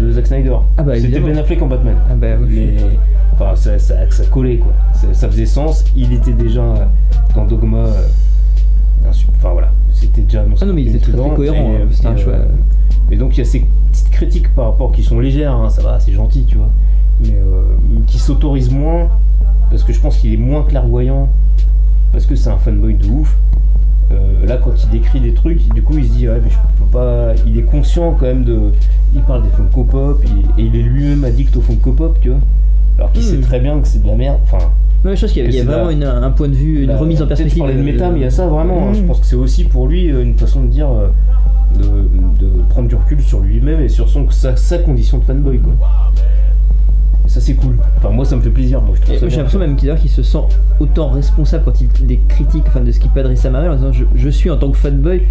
de 0.00 0.10
Zack 0.12 0.26
Snyder. 0.26 0.56
Ah 0.78 0.82
bah, 0.82 0.92
c'était. 1.00 1.20
Ben 1.20 1.36
Affleck 1.38 1.62
en 1.62 1.66
Batman. 1.66 1.96
Ah 2.10 2.14
bah, 2.14 2.26
Mais 2.48 2.74
enfin, 3.34 3.54
ça, 3.56 3.78
ça, 3.78 3.94
ça 4.10 4.24
collait 4.26 4.56
quoi. 4.58 4.72
Ça, 4.94 5.12
ça 5.12 5.28
faisait 5.28 5.46
sens. 5.46 5.84
Il 5.96 6.12
était 6.12 6.32
déjà 6.32 6.62
euh, 6.62 6.84
dans 7.34 7.44
Dogma. 7.44 7.78
euh, 7.78 8.02
Enfin 9.36 9.50
voilà, 9.52 9.70
c'était 9.92 10.22
déjà 10.22 10.42
annoncé. 10.42 10.62
Ah 10.64 10.66
non, 10.66 10.74
mais 10.74 10.82
il 10.82 10.88
était 10.96 10.98
très, 11.12 11.12
cohérent, 11.12 11.74
hein, 11.74 11.86
c'était 11.90 12.06
un 12.06 12.16
et, 12.16 12.18
choix. 12.20 12.32
euh, 12.32 12.46
Et 13.10 13.16
donc 13.16 13.36
il 13.36 13.38
y 13.38 13.42
a 13.42 13.44
ces 13.44 13.64
petites 13.92 14.10
critiques 14.10 14.54
par 14.54 14.70
rapport 14.70 14.92
qui 14.92 15.02
sont 15.02 15.20
légères, 15.20 15.52
hein, 15.54 15.68
ça 15.68 15.82
va, 15.82 16.00
c'est 16.00 16.12
gentil, 16.12 16.44
tu 16.46 16.56
vois, 16.56 16.70
mais 17.20 17.34
euh, 17.34 17.62
qui 18.06 18.18
s'autorisent 18.18 18.70
moins 18.70 19.08
parce 19.70 19.82
que 19.84 19.92
je 19.92 20.00
pense 20.00 20.16
qu'il 20.16 20.32
est 20.32 20.38
moins 20.38 20.62
clairvoyant 20.62 21.28
parce 22.12 22.24
que 22.26 22.34
c'est 22.34 22.48
un 22.48 22.56
fanboy 22.56 22.94
de 22.94 23.06
ouf. 23.06 23.36
Euh, 24.12 24.46
là, 24.46 24.58
quand 24.58 24.72
il 24.84 24.90
décrit 24.90 25.20
des 25.20 25.34
trucs, 25.34 25.66
du 25.74 25.82
coup, 25.82 25.98
il 25.98 26.04
se 26.06 26.12
dit 26.12 26.28
ouais, 26.28 26.40
mais 26.42 26.50
je 26.50 26.56
peux 26.78 26.90
pas. 26.92 27.32
Il 27.46 27.58
est 27.58 27.62
conscient 27.62 28.12
quand 28.18 28.26
même 28.26 28.44
de. 28.44 28.58
Il 29.14 29.22
parle 29.22 29.42
des 29.42 29.48
Funko 29.50 29.84
Pop 29.84 30.22
et, 30.24 30.60
et 30.62 30.64
il 30.66 30.76
est 30.76 30.82
lui-même 30.82 31.24
addict 31.24 31.56
aux 31.56 31.60
Funko 31.60 31.92
Pop, 31.92 32.18
tu 32.20 32.28
vois. 32.30 32.38
Alors 32.98 33.12
qu'il 33.12 33.22
sait 33.22 33.36
Hmm. 33.36 33.40
très 33.42 33.60
bien 33.60 33.80
que 33.80 33.88
c'est 33.88 34.02
de 34.02 34.06
la 34.06 34.14
merde. 34.14 34.38
Enfin, 34.44 34.58
Non, 35.04 35.10
mais 35.10 35.16
je 35.16 35.20
pense 35.22 35.32
qu'il 35.32 35.44
y 35.44 35.46
a, 35.58 35.60
y 35.62 35.64
vraiment 35.64 35.86
la- 35.86 35.92
une- 35.92 36.04
un 36.04 36.30
point 36.30 36.48
de 36.48 36.54
vue, 36.54 36.82
une 36.82 36.88
la- 36.90 36.96
remise 36.96 37.20
en 37.22 37.26
perspective. 37.26 37.62
Tu 37.66 37.74
de 37.76 37.82
méta, 37.82 38.10
mais 38.10 38.20
il 38.20 38.22
y 38.22 38.26
a 38.26 38.30
ça 38.30 38.46
vraiment. 38.46 38.88
hein. 38.88 38.92
Je 38.94 39.02
pense 39.02 39.20
que 39.20 39.26
c'est 39.26 39.36
aussi 39.36 39.64
pour 39.64 39.86
lui 39.88 40.10
euh, 40.10 40.22
une 40.22 40.34
façon 40.36 40.62
de 40.62 40.68
dire. 40.68 40.88
euh, 40.88 41.08
de, 41.76 41.82
de 42.46 42.50
prendre 42.68 42.86
du 42.86 42.94
recul 42.94 43.20
sur 43.20 43.40
lui-même 43.40 43.80
et 43.80 43.88
sur 43.88 44.08
son, 44.08 44.30
sa, 44.30 44.54
sa 44.54 44.78
condition 44.78 45.18
de 45.18 45.24
fanboy, 45.24 45.58
quoi. 45.58 45.72
Et 47.24 47.28
ça, 47.28 47.40
c'est 47.40 47.54
cool. 47.54 47.78
Enfin, 47.96 48.10
moi, 48.10 48.24
ça 48.24 48.36
me 48.36 48.42
fait 48.42 48.50
plaisir. 48.50 48.82
Moi, 48.82 48.94
je 48.96 49.00
trouve 49.00 49.14
Et 49.14 49.18
ça 49.18 49.24
moi, 49.24 49.28
j'ai 49.28 49.36
bien, 49.36 49.44
l'impression 49.44 49.58
même 49.58 49.76
qu'il 49.76 49.94
qu'il 49.94 50.10
se 50.10 50.22
sent 50.22 50.38
autant 50.80 51.08
responsable 51.08 51.64
quand 51.64 51.80
il 51.80 51.88
des 52.06 52.20
critiques 52.28 52.64
enfin, 52.66 52.80
de 52.80 52.90
ce 52.90 53.00
qu'il 53.00 53.10
peut 53.10 53.20
adresser 53.20 53.48
à 53.48 53.50
Marvel 53.50 53.70
en 53.70 53.76
disant 53.76 53.92
je, 53.92 54.04
je 54.14 54.28
suis 54.28 54.50
en 54.50 54.56
tant 54.56 54.70
que 54.70 54.76
fanboy, 54.76 55.22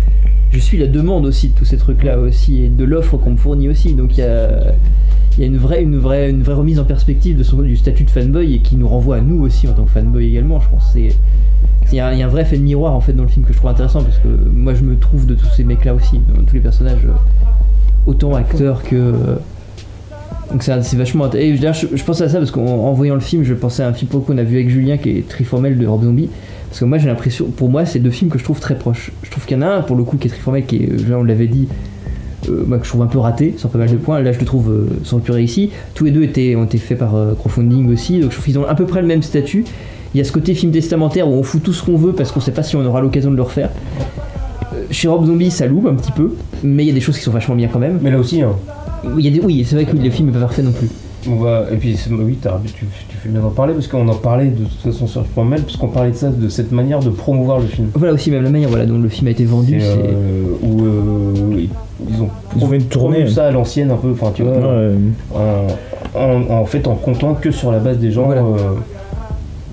je 0.51 0.59
suis 0.59 0.77
la 0.77 0.87
demande 0.87 1.25
aussi 1.25 1.49
de 1.49 1.55
tous 1.55 1.65
ces 1.65 1.77
trucs-là 1.77 2.19
aussi 2.19 2.63
et 2.63 2.69
de 2.69 2.83
l'offre 2.83 3.17
qu'on 3.17 3.31
me 3.31 3.37
fournit 3.37 3.69
aussi. 3.69 3.93
Donc 3.93 4.17
il 4.17 4.21
y 4.21 4.23
a, 4.23 4.73
il 5.37 5.41
y 5.41 5.43
a 5.43 5.47
une, 5.47 5.57
vraie, 5.57 5.81
une, 5.81 5.97
vraie, 5.97 6.29
une 6.29 6.43
vraie 6.43 6.53
remise 6.53 6.79
en 6.79 6.85
perspective 6.85 7.37
de 7.37 7.43
son, 7.43 7.61
du 7.61 7.75
statut 7.75 8.03
de 8.03 8.09
fanboy 8.09 8.53
et 8.55 8.59
qui 8.59 8.75
nous 8.75 8.87
renvoie 8.87 9.17
à 9.17 9.21
nous 9.21 9.43
aussi 9.43 9.67
en 9.67 9.73
tant 9.73 9.83
que 9.83 9.91
fanboy 9.91 10.27
également. 10.27 10.59
Je 10.59 10.69
pense 10.69 10.91
c'est 10.93 11.09
il 11.91 11.97
y, 11.97 11.99
a, 11.99 12.13
il 12.13 12.19
y 12.19 12.23
a 12.23 12.25
un 12.25 12.29
vrai 12.29 12.45
fait 12.45 12.57
de 12.57 12.63
miroir 12.63 12.93
en 12.93 13.01
fait 13.01 13.13
dans 13.13 13.23
le 13.23 13.29
film 13.29 13.45
que 13.45 13.53
je 13.53 13.57
trouve 13.57 13.69
intéressant 13.69 14.03
parce 14.03 14.17
que 14.17 14.27
moi 14.27 14.73
je 14.73 14.83
me 14.83 14.97
trouve 14.97 15.27
de 15.27 15.35
tous 15.35 15.47
ces 15.55 15.63
mecs 15.63 15.85
là 15.85 15.93
aussi, 15.93 16.19
dans 16.33 16.43
tous 16.43 16.55
les 16.55 16.61
personnages, 16.61 17.05
autant 18.07 18.33
acteurs 18.33 18.83
que. 18.83 19.13
Donc 20.51 20.63
c'est 20.63 20.95
vachement 20.95 21.31
Et 21.31 21.53
d'ailleurs, 21.53 21.73
je, 21.73 22.03
pensais 22.03 22.23
à 22.23 22.29
ça 22.29 22.37
parce 22.37 22.51
qu'en 22.51 22.65
en 22.65 22.93
voyant 22.93 23.15
le 23.15 23.21
film, 23.21 23.43
je 23.43 23.53
pensais 23.53 23.83
à 23.83 23.87
un 23.87 23.93
film 23.93 24.09
le 24.13 24.19
qu'on 24.19 24.37
a 24.37 24.43
vu 24.43 24.55
avec 24.55 24.69
Julien 24.69 24.97
qui 24.97 25.09
est 25.09 25.27
Triformel 25.27 25.77
de 25.77 25.87
Rob 25.87 26.03
Zombie. 26.03 26.29
Parce 26.69 26.79
que 26.79 26.85
moi 26.85 26.97
j'ai 26.97 27.07
l'impression, 27.07 27.45
pour 27.45 27.69
moi, 27.69 27.85
c'est 27.85 27.99
deux 27.99 28.09
films 28.09 28.31
que 28.31 28.39
je 28.39 28.43
trouve 28.43 28.59
très 28.59 28.75
proches. 28.75 29.11
Je 29.23 29.31
trouve 29.31 29.45
qu'il 29.45 29.57
y 29.57 29.59
en 29.59 29.63
a 29.63 29.67
un 29.67 29.81
pour 29.81 29.95
le 29.95 30.03
coup 30.03 30.17
qui 30.17 30.27
est 30.27 30.31
Triformel, 30.31 30.65
qui 30.65 30.77
est, 30.77 30.89
euh, 30.89 31.17
on 31.17 31.23
l'avait 31.23 31.47
dit, 31.47 31.67
euh, 32.49 32.77
que 32.77 32.83
je 32.83 32.89
trouve 32.89 33.01
un 33.01 33.07
peu 33.07 33.19
raté 33.19 33.53
sur 33.57 33.69
pas 33.69 33.77
mal 33.77 33.89
de 33.89 33.95
points. 33.95 34.19
Là 34.21 34.31
je 34.31 34.39
le 34.39 34.45
trouve 34.45 34.71
euh, 34.71 34.87
sans 35.03 35.19
plus 35.19 35.33
réussi. 35.33 35.71
Tous 35.93 36.05
les 36.05 36.11
deux 36.11 36.23
ont 36.55 36.65
été 36.65 36.77
faits 36.77 36.97
par 36.97 37.15
euh, 37.15 37.33
crowdfunding 37.33 37.91
aussi, 37.91 38.19
donc 38.19 38.31
je 38.31 38.35
trouve 38.35 38.45
qu'ils 38.45 38.59
ont 38.59 38.67
à 38.67 38.75
peu 38.75 38.85
près 38.85 39.01
le 39.01 39.07
même 39.07 39.21
statut. 39.21 39.65
Il 40.13 40.17
y 40.17 40.21
a 40.21 40.23
ce 40.23 40.31
côté 40.31 40.53
film 40.53 40.71
testamentaire 40.71 41.27
où 41.27 41.33
on 41.33 41.43
fout 41.43 41.63
tout 41.63 41.73
ce 41.73 41.83
qu'on 41.83 41.97
veut 41.97 42.13
parce 42.13 42.31
qu'on 42.31 42.39
sait 42.39 42.51
pas 42.51 42.63
si 42.63 42.75
on 42.75 42.85
aura 42.85 43.01
l'occasion 43.01 43.31
de 43.31 43.35
le 43.35 43.41
refaire. 43.41 43.69
Chez 44.93 45.07
Rob 45.07 45.25
Zombie, 45.25 45.49
ça 45.51 45.65
loupe 45.65 45.87
un 45.87 45.95
petit 45.95 46.11
peu, 46.11 46.33
mais 46.63 46.83
il 46.83 46.87
y 46.87 46.91
a 46.91 46.93
des 46.93 47.01
choses 47.01 47.17
qui 47.17 47.23
sont 47.23 47.31
vachement 47.31 47.55
bien 47.55 47.67
quand 47.67 47.79
même. 47.79 47.99
Mais 48.01 48.11
là 48.11 48.19
aussi, 48.19 48.41
hein. 48.41 48.53
Il 49.17 49.25
y 49.25 49.27
a 49.27 49.31
des- 49.31 49.45
oui, 49.45 49.65
c'est 49.67 49.75
vrai 49.75 49.85
que 49.85 49.97
le 49.97 50.09
film 50.09 50.29
est 50.29 50.31
pas 50.33 50.39
parfait 50.41 50.61
non 50.61 50.71
plus. 50.71 50.87
On 51.29 51.35
va, 51.37 51.65
et 51.71 51.77
puis 51.77 51.95
c'est- 51.97 52.11
oui, 52.11 52.37
t'as- 52.41 52.61
tu, 52.65 52.85
tu 53.09 53.17
fais 53.17 53.29
bien 53.29 53.41
d'en 53.41 53.49
parler 53.49 53.73
parce 53.73 53.87
qu'on 53.87 54.07
en 54.07 54.13
parlait 54.15 54.47
de 54.47 54.65
toute 54.65 54.79
façon 54.93 55.07
sur 55.07 55.25
Formel, 55.25 55.61
parce 55.61 55.77
qu'on 55.77 55.87
parlait 55.87 56.11
de 56.11 56.15
ça, 56.15 56.29
de 56.29 56.47
cette 56.49 56.71
manière 56.71 56.99
de 56.99 57.09
promouvoir 57.09 57.59
le 57.59 57.65
film. 57.65 57.87
Voilà 57.95 58.13
aussi 58.13 58.29
même 58.29 58.43
la 58.43 58.49
manière 58.49 58.69
voilà, 58.69 58.85
dont 58.85 58.97
le 58.99 59.09
film 59.09 59.27
a 59.27 59.31
été 59.31 59.45
vendu. 59.45 59.79
C'est, 59.79 59.87
euh, 59.87 60.43
où 60.61 60.83
euh, 60.85 61.33
ils- 61.57 61.69
ils 62.09 62.21
ont 62.21 62.29
Ils 62.55 62.63
ont 62.97 63.27
ça 63.29 63.47
à 63.47 63.51
l'ancienne 63.51 63.89
un 63.91 63.95
peu, 63.95 64.11
enfin 64.11 64.31
tu 64.35 64.43
vois, 64.43 64.51
Ouais. 64.57 64.91
en, 66.15 66.19
en, 66.21 66.49
en 66.59 66.65
fait 66.65 66.87
en 66.87 66.95
comptant 66.95 67.33
que 67.33 67.51
sur 67.51 67.71
la 67.71 67.79
base 67.79 67.97
des 67.97 68.11
gens 68.11 68.25
Voilà. 68.25 68.41
euh, 68.41 68.73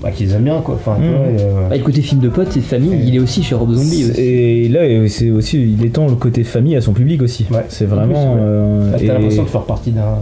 bah, 0.02 0.10
qu'ils 0.10 0.32
aiment 0.32 0.44
bien 0.44 0.60
quoi. 0.60 0.74
Enfin, 0.76 0.96
et, 1.00 1.04
euh, 1.06 1.68
Bah, 1.68 1.76
le 1.76 1.82
côté 1.82 2.00
film 2.02 2.20
de 2.20 2.28
potes 2.28 2.56
et 2.56 2.60
de 2.60 2.64
famille, 2.64 2.98
il 3.06 3.14
est 3.14 3.18
aussi 3.18 3.42
chez 3.42 3.54
Rob 3.54 3.72
Zombie 3.72 4.10
aussi. 4.10 4.20
Et 4.20 4.68
là, 4.68 4.80
c'est 5.08 5.30
aussi, 5.30 5.62
il 5.78 5.84
étend 5.84 6.06
le 6.08 6.14
côté 6.16 6.42
famille 6.44 6.76
à 6.76 6.80
son 6.80 6.92
public 6.92 7.22
aussi. 7.22 7.46
Ouais. 7.50 7.64
C'est 7.68 7.84
En 7.86 7.88
vraiment. 7.88 8.32
plus, 8.34 8.40
ouais. 8.40 8.46
euh, 8.46 8.90
bah, 8.92 8.96
t'as 8.98 9.04
et- 9.04 9.06
l'impression 9.08 9.42
de 9.44 9.48
faire 9.48 9.62
partie 9.62 9.90
d'un 9.92 10.16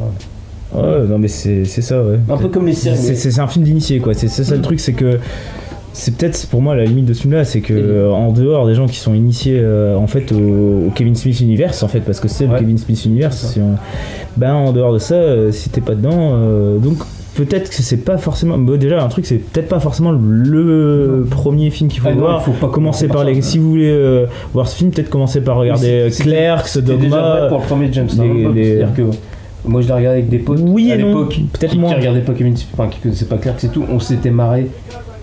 Ouais, 0.75 1.07
non 1.09 1.19
mais 1.19 1.29
c'est 1.29 1.65
c'est 1.65 1.81
ça, 1.81 2.03
ouais. 2.03 2.19
Un 2.29 2.37
peu 2.37 2.49
comme 2.49 2.67
les 2.67 2.75
séries. 2.75 2.97
C'est 2.99 3.15
c'est- 3.15 3.31
c'est 3.31 3.41
un 3.41 3.47
film 3.47 3.65
d'initié, 3.65 4.01
quoi. 4.01 4.13
C'est 4.13 4.29
c'est 4.29 4.45
ça 4.45 4.55
le 4.55 4.61
truc, 4.61 4.81
c'est 4.81 4.93
que 4.93 5.19
c'est 5.95 6.15
peut-être 6.15 6.47
pour 6.49 6.61
moi 6.61 6.77
la 6.77 6.85
limite 6.85 7.07
de 7.07 7.15
ce 7.15 7.23
film-là, 7.23 7.45
c'est 7.45 7.61
que 7.63 7.73
euh, 7.73 8.13
en 8.13 8.33
dehors 8.33 8.67
des 8.67 8.75
gens 8.75 8.87
qui 8.87 8.99
sont 8.99 9.15
initiés 9.15 9.59
euh, 9.63 9.97
en 9.97 10.07
fait 10.07 10.31
au, 10.31 10.37
au 10.89 10.91
Kevin 10.95 11.15
Smith 11.15 11.41
Universe, 11.41 11.83
en 11.83 11.89
fait, 11.89 12.01
parce 12.01 12.21
que 12.21 12.29
c'est 12.29 12.47
le. 12.47 12.59
Kevin 12.59 12.77
Smith 12.77 13.03
Universe. 13.07 13.53
si 13.55 13.61
on- 13.61 13.77
Ben 14.37 14.53
en 14.53 14.73
dehors 14.73 14.93
de 14.93 14.99
ça, 14.99 15.15
euh, 15.15 15.53
si 15.53 15.71
t'es 15.71 15.81
pas 15.81 15.95
dedans, 15.95 16.33
euh, 16.35 16.77
donc 16.79 16.99
peut-être 17.39 17.71
que 17.71 17.83
c'est 17.83 17.99
pas 18.05 18.19
forcément. 18.19 18.59
bon, 18.59 18.77
déjà 18.79 19.03
un 19.03 19.09
truc, 19.09 19.25
c'est 19.25 19.37
peut-être 19.37 19.69
pas 19.69 19.79
forcément 19.81 20.11
le 20.13 21.27
premier 21.31 21.71
film 21.71 21.89
qu'il 21.89 22.01
faut 22.01 22.09
Ah 22.11 22.15
non, 22.15 22.21
voir. 22.21 22.43
faut 22.45 22.51
pas 22.53 22.69
commencer 22.69 23.07
par 23.07 23.19
par 23.19 23.25
les. 23.25 23.41
ça. 23.41 23.49
Si 23.51 23.59
vous 23.59 23.71
voulez 23.71 23.91
euh, 23.91 24.27
voir 24.53 24.67
ce 24.69 24.77
film, 24.77 24.91
peut-être 24.91 25.09
commencer 25.11 25.41
par 25.41 25.57
regarder 25.57 26.11
c'était- 26.11 26.31
Clerks, 26.31 26.79
déjà 26.79 26.81
Dogma. 26.99 27.39
vrai 27.39 27.49
pour 27.49 27.59
le 27.59 27.65
premier 27.65 27.93
James 27.93 28.09
les- 28.21 28.53
les- 28.53 28.65
C'est-à-dire 28.65 28.95
que 28.95 29.03
moi 29.69 29.81
je 29.81 29.87
l'ai 29.87 29.93
regardé 29.93 30.19
avec 30.19 30.29
des 30.29 30.39
potes 30.39 30.59
Oui 30.63 30.91
à 30.93 30.97
l'époque. 30.97 31.39
Peut-être 31.53 31.73
qui. 31.73 31.79
Qui 31.79 31.95
regardaient 31.95 32.25
Smith, 32.57 32.67
enfin 32.75 32.89
qui 32.89 32.99
connaissaient 33.01 33.25
pas 33.27 33.37
Clerks 33.39 33.65
et 33.65 33.69
tout. 33.69 33.85
On 33.91 34.01
s'était 34.01 34.31
marré. 34.31 34.67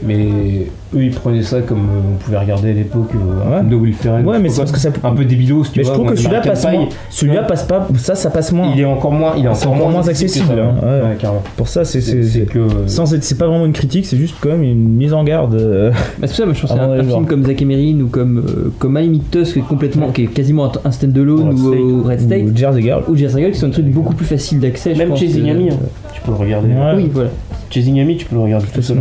Mais 0.03 0.67
eux 0.93 1.03
ils 1.03 1.11
prenaient 1.11 1.41
ça 1.41 1.61
comme 1.61 1.79
euh, 1.79 2.13
on 2.13 2.17
pouvait 2.23 2.37
regarder 2.37 2.69
à 2.71 2.73
l'époque 2.73 3.11
euh, 3.15 3.59
un 3.59 3.63
Ouais. 3.63 3.69
de 3.69 3.75
Will 3.75 3.93
Ferrell. 3.93 4.25
Ouais, 4.25 4.39
mais 4.39 4.49
c'est 4.49 4.59
parce 4.59 4.71
que 4.71 4.79
ça. 4.79 4.89
un 5.03 5.11
peu 5.13 5.23
débilos 5.25 5.63
tu 5.71 5.79
Mais 5.79 5.83
je 5.85 5.91
trouve 5.91 6.05
ou 6.07 6.09
que 6.09 6.15
celui-là 6.15 6.41
passe 6.41 6.65
moins. 6.69 6.87
Celui-là 7.09 7.43
passe 7.43 7.63
pas. 7.63 7.87
Ça, 7.97 8.15
ça 8.15 8.29
passe 8.29 8.51
moins. 8.51 8.71
Il 8.75 8.81
est 8.81 8.85
encore 8.85 9.11
moins, 9.11 9.33
il 9.37 9.45
est 9.45 9.47
encore 9.47 9.71
encore 9.73 9.89
moins 9.89 10.07
accessible. 10.07 10.45
ça, 10.47 10.53
hein, 10.53 10.73
ouais. 10.83 11.27
Pour 11.57 11.67
ça, 11.67 11.85
c'est 11.85 11.99
que 12.45 12.59
euh, 12.59 12.67
sans 12.87 13.13
être, 13.13 13.23
c'est 13.23 13.37
pas 13.37 13.47
vraiment 13.47 13.65
une 13.65 13.73
critique, 13.73 14.05
c'est 14.05 14.17
juste 14.17 14.35
quand 14.41 14.49
même 14.49 14.63
une 14.63 14.89
mise 14.95 15.13
en 15.13 15.23
garde. 15.23 15.55
euh, 15.55 15.91
Bah, 15.91 16.27
c'est 16.27 16.27
pour 16.27 16.35
ça, 16.35 16.45
moi, 16.45 16.53
je 16.53 16.61
pense 16.61 16.71
qu'un 16.71 16.87
d'aller 16.87 17.01
un 17.01 17.13
film 17.13 17.25
comme 17.25 17.45
Zack 17.45 17.61
Emery 17.61 18.01
ou 18.01 18.07
comme, 18.07 18.37
euh, 18.39 18.73
comme 18.79 18.97
limite 18.97 19.31
Tusk, 19.31 19.53
qui 19.53 19.59
est 19.59 19.61
complètement, 19.61 20.11
qui 20.11 20.23
est 20.23 20.27
quasiment 20.27 20.65
un, 20.65 20.71
un 20.85 20.91
stand-alone 20.91 21.53
ou 21.57 22.03
Red 22.03 22.19
State, 22.21 22.43
ou 22.43 22.55
Jersey 22.55 22.81
Girl. 22.81 23.03
ou 23.07 23.15
Jersey 23.15 23.39
Girl, 23.41 23.51
qui 23.53 23.59
sont 23.59 23.67
des 23.67 23.73
trucs 23.73 23.85
beaucoup 23.91 24.13
plus 24.13 24.25
faciles 24.25 24.59
d'accès. 24.59 24.93
même 24.93 25.15
Chasing 25.15 25.49
Amy, 25.49 25.69
hein, 25.69 25.77
tu 26.13 26.21
peux 26.21 26.31
le 26.31 26.37
regarder. 26.37 26.69
Oui, 26.95 27.09
voilà. 27.13 27.29
Chasing 27.69 27.99
Amy, 27.99 28.17
tu 28.17 28.25
peux 28.25 28.35
le 28.35 28.41
regarder 28.41 28.67
tout 28.73 28.81
seul. 28.81 28.97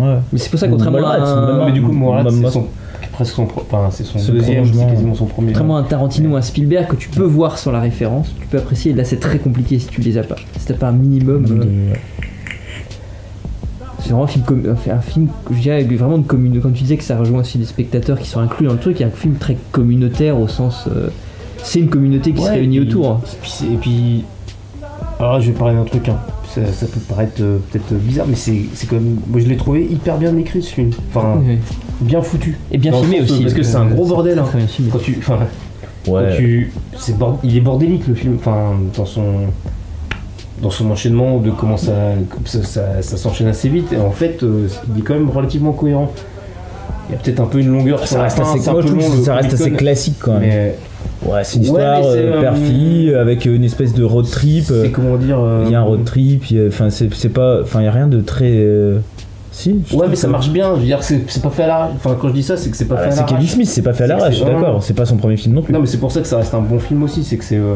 Ouais. 0.00 0.16
Mais 0.32 0.38
c'est 0.38 0.50
pour 0.50 0.58
ça, 0.60 0.68
contrairement 0.68 1.00
Mallrats, 1.00 1.24
à 1.24 1.62
un, 1.62 1.66
mais 1.66 1.72
du 1.72 1.82
coup, 1.82 1.92
Morat, 1.92 2.24
c'est 2.30 2.48
son, 2.50 2.66
presque 3.12 3.34
son, 3.34 3.46
pro- 3.46 3.62
enfin, 3.70 3.88
c'est 3.90 4.04
son 4.04 4.18
Ce 4.18 4.30
deuxième, 4.32 4.64
c'est 4.64 4.86
quasiment 4.86 5.14
son 5.14 5.26
premier. 5.26 5.48
contrairement 5.48 5.76
à 5.76 5.80
un 5.80 5.84
Tarantino 5.84 6.30
ou 6.30 6.36
un 6.36 6.42
Spielberg 6.42 6.86
que 6.88 6.96
tu 6.96 7.08
peux 7.08 7.24
voir 7.24 7.58
sans 7.58 7.72
la 7.72 7.80
référence, 7.80 8.32
tu 8.40 8.46
peux 8.46 8.58
apprécier. 8.58 8.92
Là, 8.92 9.04
c'est 9.04 9.18
très 9.20 9.38
compliqué 9.38 9.78
si 9.78 9.86
tu 9.88 10.00
les 10.00 10.16
as 10.18 10.22
pas. 10.22 10.36
Si 10.58 10.66
t'as 10.66 10.74
pas 10.74 10.88
un 10.88 10.92
minimum. 10.92 11.44
euh, 11.50 11.94
C'est 14.00 14.10
vraiment 14.10 14.24
un 14.24 14.28
film, 14.28 14.44
com- 14.44 14.62
un 14.88 14.90
un 14.92 15.00
film, 15.00 15.28
je 15.50 15.58
dirais, 15.60 15.82
vraiment 15.82 16.18
de 16.18 16.26
commune. 16.26 16.60
Comme 16.60 16.72
tu 16.72 16.82
disais 16.82 16.96
que 16.96 17.04
ça 17.04 17.18
rejoint 17.18 17.40
aussi 17.40 17.58
des 17.58 17.66
spectateurs 17.66 18.18
qui 18.18 18.28
sont 18.28 18.40
inclus 18.40 18.66
dans 18.66 18.72
le 18.74 18.78
truc, 18.78 18.98
il 19.00 19.02
y 19.02 19.04
a 19.04 19.08
un 19.08 19.10
film 19.10 19.34
très 19.34 19.56
communautaire 19.72 20.38
au 20.38 20.46
sens. 20.48 20.84
euh, 20.88 21.08
c'est 21.62 21.80
une 21.80 21.88
communauté 21.90 22.32
qui 22.32 22.40
se 22.42 22.48
réunit 22.48 22.76
et 22.76 22.80
puis- 22.82 22.88
autour. 22.90 23.10
hein. 23.10 23.20
Et 23.24 23.36
puis, 23.42 23.50
c'est- 23.50 23.66
et 23.66 23.76
puis- 23.76 24.24
alors 25.18 25.32
là, 25.34 25.40
je 25.40 25.50
vais 25.50 25.58
parler 25.58 25.74
d'un 25.74 25.82
truc, 25.84 26.08
hein. 26.08 26.16
Ça, 26.66 26.72
ça 26.72 26.86
peut 26.86 27.00
paraître 27.00 27.40
euh, 27.40 27.58
peut-être 27.70 27.92
bizarre, 27.94 28.26
mais 28.28 28.36
c'est 28.36 28.62
c'est 28.74 28.86
quand 28.88 28.96
même. 28.96 29.18
Moi, 29.28 29.40
je 29.40 29.46
l'ai 29.48 29.56
trouvé 29.56 29.84
hyper 29.84 30.18
bien 30.18 30.36
écrit 30.36 30.62
ce 30.62 30.72
film. 30.74 30.90
Enfin, 31.14 31.40
Oui. 31.46 31.58
bien 32.00 32.20
foutu. 32.22 32.56
Et 32.72 32.78
bien 32.78 32.92
Dans 32.92 32.98
le 33.00 33.04
filmé 33.04 33.20
sens, 33.22 33.30
aussi. 33.32 33.42
Parce 33.42 33.54
que 33.54 33.62
c'est 33.62 33.76
un 33.76 33.86
gros 33.86 34.06
bordel. 34.06 34.38
hein. 34.38 34.44
Très 34.48 34.58
bien 34.58 34.66
filmé. 34.66 34.90
Quand 34.92 34.98
tu. 34.98 35.16
Enfin, 35.18 35.38
quand 36.04 36.12
Ouais. 36.12 36.36
tu. 36.36 36.72
c'est 36.98 37.16
bord- 37.18 37.38
Il 37.44 37.56
est 37.56 37.60
bordélique 37.60 38.06
le 38.08 38.14
film, 38.14 38.36
enfin, 38.38 38.72
dans 38.96 39.06
son. 39.06 39.24
Dans 40.62 40.70
son 40.70 40.90
enchaînement, 40.90 41.38
de 41.38 41.52
comment 41.52 41.76
ça, 41.76 41.92
ça, 42.44 42.62
ça- 42.64 43.00
ça 43.02 43.16
s'enchaîne 43.16 43.46
assez 43.46 43.68
vite, 43.68 43.92
et 43.92 43.96
en 43.96 44.10
fait, 44.10 44.42
euh, 44.42 44.66
il 44.92 44.98
est 44.98 45.02
quand 45.04 45.14
même 45.14 45.30
relativement 45.30 45.70
cohérent. 45.70 46.10
Il 47.08 47.12
y 47.12 47.14
a 47.14 47.18
peut-être 47.20 47.38
un 47.38 47.46
peu 47.46 47.60
une 47.60 47.68
longueur 47.68 48.00
sur 48.00 48.08
Ça 48.08 48.16
la 48.18 48.22
reste 48.24 48.36
fin, 48.38 48.42
assez, 48.42 48.58
c'est 48.58 48.68
un 48.68 48.72
moi, 48.72 48.82
je 48.82 48.88
peu 48.88 48.92
trouve 48.94 49.04
long, 49.06 49.12
que 49.12 49.18
le 49.18 49.22
ça 49.24 49.34
reste 49.36 49.54
assez 49.54 49.70
classique 49.70 50.16
quand 50.18 50.32
même. 50.32 50.40
Mais 50.40 50.74
Ouais, 51.26 51.44
c'est 51.44 51.56
une 51.58 51.62
Ouais, 51.62 51.66
histoire 51.68 51.96
c'est, 52.04 52.18
euh, 52.18 52.42
euh, 53.14 53.20
avec 53.20 53.44
une 53.44 53.64
espèce 53.64 53.92
de 53.92 54.04
road 54.04 54.28
trip. 54.30 54.64
euh, 54.70 54.84
c'est 54.84 54.90
comment 54.90 55.16
dire. 55.16 55.38
euh, 55.40 55.64
Il 55.66 55.72
y 55.72 55.74
a 55.74 55.80
un 55.80 55.82
road 55.82 56.04
trip, 56.04 56.50
il 56.50 56.56
y 56.56 56.60
a- 56.60 56.68
enfin 56.68 56.90
c'est 56.90 57.12
c'est 57.14 57.28
pas, 57.28 57.60
enfin 57.62 57.80
il 57.80 57.84
y 57.84 57.88
a 57.88 57.92
rien 57.92 58.06
de 58.06 58.20
très. 58.20 58.50
euh, 58.50 58.98
Si. 59.50 59.80
je 59.90 59.96
Ouais, 59.96 60.06
mais 60.08 60.14
ça 60.16 60.28
marche 60.28 60.50
bien. 60.50 60.74
Je 60.76 60.80
veux 60.80 60.86
dire, 60.86 61.02
c'est 61.02 61.20
c'est 61.28 61.42
pas 61.42 61.50
fait 61.50 61.64
à 61.64 61.66
l'arrache. 61.66 61.90
Enfin, 61.96 62.16
quand 62.20 62.28
je 62.28 62.34
dis 62.34 62.42
ça, 62.44 62.56
c'est 62.56 62.70
que 62.70 62.76
c'est 62.76 62.84
pas 62.84 62.94
Ah, 62.98 63.02
fait 63.02 63.08
à 63.08 63.10
c'est 63.10 63.16
l'arrache. 63.20 63.34
Kevin 63.34 63.48
Smith, 63.48 63.68
c'est 63.68 63.82
pas 63.82 63.92
fait 63.92 64.04
à 64.04 64.06
C'est 64.06 64.12
l'arrache, 64.14 64.38
c'est 64.38 64.44
vraiment- 64.44 64.60
d'accord. 64.60 64.82
C'est 64.82 64.94
pas 64.94 65.04
son 65.06 65.16
premier 65.16 65.36
film 65.36 65.54
non 65.54 65.62
plus. 65.62 65.72
Non, 65.74 65.80
mais 65.80 65.86
c'est 65.86 65.98
pour 65.98 66.12
ça 66.12 66.20
que 66.20 66.26
ça 66.28 66.36
reste 66.38 66.54
un 66.54 66.60
bon 66.60 66.78
film 66.78 67.02
aussi. 67.02 67.24
C'est 67.24 67.36
que 67.36 67.44
c'est 67.44 67.56
euh, 67.56 67.74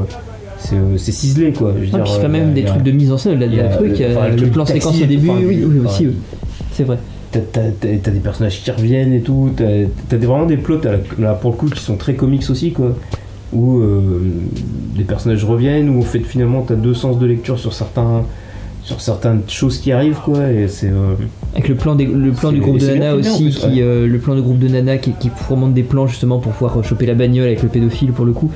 c'est 0.59 0.77
euh, 0.77 0.97
c'est 0.97 1.11
ciselé, 1.13 1.53
quoi. 1.53 1.73
Je 1.77 1.81
veux 1.81 1.87
Ah, 1.95 1.97
dire, 1.97 2.05
puis 2.05 2.13
il 2.13 2.19
y 2.19 2.23
a 2.23 2.25
euh, 2.25 2.29
même 2.29 2.53
des 2.55 2.63
a- 2.63 2.67
trucs 2.67 2.83
de 2.85 2.93
mise 2.93 3.11
en 3.11 3.19
scène, 3.19 3.41
là, 3.41 3.47
il 3.47 3.55
y 3.55 3.61
a 3.61 3.65
truc, 3.69 3.89
le- 3.89 3.95
il 3.97 4.01
y 4.01 4.05
a 4.05 4.11
enfin, 4.17 4.27
le 4.29 4.33
le 4.33 4.37
truc 4.37 4.53
plan 4.53 4.65
séquence 4.67 5.03
au 5.03 5.07
début, 5.07 5.29
enfin, 5.29 5.39
oui, 5.45 5.65
oui, 5.67 5.79
aussi, 5.85 6.07
oui. 6.07 6.15
C'est 6.73 6.85
vrai. 6.85 6.99
T'as 7.33 8.11
des 8.11 8.21
personnages 8.21 8.63
qui 8.63 8.71
reviennent 8.71 9.13
et 9.15 9.21
tout. 9.23 9.51
T'as 9.57 10.17
vraiment 10.17 10.47
des 10.47 10.57
plots, 10.59 10.81
là, 11.19 11.33
pour 11.35 11.51
le 11.53 11.57
coup, 11.57 11.67
qui 11.69 11.81
sont 11.81 11.97
très 11.97 12.15
comics 12.15 12.45
aussi, 12.51 12.73
quoi. 12.73 12.97
Où 13.53 13.79
euh, 13.81 14.01
des 14.97 15.05
personnages 15.05 15.45
reviennent, 15.45 15.91
où 15.91 15.99
en 16.01 16.05
fait, 16.05 16.21
finalement, 16.21 16.63
t'as 16.63 16.75
deux 16.75 16.95
sens 16.95 17.19
de 17.19 17.27
lecture 17.27 17.59
sur 17.59 17.73
certains 17.73 18.23
sur 18.85 19.01
certaines 19.01 19.43
choses 19.47 19.79
qui 19.79 19.93
arrivent, 19.93 20.19
quoi. 20.25 20.51
Et 20.51 20.67
c'est. 20.69 20.89
euh, 20.89 21.15
Avec 21.55 21.69
le 21.69 21.77
plan, 21.77 21.95
des- 21.95 22.05
le 22.07 22.33
plan 22.33 22.51
du 22.51 22.61
groupe 22.61 22.79
de 22.79 22.87
Nana 22.89 23.15
aussi, 23.15 23.45
plus, 23.45 23.57
qui, 23.59 23.67
ouais. 23.67 23.83
euh, 23.83 24.07
le 24.09 24.19
plan 24.19 24.35
du 24.35 24.43
groupe 24.43 24.59
de 24.59 24.67
Nana 24.69 24.99
qui, 24.99 25.13
qui 25.13 25.31
remonte 25.49 25.73
des 25.73 25.85
plans 25.85 26.07
justement 26.09 26.39
pour 26.41 26.51
pouvoir 26.53 26.83
choper 26.85 27.07
la 27.07 27.15
bagnole 27.15 27.47
avec 27.47 27.63
le 27.63 27.69
pédophile 27.69 28.11
pour 28.13 28.25
le 28.25 28.33
coup. 28.33 28.51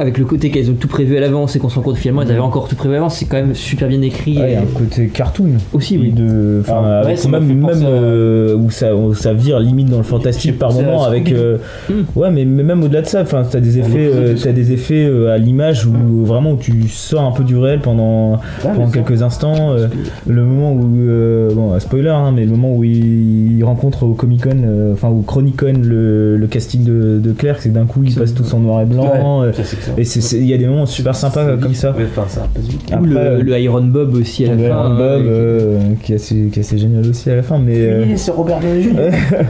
Avec 0.00 0.16
le 0.18 0.24
côté 0.24 0.50
qu'elles 0.50 0.70
ont 0.70 0.74
tout 0.74 0.88
prévu 0.88 1.16
à 1.16 1.20
l'avance 1.20 1.54
et 1.54 1.58
qu'on 1.58 1.68
se 1.68 1.76
rend 1.76 1.82
compte 1.82 1.96
finalement 1.96 2.22
elles 2.22 2.30
avaient 2.30 2.40
encore 2.40 2.66
tout 2.68 2.74
prévu 2.74 2.94
à 2.94 2.96
l'avance, 2.96 3.16
c'est 3.16 3.26
quand 3.26 3.36
même 3.36 3.54
super 3.54 3.86
bien 3.86 4.00
écrit. 4.02 4.38
Ouais, 4.38 4.44
il 4.48 4.52
y 4.54 4.56
a 4.56 4.60
et- 4.60 4.62
un 4.62 4.66
côté 4.74 5.06
cartoon. 5.08 5.50
Aussi, 5.74 5.98
oui. 5.98 6.10
de 6.10 6.62
enfin 6.62 6.82
Ah, 6.84 7.04
ouais, 7.06 7.14
même 7.30 7.44
même 7.46 7.64
à- 7.68 7.74
euh, 7.86 8.56
où 8.56 8.70
ça 8.70 8.96
où 8.96 9.14
ça 9.14 9.34
vire 9.34 9.60
limite 9.60 9.90
dans 9.90 9.98
le 9.98 10.02
fantastique 10.02 10.58
par 10.58 10.72
moment 10.72 11.04
avec 11.04 11.30
euh, 11.32 11.58
Hmm. 11.90 12.02
ouais 12.16 12.30
mais, 12.30 12.44
mais 12.44 12.62
même 12.62 12.82
au-delà 12.82 13.02
de 13.02 13.06
ça 13.06 13.20
enfin 13.22 13.42
t'as 13.48 13.60
des 13.60 13.78
effets 13.78 14.06
épisode 14.06 14.24
euh, 14.24 14.36
t'as 14.42 14.52
des 14.52 14.72
effets 14.72 15.04
euh, 15.04 15.32
à 15.34 15.38
l'image 15.38 15.86
où 15.86 16.24
vraiment 16.24 16.52
où 16.52 16.56
tu 16.56 16.88
sors 16.88 17.22
un 17.22 17.32
peu 17.32 17.44
du 17.44 17.56
réel 17.56 17.80
pendant 17.80 18.34
Ah, 18.34 18.68
pendant 18.68 18.78
mais 18.80 18.86
ça- 18.86 18.92
quelques 19.02 19.22
instants 19.22 19.72
euh, 19.72 19.88
le 20.26 20.42
moment 20.44 20.72
où 20.72 20.88
euh, 20.98 21.50
bon 21.54 21.78
spoiler 21.78 22.08
hein, 22.08 22.32
mais 22.34 22.44
le 22.44 22.50
moment 22.52 22.74
où 22.74 22.84
il, 22.84 23.58
il 23.58 23.64
rencontre 23.64 24.04
au 24.04 24.14
Comic 24.14 24.44
Con 24.44 24.92
enfin 24.94 25.08
au 25.08 25.20
Chronicon 25.20 25.74
le, 25.82 26.36
le 26.38 26.46
casting 26.46 26.84
de, 26.84 27.18
de 27.22 27.32
Claire 27.32 27.56
c'est 27.58 27.68
que 27.68 27.74
d'un 27.74 27.84
coup 27.86 28.02
ils 28.04 28.14
passent 28.14 28.34
tous 28.34 28.52
en 28.54 28.60
noir 28.60 28.80
et 28.80 28.84
blanc 28.86 29.00
Ouais, 29.42 29.52
euh, 29.98 30.02
et 30.02 30.36
il 30.36 30.46
y 30.46 30.54
a 30.54 30.58
des 30.58 30.66
moments 30.66 30.86
super 30.86 31.14
sympas 31.14 31.56
comme 31.56 31.74
ça. 31.74 31.90
Ou 31.90 32.92
Après, 32.92 33.06
le, 33.06 33.16
euh, 33.16 33.42
le 33.42 33.58
Iron 33.60 33.82
Bob 33.82 34.14
aussi 34.14 34.44
à 34.44 34.48
la 34.48 34.54
le 34.54 34.62
fin. 34.62 34.68
Iron 34.68 34.94
Bob, 34.96 35.22
qui- 35.22 35.28
euh, 35.28 35.78
qui, 36.02 36.12
est 36.12 36.16
assez, 36.16 36.34
qui 36.52 36.58
est 36.58 36.62
assez 36.62 36.78
génial 36.78 37.06
aussi 37.08 37.30
à 37.30 37.36
la 37.36 37.42
fin, 37.42 37.58
mais. 37.58 37.76
euh, 37.78 38.04
c'est 38.16 38.30
Robert 38.30 38.60
Downey 38.60 38.82
Jr. 38.82 38.90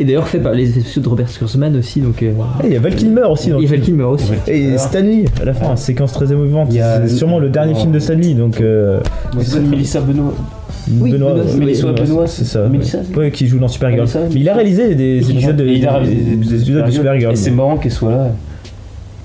Et 0.00 0.04
d'ailleurs 0.04 0.26
fait 0.26 0.38
par 0.38 0.52
les 0.54 0.68
effets 0.70 0.80
spéciaux 0.80 1.02
de 1.02 1.08
Robert 1.08 1.28
Kurzman 1.28 1.76
aussi. 1.76 2.00
Donc, 2.00 2.22
euh, 2.22 2.32
ah, 2.40 2.62
Il 2.64 2.72
y 2.72 2.76
a 2.76 2.80
Val 2.80 2.94
Kilmer 2.94 3.22
aussi 3.30 3.50
dans 3.50 3.58
a 3.62 3.66
Val. 3.66 3.80
Kilmer 3.80 4.04
aussi. 4.04 4.32
Et 4.48 4.76
Stanley 4.78 5.26
à 5.40 5.44
la 5.44 5.52
fin, 5.52 5.76
séquence 5.76 6.12
très 6.12 6.32
émouvante. 6.32 6.68
Il 6.70 6.76
y 6.76 6.80
a- 6.80 7.06
C'est 7.06 7.16
sûrement 7.16 7.38
le 7.38 7.50
dernier 7.50 7.74
Oh. 7.76 7.80
film 7.80 7.92
de 7.92 7.98
Stanley, 7.98 8.32
donc. 8.34 8.60
euh, 8.60 9.00
C'est 9.40 9.60
Benoît. 10.04 10.32
Oui, 11.00 11.12
Benoît, 11.12 11.34
Benoît, 11.34 11.44
ouais, 11.44 11.56
Mélissa 11.58 11.86
Benoît, 11.92 12.04
Benoît, 12.06 12.26
c'est 12.26 12.44
ça. 12.44 12.66
Mélissa, 12.68 12.98
ouais. 13.16 13.30
qui 13.30 13.46
joue 13.46 13.58
dans 13.58 13.68
Supergirl. 13.68 14.00
Mélissa, 14.00 14.20
Mais 14.34 14.40
il 14.40 14.48
a 14.48 14.54
réalisé 14.54 14.94
des 14.96 15.30
épisodes 15.30 15.56
de, 15.56 15.66
Et 15.66 15.74
il 15.74 15.86
a 15.86 15.92
réalisé 15.98 16.14
des- 16.16 16.36
des 16.36 16.62
épisodes 16.62 16.86
de 16.86 16.90
Supergirl. 16.90 17.32
Et 17.32 17.36
c'est 17.36 17.50
marrant 17.52 17.76
qu'elle 17.76 17.92
soit 17.92 18.10
là. 18.10 18.30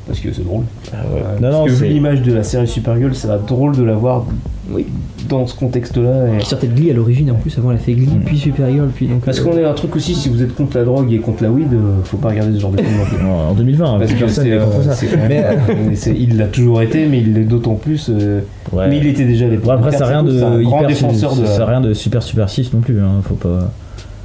Parce 0.08 0.20
que 0.20 0.32
c'est 0.32 0.44
drôle. 0.46 0.64
Ah 0.94 0.96
ouais. 1.14 1.20
Euh, 1.22 1.36
Non, 1.36 1.42
parce 1.42 1.54
non, 1.54 1.66
que 1.66 1.72
vu 1.72 1.88
l'image 1.88 2.22
de 2.22 2.34
la 2.34 2.44
série 2.44 2.68
Supergirl, 2.68 3.14
ça 3.14 3.28
va 3.28 3.36
être 3.36 3.46
drôle 3.46 3.76
de 3.76 3.84
la 3.84 3.94
voir 3.96 4.26
Oui. 4.72 4.86
dans 5.28 5.46
ce 5.46 5.54
contexte-là. 5.54 6.34
et- 6.34 6.38
Qui 6.38 6.46
sortait 6.46 6.68
de 6.68 6.74
Glee 6.76 6.92
à 6.92 6.94
l'origine 6.94 7.30
en 7.32 7.36
plus. 7.36 7.58
Avant 7.58 7.72
elle 7.72 7.76
a 7.78 7.80
fait 7.80 7.92
Glee, 7.94 8.08
Mm. 8.08 8.22
puis 8.26 8.38
Supergirl, 8.38 8.88
puis 8.96 9.08
donc. 9.08 9.20
Parce 9.26 9.40
euh, 9.40 9.44
qu'on 9.44 9.58
est 9.58 9.66
un 9.66 9.74
truc 9.74 9.96
aussi, 9.98 10.16
si 10.16 10.30
vous 10.30 10.42
êtes 10.42 10.56
contre 10.56 10.78
la 10.78 10.86
drogue 10.86 11.12
et 11.12 11.18
contre 11.20 11.44
la 11.44 11.50
weed, 11.52 11.74
euh, 11.74 12.02
faut 12.06 12.16
pas 12.18 12.30
regarder 12.30 12.54
ce 12.54 12.60
genre 12.60 12.72
de 12.72 12.78
film. 12.82 13.28
En 13.30 13.54
2020, 13.54 14.00
Parce 14.00 14.12
plus 14.14 14.20
que 14.24 14.28
c'est, 14.30 14.52
euh, 14.54 14.66
ça. 14.94 16.12
il 16.16 16.38
l'a 16.38 16.46
toujours 16.48 16.82
été, 16.82 17.06
mais 17.06 17.20
il 17.20 17.34
l'est 17.34 17.44
d'autant 17.44 17.76
plus. 17.76 18.10
euh, 18.10 18.40
ouais. 18.72 18.88
Mais 18.90 18.98
il 19.00 19.08
était 19.08 19.26
déjà 19.26 19.46
à 19.46 19.50
l'époque. 19.50 19.66
Bon, 19.66 19.72
après, 19.72 19.92
ça 19.92 20.00
n'a 20.00 20.06
rien 20.08 20.24
de 20.24 20.62
hyper, 20.64 20.88
défenseur 20.88 21.36
de. 21.36 21.46
ça 21.46 21.64
a 21.64 21.66
rien 21.66 21.82
de 21.82 21.94
super 21.94 22.24
supersif 22.24 22.74
non 22.74 22.80
plus. 22.80 23.00
Hein, 23.02 23.22
faut 23.24 23.36
pas. 23.36 23.72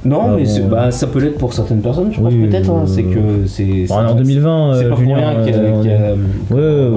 Non, 0.05 0.19
Ah, 0.25 0.33
mais 0.37 0.45
c'est- 0.45 0.61
bah, 0.61 0.91
ça 0.91 1.07
peut 1.07 1.19
l'être 1.19 1.37
pour 1.37 1.53
certaines 1.53 1.79
personnes, 1.81 2.11
je 2.11 2.19
pense 2.19 2.33
Oui, 2.33 2.47
peut-être. 2.47 2.69
hein, 2.69 2.83
c'est 2.85 3.03
que 3.03 3.45
c'est. 3.47 3.63
Bon, 3.63 3.85
c'est- 3.87 3.93
en 3.93 4.15
2020, 4.15 4.73
c'est 4.73 4.79
euh, 4.85 4.89
pas 4.89 4.95
pour 4.95 4.99
Julien, 4.99 5.15
rien 5.17 5.43
qu'il 5.45 5.53
y 5.53 5.55
a- 5.55 5.59
euh, 5.59 5.81
qu'il 5.81 5.91
y 5.91 5.93
a, 5.93 5.97
euh, 5.97 6.15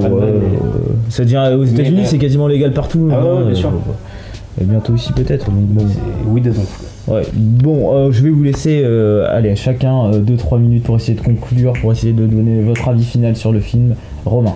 Ouais, 0.01 0.05
ouais, 0.05 1.25
devient 1.25 1.55
aux 1.57 1.65
États-Unis, 1.65 1.97
Mais, 2.01 2.05
c'est 2.05 2.19
quasiment 2.19 2.49
légal 2.49 2.73
partout. 2.73 3.09
Ah 3.13 3.15
ouais, 3.23 3.29
hein, 3.29 3.35
ouais, 3.37 3.43
bien 3.43 3.51
euh, 3.53 3.55
sûr. 3.55 3.71
Et 4.61 4.65
bientôt 4.65 4.95
ici 4.95 5.13
peut-être. 5.13 5.47
Donc 5.51 5.67
bon. 5.67 5.85
C'est 5.89 6.29
weed 6.31 6.45
donc. 6.47 6.65
Ouais. 7.09 7.23
Bon, 7.35 7.95
euh, 7.95 8.11
je 8.11 8.23
vais 8.23 8.31
vous 8.31 8.43
laisser, 8.43 8.83
euh, 8.85 9.27
allez, 9.31 9.55
chacun 9.55 10.11
2-3 10.11 10.59
minutes 10.59 10.83
pour 10.83 10.97
essayer 10.97 11.17
de 11.17 11.23
conclure, 11.23 11.75
pour 11.81 11.93
essayer 11.93 12.13
de 12.13 12.27
donner 12.27 12.61
votre 12.63 12.89
avis 12.89 13.05
final 13.05 13.37
sur 13.37 13.53
le 13.53 13.61
film. 13.61 13.95
Romain. 14.25 14.55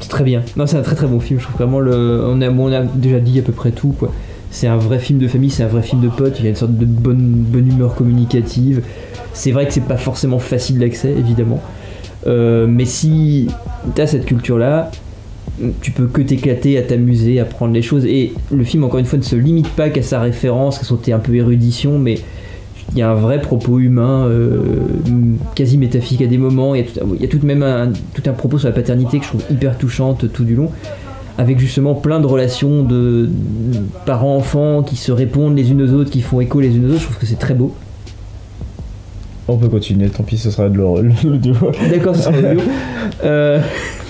C'est 0.00 0.08
très 0.08 0.24
bien. 0.24 0.40
Non, 0.56 0.66
c'est 0.66 0.76
un 0.78 0.82
très 0.82 0.96
très 0.96 1.06
bon 1.06 1.20
film. 1.20 1.38
Je 1.38 1.44
trouve 1.44 1.58
vraiment 1.58 1.78
le. 1.78 2.24
On 2.26 2.40
a, 2.40 2.50
bon, 2.50 2.68
on 2.68 2.72
a 2.72 2.80
déjà 2.82 3.20
dit 3.20 3.38
à 3.38 3.42
peu 3.42 3.52
près 3.52 3.70
tout 3.70 3.94
quoi. 3.96 4.10
C'est 4.52 4.66
un 4.66 4.76
vrai 4.76 4.98
film 4.98 5.18
de 5.18 5.26
famille, 5.28 5.50
c'est 5.50 5.62
un 5.62 5.68
vrai 5.68 5.82
film 5.82 6.02
de 6.02 6.08
potes. 6.08 6.38
Il 6.38 6.44
y 6.44 6.46
a 6.46 6.50
une 6.50 6.56
sorte 6.56 6.76
de 6.76 6.84
bonne, 6.84 7.42
bonne 7.48 7.66
humeur 7.68 7.94
communicative. 7.94 8.82
C'est 9.32 9.50
vrai 9.50 9.66
que 9.66 9.72
c'est 9.72 9.80
pas 9.80 9.96
forcément 9.96 10.38
facile 10.38 10.78
d'accès, 10.78 11.10
évidemment. 11.10 11.60
Euh, 12.26 12.66
mais 12.68 12.84
si 12.84 13.48
t'as 13.94 14.06
cette 14.06 14.26
culture-là, 14.26 14.90
tu 15.80 15.90
peux 15.90 16.06
que 16.06 16.20
t'éclater, 16.20 16.76
à 16.76 16.82
t'amuser, 16.82 17.40
à 17.40 17.46
prendre 17.46 17.72
les 17.72 17.80
choses. 17.80 18.04
Et 18.04 18.34
le 18.52 18.62
film, 18.62 18.84
encore 18.84 19.00
une 19.00 19.06
fois, 19.06 19.18
ne 19.18 19.24
se 19.24 19.36
limite 19.36 19.68
pas 19.70 19.88
qu'à 19.88 20.02
sa 20.02 20.20
référence, 20.20 20.78
qu'à 20.78 20.84
son 20.84 20.96
côté 20.96 21.14
un 21.14 21.18
peu 21.18 21.34
érudition, 21.34 21.98
mais 21.98 22.18
il 22.92 22.98
y 22.98 23.02
a 23.02 23.10
un 23.10 23.14
vrai 23.14 23.40
propos 23.40 23.78
humain, 23.78 24.26
euh, 24.26 24.50
quasi 25.54 25.78
métaphysique 25.78 26.20
à 26.20 26.26
des 26.26 26.36
moments. 26.36 26.74
Il 26.74 26.84
y 26.84 27.24
a 27.24 27.28
tout, 27.28 27.38
de 27.38 27.46
même 27.46 27.94
tout 28.12 28.22
un 28.26 28.32
propos 28.32 28.58
sur 28.58 28.68
la 28.68 28.74
paternité 28.74 29.18
que 29.18 29.24
je 29.24 29.30
trouve 29.30 29.44
hyper 29.50 29.78
touchante 29.78 30.30
tout 30.30 30.44
du 30.44 30.54
long. 30.54 30.70
Avec 31.38 31.58
justement 31.58 31.94
plein 31.94 32.20
de 32.20 32.26
relations 32.26 32.82
de 32.82 33.28
parents-enfants 34.06 34.82
qui 34.82 34.96
se 34.96 35.12
répondent 35.12 35.56
les 35.56 35.70
unes 35.70 35.82
aux 35.82 35.92
autres, 35.92 36.10
qui 36.10 36.20
font 36.20 36.40
écho 36.40 36.60
les 36.60 36.76
unes 36.76 36.86
aux 36.86 36.90
autres. 36.90 37.00
Je 37.00 37.04
trouve 37.06 37.18
que 37.18 37.26
c'est 37.26 37.38
très 37.38 37.54
beau. 37.54 37.74
On 39.48 39.56
peut 39.56 39.68
continuer, 39.68 40.08
tant 40.08 40.22
pis, 40.22 40.38
ce 40.38 40.50
sera 40.50 40.68
de 40.68 40.76
l'audio. 40.76 41.54
D'accord, 41.90 42.14
ce 42.16 42.22
sera 42.22 42.36
audio. 42.38 42.60
Euh, 43.24 43.60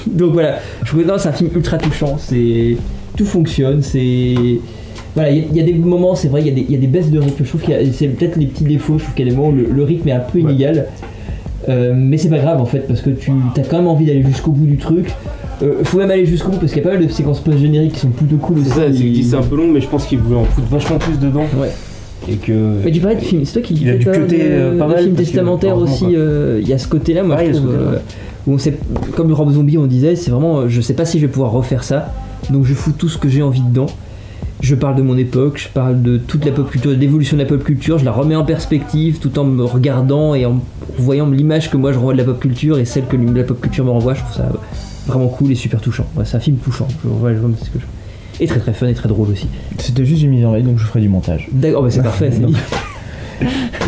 donc 0.06 0.32
voilà, 0.32 0.58
je 0.82 0.88
trouve 0.88 1.02
que 1.02 1.08
non, 1.08 1.14
c'est 1.18 1.28
un 1.28 1.32
film 1.32 1.50
ultra 1.54 1.76
touchant. 1.76 2.16
C'est 2.18 2.76
tout 3.16 3.26
fonctionne. 3.26 3.82
C'est 3.82 4.34
voilà, 5.14 5.30
il 5.30 5.38
y, 5.38 5.40
a- 5.40 5.44
il 5.50 5.56
y 5.56 5.60
a 5.60 5.64
des 5.64 5.72
moments, 5.74 6.14
c'est 6.14 6.28
vrai, 6.28 6.40
il 6.40 6.46
y, 6.46 6.50
a 6.50 6.54
des- 6.54 6.62
il 6.66 6.72
y 6.72 6.76
a 6.76 6.78
des 6.78 6.86
baisses 6.86 7.10
de 7.10 7.18
rythme. 7.18 7.44
Je 7.44 7.48
trouve 7.48 7.60
qu'il 7.62 7.74
y 7.74 7.76
a- 7.76 7.92
c'est 7.92 8.08
peut-être 8.08 8.36
les 8.36 8.46
petits 8.46 8.64
défauts. 8.64 8.96
Je 8.98 9.04
trouve 9.04 9.14
qu'il 9.14 9.26
y 9.26 9.28
a 9.28 9.32
des 9.32 9.36
moments 9.36 9.50
où 9.50 9.56
le, 9.56 9.66
le 9.70 9.82
rythme 9.84 10.08
est 10.08 10.12
un 10.12 10.20
peu 10.20 10.38
inégal. 10.38 10.86
Euh, 11.68 11.92
mais 11.94 12.16
c'est 12.16 12.28
pas 12.30 12.38
grave 12.38 12.60
en 12.60 12.64
fait 12.66 12.80
parce 12.88 13.00
que 13.02 13.10
tu 13.10 13.30
as 13.56 13.60
quand 13.62 13.76
même 13.78 13.86
envie 13.86 14.06
d'aller 14.06 14.22
jusqu'au 14.24 14.50
bout 14.52 14.66
du 14.66 14.76
truc. 14.78 15.12
Euh, 15.62 15.84
faut 15.84 15.98
même 15.98 16.10
aller 16.10 16.26
jusqu'au 16.26 16.50
bout 16.50 16.58
parce 16.58 16.72
qu'il 16.72 16.82
y 16.82 16.84
a 16.86 16.88
pas 16.88 16.96
mal 16.96 17.06
de 17.06 17.12
séquences 17.12 17.40
post-génériques 17.40 17.92
qui 17.92 18.00
sont 18.00 18.08
plutôt 18.10 18.36
cool 18.36 18.58
aussi. 18.58 18.70
C'est 18.70 18.74
ça, 18.74 19.30
c'est 19.30 19.36
un 19.36 19.42
peu 19.48 19.56
long, 19.56 19.68
mais 19.68 19.80
je 19.80 19.88
pense 19.88 20.06
qu'il 20.06 20.18
voulait 20.18 20.38
en 20.40 20.44
foutre 20.44 20.66
vachement 20.68 20.98
plus 20.98 21.18
dedans. 21.18 21.46
Ouais. 21.56 21.70
Et 22.28 22.36
que. 22.36 22.52
Mais 22.84 22.90
tu 22.90 23.00
parlais 23.00 23.16
de 23.16 23.20
film, 23.20 23.44
c'est 23.44 23.52
toi 23.54 23.62
qui 23.62 23.74
Il 23.74 23.88
a 23.90 23.96
dû 23.96 24.08
euh, 24.08 24.78
pas 24.78 24.86
mal, 24.88 25.10
que, 25.10 25.16
testamentaires 25.16 25.76
heureusement, 25.76 26.08
aussi. 26.08 26.16
euh, 26.16 26.58
Il 26.62 26.68
y 26.68 26.72
a 26.72 26.78
ce 26.78 26.88
côté-là, 26.88 27.22
moi 27.22 27.36
je 27.44 27.52
trouve. 27.52 27.70
euh, 27.70 27.96
où 28.46 28.54
on 28.54 28.58
sait, 28.58 28.76
comme 29.14 29.32
Rob 29.32 29.52
Zombie, 29.52 29.78
on 29.78 29.86
disait, 29.86 30.16
c'est 30.16 30.30
vraiment, 30.30 30.60
euh, 30.60 30.68
je 30.68 30.80
sais 30.80 30.94
pas 30.94 31.04
si 31.04 31.18
je 31.20 31.26
vais 31.26 31.32
pouvoir 31.32 31.52
refaire 31.52 31.84
ça, 31.84 32.12
donc 32.50 32.64
je 32.64 32.74
fous 32.74 32.92
tout 32.96 33.08
ce 33.08 33.18
que 33.18 33.28
j'ai 33.28 33.42
envie 33.42 33.60
dedans. 33.62 33.86
Je 34.60 34.76
parle 34.76 34.94
de 34.94 35.02
mon 35.02 35.16
époque, 35.16 35.58
je 35.58 35.68
parle 35.68 36.02
de 36.02 36.18
toute 36.18 36.44
la 36.44 36.52
pop 36.52 36.70
culture, 36.70 36.92
de 36.92 36.96
l'évolution 36.96 37.36
de 37.36 37.42
la 37.42 37.48
pop 37.48 37.62
culture, 37.64 37.98
je 37.98 38.04
la 38.04 38.12
remets 38.12 38.36
en 38.36 38.44
perspective 38.44 39.18
tout 39.18 39.36
en 39.40 39.44
me 39.44 39.64
regardant 39.64 40.36
et 40.36 40.46
en 40.46 40.60
voyant 40.98 41.28
l'image 41.28 41.68
que 41.70 41.76
moi 41.76 41.92
je 41.92 41.98
renvoie 41.98 42.12
de 42.12 42.18
la 42.18 42.24
pop 42.24 42.38
culture 42.38 42.78
et 42.78 42.84
celle 42.84 43.06
que 43.06 43.16
la 43.16 43.42
pop 43.42 43.60
culture 43.60 43.84
me 43.84 43.90
renvoie. 43.90 44.14
Je 44.14 44.20
trouve 44.20 44.36
ça 44.36 44.48
vraiment 45.06 45.28
cool 45.28 45.52
et 45.52 45.54
super 45.54 45.80
touchant. 45.80 46.04
Ouais, 46.16 46.24
c'est 46.24 46.36
un 46.36 46.40
film 46.40 46.56
touchant. 46.58 46.86
Je, 47.02 47.08
ouais, 47.08 47.34
je 47.34 47.38
vois 47.40 47.50
ce 47.60 47.70
que 47.70 47.78
je- 47.78 48.42
Et 48.42 48.46
très 48.46 48.60
très 48.60 48.72
fun 48.72 48.86
et 48.88 48.94
très 48.94 49.08
drôle 49.08 49.28
aussi. 49.30 49.48
C'était 49.78 50.04
juste 50.04 50.22
une 50.22 50.30
mise 50.30 50.44
en 50.44 50.52
donc 50.60 50.78
je 50.78 50.84
ferai 50.84 51.00
du 51.00 51.08
montage. 51.08 51.48
D'accord, 51.52 51.82
bah 51.82 51.90
c'est 51.90 52.02
parfait. 52.02 52.30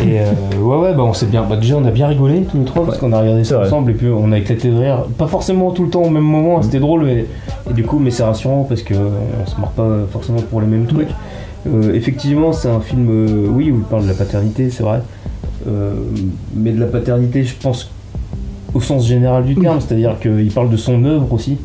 Et 0.05 0.19
euh, 0.19 0.25
ouais, 0.61 0.77
ouais, 0.77 0.93
bah 0.93 1.03
on 1.03 1.13
s'est 1.13 1.25
bien. 1.25 1.43
Bah 1.43 1.55
déjà, 1.55 1.77
on 1.77 1.85
a 1.85 1.91
bien 1.91 2.07
rigolé 2.07 2.41
tous 2.41 2.57
les 2.59 2.65
trois 2.65 2.85
parce 2.85 2.97
qu'on 2.97 3.13
a 3.13 3.21
regardé 3.21 3.43
ça 3.45 3.61
ensemble 3.61 3.91
et 3.91 3.93
puis 3.93 4.07
on 4.07 4.31
a 4.31 4.37
éclaté 4.37 4.69
de 4.69 4.77
rire. 4.77 5.05
Pas 5.17 5.27
forcément 5.27 5.71
tout 5.71 5.83
le 5.85 5.89
temps 5.89 6.03
au 6.03 6.09
même 6.09 6.23
moment, 6.23 6.61
c'était 6.61 6.79
drôle, 6.79 7.05
mais. 7.05 7.25
Et 7.69 7.73
du 7.73 7.83
coup, 7.83 7.97
mais 7.99 8.11
c'est 8.11 8.23
rassurant 8.23 8.65
parce 8.67 8.81
que 8.83 8.93
euh, 8.93 9.09
on 9.41 9.49
se 9.49 9.59
marre 9.59 9.71
pas 9.71 9.87
forcément 10.11 10.41
pour 10.41 10.59
les 10.61 10.67
mêmes 10.67 10.85
trucs. 10.87 11.07
Euh, 11.67 11.93
effectivement, 11.93 12.51
c'est 12.53 12.67
un 12.69 12.81
film, 12.81 13.07
euh, 13.09 13.47
oui, 13.49 13.71
où 13.71 13.77
il 13.77 13.83
parle 13.83 14.03
de 14.03 14.09
la 14.09 14.13
paternité, 14.13 14.69
c'est 14.69 14.83
vrai. 14.83 15.01
Euh, 15.67 15.93
mais 16.55 16.71
de 16.71 16.79
la 16.79 16.85
paternité, 16.87 17.43
je 17.43 17.55
pense, 17.59 17.89
au 18.75 18.81
sens 18.81 19.07
général 19.07 19.43
du 19.45 19.55
terme, 19.55 19.79
c'est-à-dire 19.81 20.19
qu'il 20.21 20.51
parle 20.51 20.69
de 20.69 20.77
son 20.77 21.03
œuvre 21.05 21.33
aussi. 21.33 21.57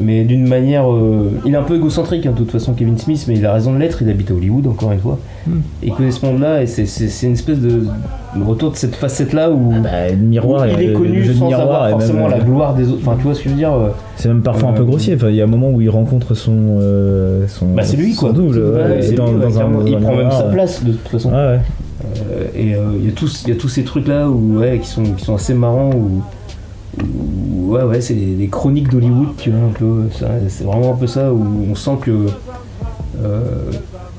Mais 0.00 0.24
d'une 0.24 0.48
manière. 0.48 0.90
euh, 0.90 1.28
il 1.44 1.52
est 1.52 1.56
un 1.56 1.62
peu 1.62 1.76
égocentrique, 1.76 2.24
hein, 2.24 2.30
de 2.32 2.38
toute 2.38 2.50
façon, 2.50 2.72
Kevin 2.72 2.96
Smith, 2.96 3.26
mais 3.28 3.34
il 3.36 3.44
a 3.44 3.52
raison 3.52 3.74
de 3.74 3.78
l'être, 3.78 4.00
il 4.00 4.08
habite 4.08 4.30
à 4.30 4.34
Hollywood, 4.34 4.66
encore 4.66 4.90
une 4.90 4.98
fois. 4.98 5.18
Et 5.82 5.88
il 5.88 5.92
connaît 5.92 6.10
ce 6.10 6.24
monde-là, 6.24 6.62
et 6.62 6.66
c'est- 6.66 6.86
c'est 6.86 7.08
c'est 7.08 7.26
une 7.26 7.34
espèce 7.34 7.58
de, 7.58 7.68
de 8.36 8.42
retour 8.42 8.70
de 8.70 8.76
cette 8.76 8.94
facette-là 8.96 9.50
où. 9.50 9.70
Bah, 9.82 10.08
le 10.10 10.16
miroir, 10.16 10.62
où 10.62 10.70
il 10.80 10.82
est 10.82 10.86
le 10.88 10.98
connu 10.98 11.24
sans 11.34 11.46
miroir 11.46 11.60
avoir 11.60 11.88
est 11.88 11.90
forcément 11.90 12.22
même, 12.22 12.30
la 12.30 12.36
euh, 12.38 12.42
gloire 12.44 12.74
des 12.74 12.88
autres. 12.88 13.00
Enfin, 13.06 13.16
tu 13.18 13.24
vois 13.24 13.34
ce 13.34 13.40
que 13.40 13.44
je 13.50 13.50
veux 13.50 13.58
dire 13.58 13.74
euh, 13.74 13.88
C'est 14.16 14.28
même 14.28 14.40
parfois 14.42 14.70
un 14.70 14.72
peu 14.72 14.84
grossier. 14.84 15.14
Enfin, 15.14 15.28
il 15.28 15.34
y 15.36 15.42
a 15.42 15.44
un 15.44 15.48
moment 15.48 15.70
où 15.70 15.80
il 15.82 15.90
rencontre 15.90 16.34
son. 16.34 16.78
euh, 16.80 17.44
son 17.48 17.66
Bah, 17.66 17.82
c'est 17.82 17.98
lui, 17.98 18.14
son 18.14 18.20
quoi. 18.26 18.32
double. 18.32 18.58
Ouais, 18.60 18.72
ouais, 18.82 19.02
c'est 19.02 19.12
dans, 19.12 19.26
lui, 19.26 19.34
ouais, 19.34 19.40
dans 19.42 19.48
un, 19.48 19.52
clairement. 19.52 19.78
dans 19.80 19.86
il 19.86 19.98
prend 19.98 20.16
même 20.16 20.30
sa 20.30 20.44
place 20.44 20.82
de 20.82 20.92
toute 20.92 21.08
façon. 21.08 21.30
Euh, 21.34 21.58
et 22.54 22.74
euh, 22.74 22.92
il 22.98 23.06
y 23.06 23.08
a 23.08 23.12
tous 23.12 23.44
y 23.46 23.52
a 23.52 23.54
tous 23.54 23.68
ces 23.68 23.84
trucs 23.84 24.08
là 24.08 24.28
où 24.28 24.58
ouais 24.58 24.78
qui 24.80 24.88
sont 24.88 25.04
qui 25.14 25.24
sont 25.24 25.34
assez 25.34 25.54
marrants 25.54 25.90
où, 25.94 26.22
ouais 27.72 27.82
ouais 27.82 28.00
c'est 28.00 28.14
les 28.14 28.48
chroniques 28.48 28.88
d'Hollywood 28.88 29.36
tu 29.38 29.50
vois 29.50 29.68
un 29.68 29.72
peu 29.72 30.08
c'est 30.48 30.64
vraiment 30.64 30.92
un 30.92 30.96
peu 30.96 31.06
ça 31.06 31.32
où 31.32 31.66
on 31.70 31.74
sent 31.74 31.98
que 32.02 32.26
euh, 33.22 33.70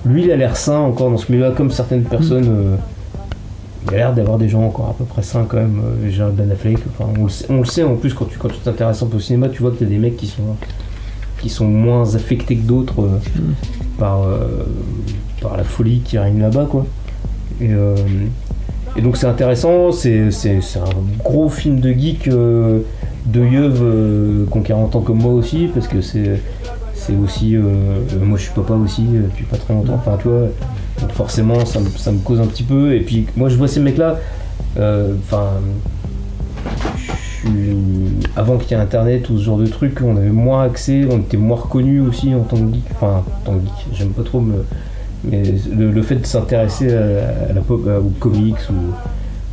lui 0.05 0.23
il 0.23 0.31
a 0.31 0.35
l'air 0.35 0.55
sain 0.55 0.77
encore 0.77 1.11
dans 1.11 1.17
ce 1.17 1.31
milieu 1.31 1.43
là 1.43 1.51
comme 1.51 1.71
certaines 1.71 2.03
personnes 2.03 2.47
euh, 2.47 2.75
il 3.87 3.93
a 3.93 3.97
l'air 3.97 4.13
d'avoir 4.13 4.37
des 4.37 4.49
gens 4.49 4.63
encore 4.63 4.89
à 4.89 4.93
peu 4.93 5.03
près 5.03 5.21
sains 5.21 5.45
quand 5.47 5.57
même 5.57 5.81
euh, 5.83 6.09
genre 6.09 6.31
Ben 6.31 6.49
Affleck 6.51 6.79
enfin 6.89 7.11
on 7.49 7.57
le 7.59 7.65
sait, 7.65 7.83
en 7.83 7.95
plus 7.95 8.13
quand 8.13 8.25
tu 8.25 8.37
quand 8.37 8.49
t'intéresses 8.63 9.03
un 9.03 9.07
peu 9.07 9.17
au 9.17 9.19
cinéma 9.19 9.49
tu 9.49 9.61
vois 9.61 9.71
qu'il 9.71 9.87
y 9.87 9.89
a 9.91 9.93
des 9.93 9.99
mecs 9.99 10.17
qui 10.17 10.27
sont 10.27 10.55
qui 11.41 11.49
sont 11.49 11.67
moins 11.67 12.15
affectés 12.15 12.55
que 12.55 12.65
d'autres 12.65 13.01
euh, 13.01 13.19
par 13.97 14.23
euh, 14.23 14.65
par 15.41 15.57
la 15.57 15.63
folie 15.63 15.99
qui 15.99 16.17
règne 16.17 16.39
là-bas 16.39 16.67
quoi 16.69 16.85
et, 17.61 17.71
euh, 17.71 17.95
et 18.95 19.01
donc 19.01 19.17
c'est 19.17 19.27
intéressant, 19.27 19.91
c'est, 19.91 20.29
un 20.77 21.23
gros 21.23 21.49
film 21.49 21.79
de 21.79 21.91
geek 21.91 22.27
euh, 22.27 22.79
de 23.25 23.41
yeuve 23.43 24.47
ont 24.51 24.61
40 24.61 24.95
ans 24.95 25.01
comme 25.01 25.19
moi 25.19 25.33
aussi, 25.33 25.69
parce 25.73 25.87
que 25.87 26.01
c'est, 26.01 26.39
aussi. 27.21 27.55
euh, 27.55 27.61
moi 28.21 28.37
je 28.37 28.43
suis 28.43 28.53
papa 28.53 28.73
aussi 28.73 29.03
depuis 29.03 29.45
pas 29.45 29.57
très 29.57 29.73
longtemps, 29.73 29.95
enfin 29.95 30.17
tu 30.21 30.27
vois, 30.29 30.47
donc 31.01 31.11
forcément 31.11 31.65
ça 31.65 31.79
ça 31.97 32.11
me 32.11 32.19
cause 32.19 32.39
un 32.39 32.47
petit 32.47 32.63
peu. 32.63 32.95
Et 32.95 33.01
puis 33.01 33.27
moi 33.35 33.49
je 33.49 33.55
vois 33.57 33.67
ces 33.67 33.79
mecs-là, 33.79 34.19
enfin. 34.77 35.49
avant 38.35 38.57
qu'il 38.57 38.71
y 38.71 38.79
ait 38.79 38.83
internet 38.83 39.29
ou 39.29 39.37
ce 39.37 39.43
genre 39.43 39.57
de 39.57 39.67
truc, 39.67 39.99
on 40.03 40.15
avait 40.15 40.29
moins 40.29 40.63
accès, 40.63 41.05
on 41.09 41.19
était 41.19 41.37
moins 41.37 41.57
reconnus 41.57 42.01
aussi 42.07 42.33
en 42.33 42.43
tant 42.43 42.57
que 42.57 42.73
geek. 42.73 42.85
Enfin, 42.95 43.23
en 43.27 43.45
tant 43.45 43.53
que 43.53 43.65
geek, 43.65 43.87
j'aime 43.93 44.09
pas 44.09 44.23
trop 44.23 44.39
me. 44.39 44.63
Mais 45.23 45.41
le, 45.75 46.01
fait 46.01 46.15
de 46.15 46.25
s'intéresser 46.25 46.93
à, 46.93 47.53
la 47.53 47.61
pop, 47.61 47.87
à- 47.87 47.99
aux 47.99 48.11
comics 48.19 48.55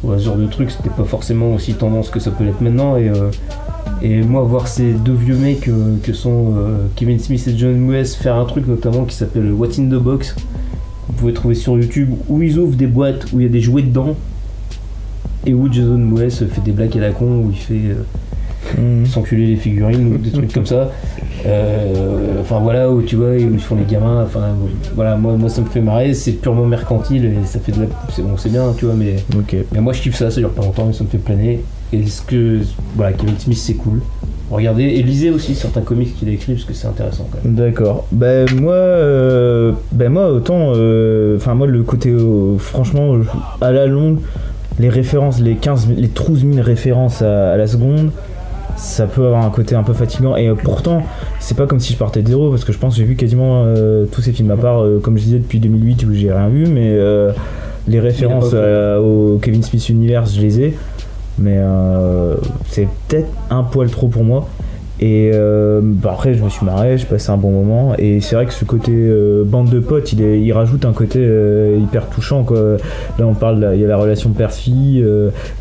ou, 0.04 0.12
à 0.12 0.18
ce 0.18 0.24
genre 0.24 0.36
de 0.36 0.46
trucs, 0.46 0.70
c'était 0.70 0.90
pas 0.90 1.04
forcément 1.04 1.54
aussi 1.54 1.74
tendance 1.74 2.10
que 2.10 2.18
ça 2.18 2.30
peut 2.30 2.44
l'être 2.44 2.60
maintenant. 2.60 2.96
Et, 2.96 3.08
euh, 3.08 4.24
moi, 4.24 4.42
voir 4.42 4.66
ces 4.66 4.92
deux 4.92 5.14
vieux 5.14 5.36
mecs 5.36 5.68
euh, 5.68 5.96
que 6.02 6.12
sont 6.12 6.54
euh, 6.56 6.86
Kevin 6.96 7.18
Smith 7.18 7.46
et 7.46 7.56
John 7.56 7.88
West 7.88 8.16
faire 8.16 8.36
un 8.36 8.46
truc 8.46 8.66
notamment 8.66 9.04
qui 9.04 9.14
s'appelle 9.14 9.52
What's 9.52 9.78
in 9.78 9.84
the 9.84 10.00
Box, 10.02 10.34
vous 11.06 11.12
pouvez 11.12 11.32
trouver 11.34 11.54
sur 11.54 11.76
YouTube, 11.76 12.10
où 12.28 12.42
ils 12.42 12.58
ouvrent 12.58 12.76
des 12.76 12.86
boîtes 12.86 13.26
où 13.32 13.40
il 13.40 13.42
y 13.42 13.46
a 13.46 13.52
des 13.52 13.60
jouets 13.60 13.82
dedans, 13.82 14.16
et 15.46 15.54
où 15.54 15.70
Jason 15.70 16.00
West 16.12 16.46
fait 16.48 16.62
des 16.62 16.72
blagues 16.72 16.96
à 16.96 17.00
la 17.00 17.10
con, 17.10 17.44
où 17.44 17.50
il 17.50 17.58
fait. 17.58 17.96
Euh, 18.78 19.04
s'enculer 19.06 19.46
les 19.46 19.56
figurines 19.56 20.14
ou 20.14 20.18
des 20.18 20.30
trucs 20.30 20.52
comme 20.52 20.66
ça. 20.66 20.90
Euh, 21.46 22.40
Enfin 22.40 22.58
voilà, 22.60 22.90
où 22.90 23.02
tu 23.02 23.16
vois, 23.16 23.30
où 23.30 23.36
ils 23.36 23.60
font 23.60 23.76
les 23.76 23.84
gamins. 23.84 24.24
Enfin 24.24 24.40
voilà, 24.94 25.16
moi, 25.16 25.34
moi 25.36 25.48
ça 25.48 25.60
me 25.60 25.66
fait 25.66 25.80
marrer, 25.80 26.14
c'est 26.14 26.32
purement 26.32 26.66
mercantile 26.66 27.26
et 27.26 27.46
ça 27.46 27.60
fait 27.60 27.72
de 27.72 27.82
la. 27.82 27.86
C'est 28.12 28.22
bon, 28.22 28.36
c'est 28.36 28.48
bien, 28.48 28.72
tu 28.76 28.86
vois, 28.86 28.94
mais, 28.94 29.16
mais 29.72 29.80
moi 29.80 29.92
je 29.92 30.02
kiffe 30.02 30.16
ça, 30.16 30.30
ça 30.30 30.40
dure 30.40 30.50
pas 30.50 30.62
longtemps 30.62 30.88
et 30.90 30.92
ça 30.92 31.04
me 31.04 31.08
fait 31.08 31.18
planer. 31.18 31.60
Et 31.92 32.06
ce 32.06 32.22
que. 32.22 32.58
Voilà, 32.96 33.12
Kevin 33.12 33.38
Smith 33.38 33.58
c'est 33.58 33.74
cool. 33.74 34.00
Regardez 34.50 34.82
et 34.82 35.02
lisez 35.04 35.30
aussi 35.30 35.54
certains 35.54 35.82
comics 35.82 36.16
qu'il 36.18 36.28
a 36.28 36.32
écrits 36.32 36.54
parce 36.54 36.64
que 36.64 36.74
c'est 36.74 36.88
intéressant 36.88 37.28
quand 37.30 37.38
même. 37.44 37.54
D'accord. 37.54 38.06
Ben 38.10 38.48
moi, 38.60 38.72
euh, 38.74 39.72
ben 39.92 40.10
moi 40.10 40.32
autant, 40.32 40.72
euh, 40.74 41.36
enfin 41.36 41.54
moi 41.54 41.68
le 41.68 41.84
côté, 41.84 42.10
euh, 42.10 42.58
franchement, 42.58 43.14
à 43.60 43.70
la 43.70 43.86
longue, 43.86 44.18
les 44.80 44.88
références, 44.88 45.40
les 45.40 45.54
15, 45.54 45.86
000 45.88 46.00
les 46.00 46.08
12 46.08 46.46
000 46.54 46.66
références 46.66 47.22
à, 47.22 47.52
à 47.52 47.56
la 47.56 47.68
seconde, 47.68 48.10
ça 48.76 49.06
peut 49.06 49.26
avoir 49.26 49.44
un 49.44 49.50
côté 49.50 49.74
un 49.74 49.82
peu 49.82 49.92
fatigant. 49.92 50.36
Et 50.36 50.48
euh, 50.48 50.54
pourtant, 50.54 51.02
c'est 51.38 51.56
pas 51.56 51.66
comme 51.66 51.80
si 51.80 51.92
je 51.92 51.98
partais 51.98 52.22
de 52.22 52.28
zéro 52.28 52.50
parce 52.50 52.64
que 52.64 52.72
je 52.72 52.78
pense 52.78 52.94
que 52.94 53.00
j'ai 53.00 53.06
vu 53.06 53.16
quasiment 53.16 53.64
euh, 53.64 54.06
tous 54.06 54.22
ces 54.22 54.32
films 54.32 54.50
à 54.50 54.56
part, 54.56 54.82
euh, 54.82 54.98
comme 55.02 55.18
je 55.18 55.24
disais 55.24 55.38
depuis 55.38 55.60
2008 55.60 56.04
où 56.04 56.14
j'ai 56.14 56.32
rien 56.32 56.48
vu, 56.48 56.66
mais 56.66 56.88
euh, 56.88 57.32
les 57.88 58.00
références 58.00 58.54
au 58.54 59.38
Kevin 59.42 59.62
Smith 59.62 59.88
Universe, 59.88 60.34
je 60.34 60.40
les 60.40 60.60
ai. 60.60 60.74
Mais 61.38 61.58
c'est 62.68 62.86
peut-être 63.08 63.28
un 63.48 63.62
poil 63.62 63.88
trop 63.90 64.08
pour 64.08 64.24
moi. 64.24 64.46
Et 65.02 65.30
euh, 65.32 65.80
bah 65.82 66.10
après, 66.12 66.34
je 66.34 66.44
me 66.44 66.50
suis 66.50 66.66
marré, 66.66 66.98
j'ai 66.98 67.06
passé 67.06 67.30
un 67.30 67.38
bon 67.38 67.50
moment. 67.50 67.94
Et 67.98 68.20
c'est 68.20 68.34
vrai 68.34 68.44
que 68.44 68.52
ce 68.52 68.66
côté 68.66 68.92
euh, 68.94 69.44
bande 69.46 69.70
de 69.70 69.80
potes, 69.80 70.12
il, 70.12 70.20
est- 70.22 70.38
il 70.40 70.52
rajoute 70.52 70.84
un 70.84 70.92
côté 70.92 71.18
euh, 71.22 71.78
hyper 71.82 72.06
touchant. 72.10 72.44
Là, 73.18 73.26
on 73.26 73.32
parle, 73.34 73.70
il 73.74 73.80
y 73.80 73.84
a 73.84 73.88
la 73.88 73.96
relation 73.96 74.30
père-fille. 74.30 75.02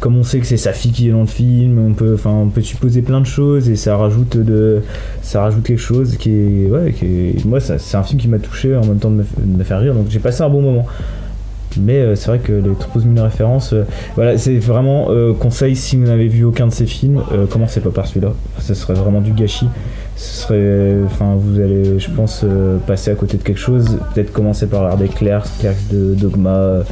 comme 0.02 0.18
on 0.18 0.24
sait 0.24 0.40
que 0.40 0.46
c'est 0.46 0.58
sa 0.58 0.74
fille 0.74 0.92
qui 0.92 1.08
est 1.08 1.12
dans 1.12 1.22
le 1.22 1.26
film, 1.26 1.80
on 1.80 1.94
peut, 1.94 2.18
on 2.26 2.48
peut 2.50 2.62
supposer 2.62 3.02
plein 3.02 3.22
de 3.22 3.26
choses 3.26 3.70
et 3.70 3.76
ça 3.78 3.96
rajoute 3.96 4.36
de, 4.38 4.82
ça 5.22 5.42
rajoute 5.42 5.64
quelque 5.64 5.78
chose 5.80 6.18
qui 6.18 6.32
est, 6.32 6.70
ouais, 6.70 6.92
qui 6.92 7.06
est- 7.06 7.46
moi, 7.46 7.60
c'est 7.62 7.96
un 7.98 8.04
film 8.04 8.20
qui 8.20 8.28
m'a 8.28 8.40
touché 8.40 8.76
en 8.76 8.86
même 8.86 8.98
temps 8.98 9.10
de 9.12 9.24
me 9.46 9.64
faire 9.64 9.80
rire. 9.80 9.94
Donc 9.94 10.08
j'ai 10.10 10.20
passé 10.20 10.44
un 10.44 10.50
bon 10.50 10.62
moment. 10.62 10.86
Mais 11.78 11.98
euh, 11.98 12.16
c'est 12.16 12.28
vrai 12.28 12.40
que 12.40 12.52
les 12.52 12.62
12 12.94 13.08
000 13.16 13.24
références, 13.24 13.74
euh, 13.74 13.84
voilà, 14.16 14.38
c'est 14.38 14.58
vraiment 14.58 15.08
euh, 15.10 15.34
conseil 15.34 15.76
si 15.76 15.98
vous 15.98 16.06
n'avez 16.06 16.28
vu 16.28 16.44
aucun 16.44 16.68
de 16.68 16.72
ces 16.72 16.86
films, 16.86 17.22
commencez 17.50 17.80
pas 17.80 17.90
par 17.92 18.08
celui-là. 18.08 18.34
Ce 18.60 18.74
serait 18.74 18.94
vraiment 18.94 19.22
du 19.22 19.32
gâchis. 19.34 19.68
Ce 20.16 20.42
serait, 20.44 20.96
enfin, 21.06 21.36
vous 21.38 21.60
allez, 21.60 22.00
je 22.00 22.10
pense, 22.12 22.46
passer 22.88 23.12
à 23.12 23.16
côté 23.16 23.38
de 23.38 23.44
quelque 23.44 23.60
chose. 23.60 23.98
Peut-être 24.14 24.34
commencer 24.34 24.68
par 24.68 24.82
regarder 24.82 25.08
Clerks, 25.08 25.48
Clerks 25.60 25.88
de 25.92 26.14
Dogma, 26.14 26.84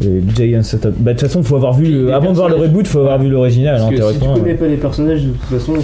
Jay 0.00 0.56
and 0.56 0.62
Sutton. 0.62 0.92
Bah, 0.98 1.12
de 1.12 1.18
toute 1.18 1.28
façon, 1.28 1.42
faut 1.42 1.56
avoir 1.56 1.74
vu, 1.74 1.86
le- 1.86 2.14
avant 2.14 2.30
de 2.30 2.36
voir 2.36 2.48
le 2.48 2.56
reboot, 2.56 2.86
faut 2.86 3.00
avoir 3.00 3.18
vu 3.18 3.28
l'original. 3.28 3.80
Hein, 3.80 3.88
si 3.90 3.96
tu 3.96 4.18
connais 4.26 4.52
euh. 4.52 4.56
pas 4.56 4.66
les 4.66 4.76
personnages, 4.76 5.24
de 5.24 5.30
toute 5.30 5.58
façon, 5.58 5.74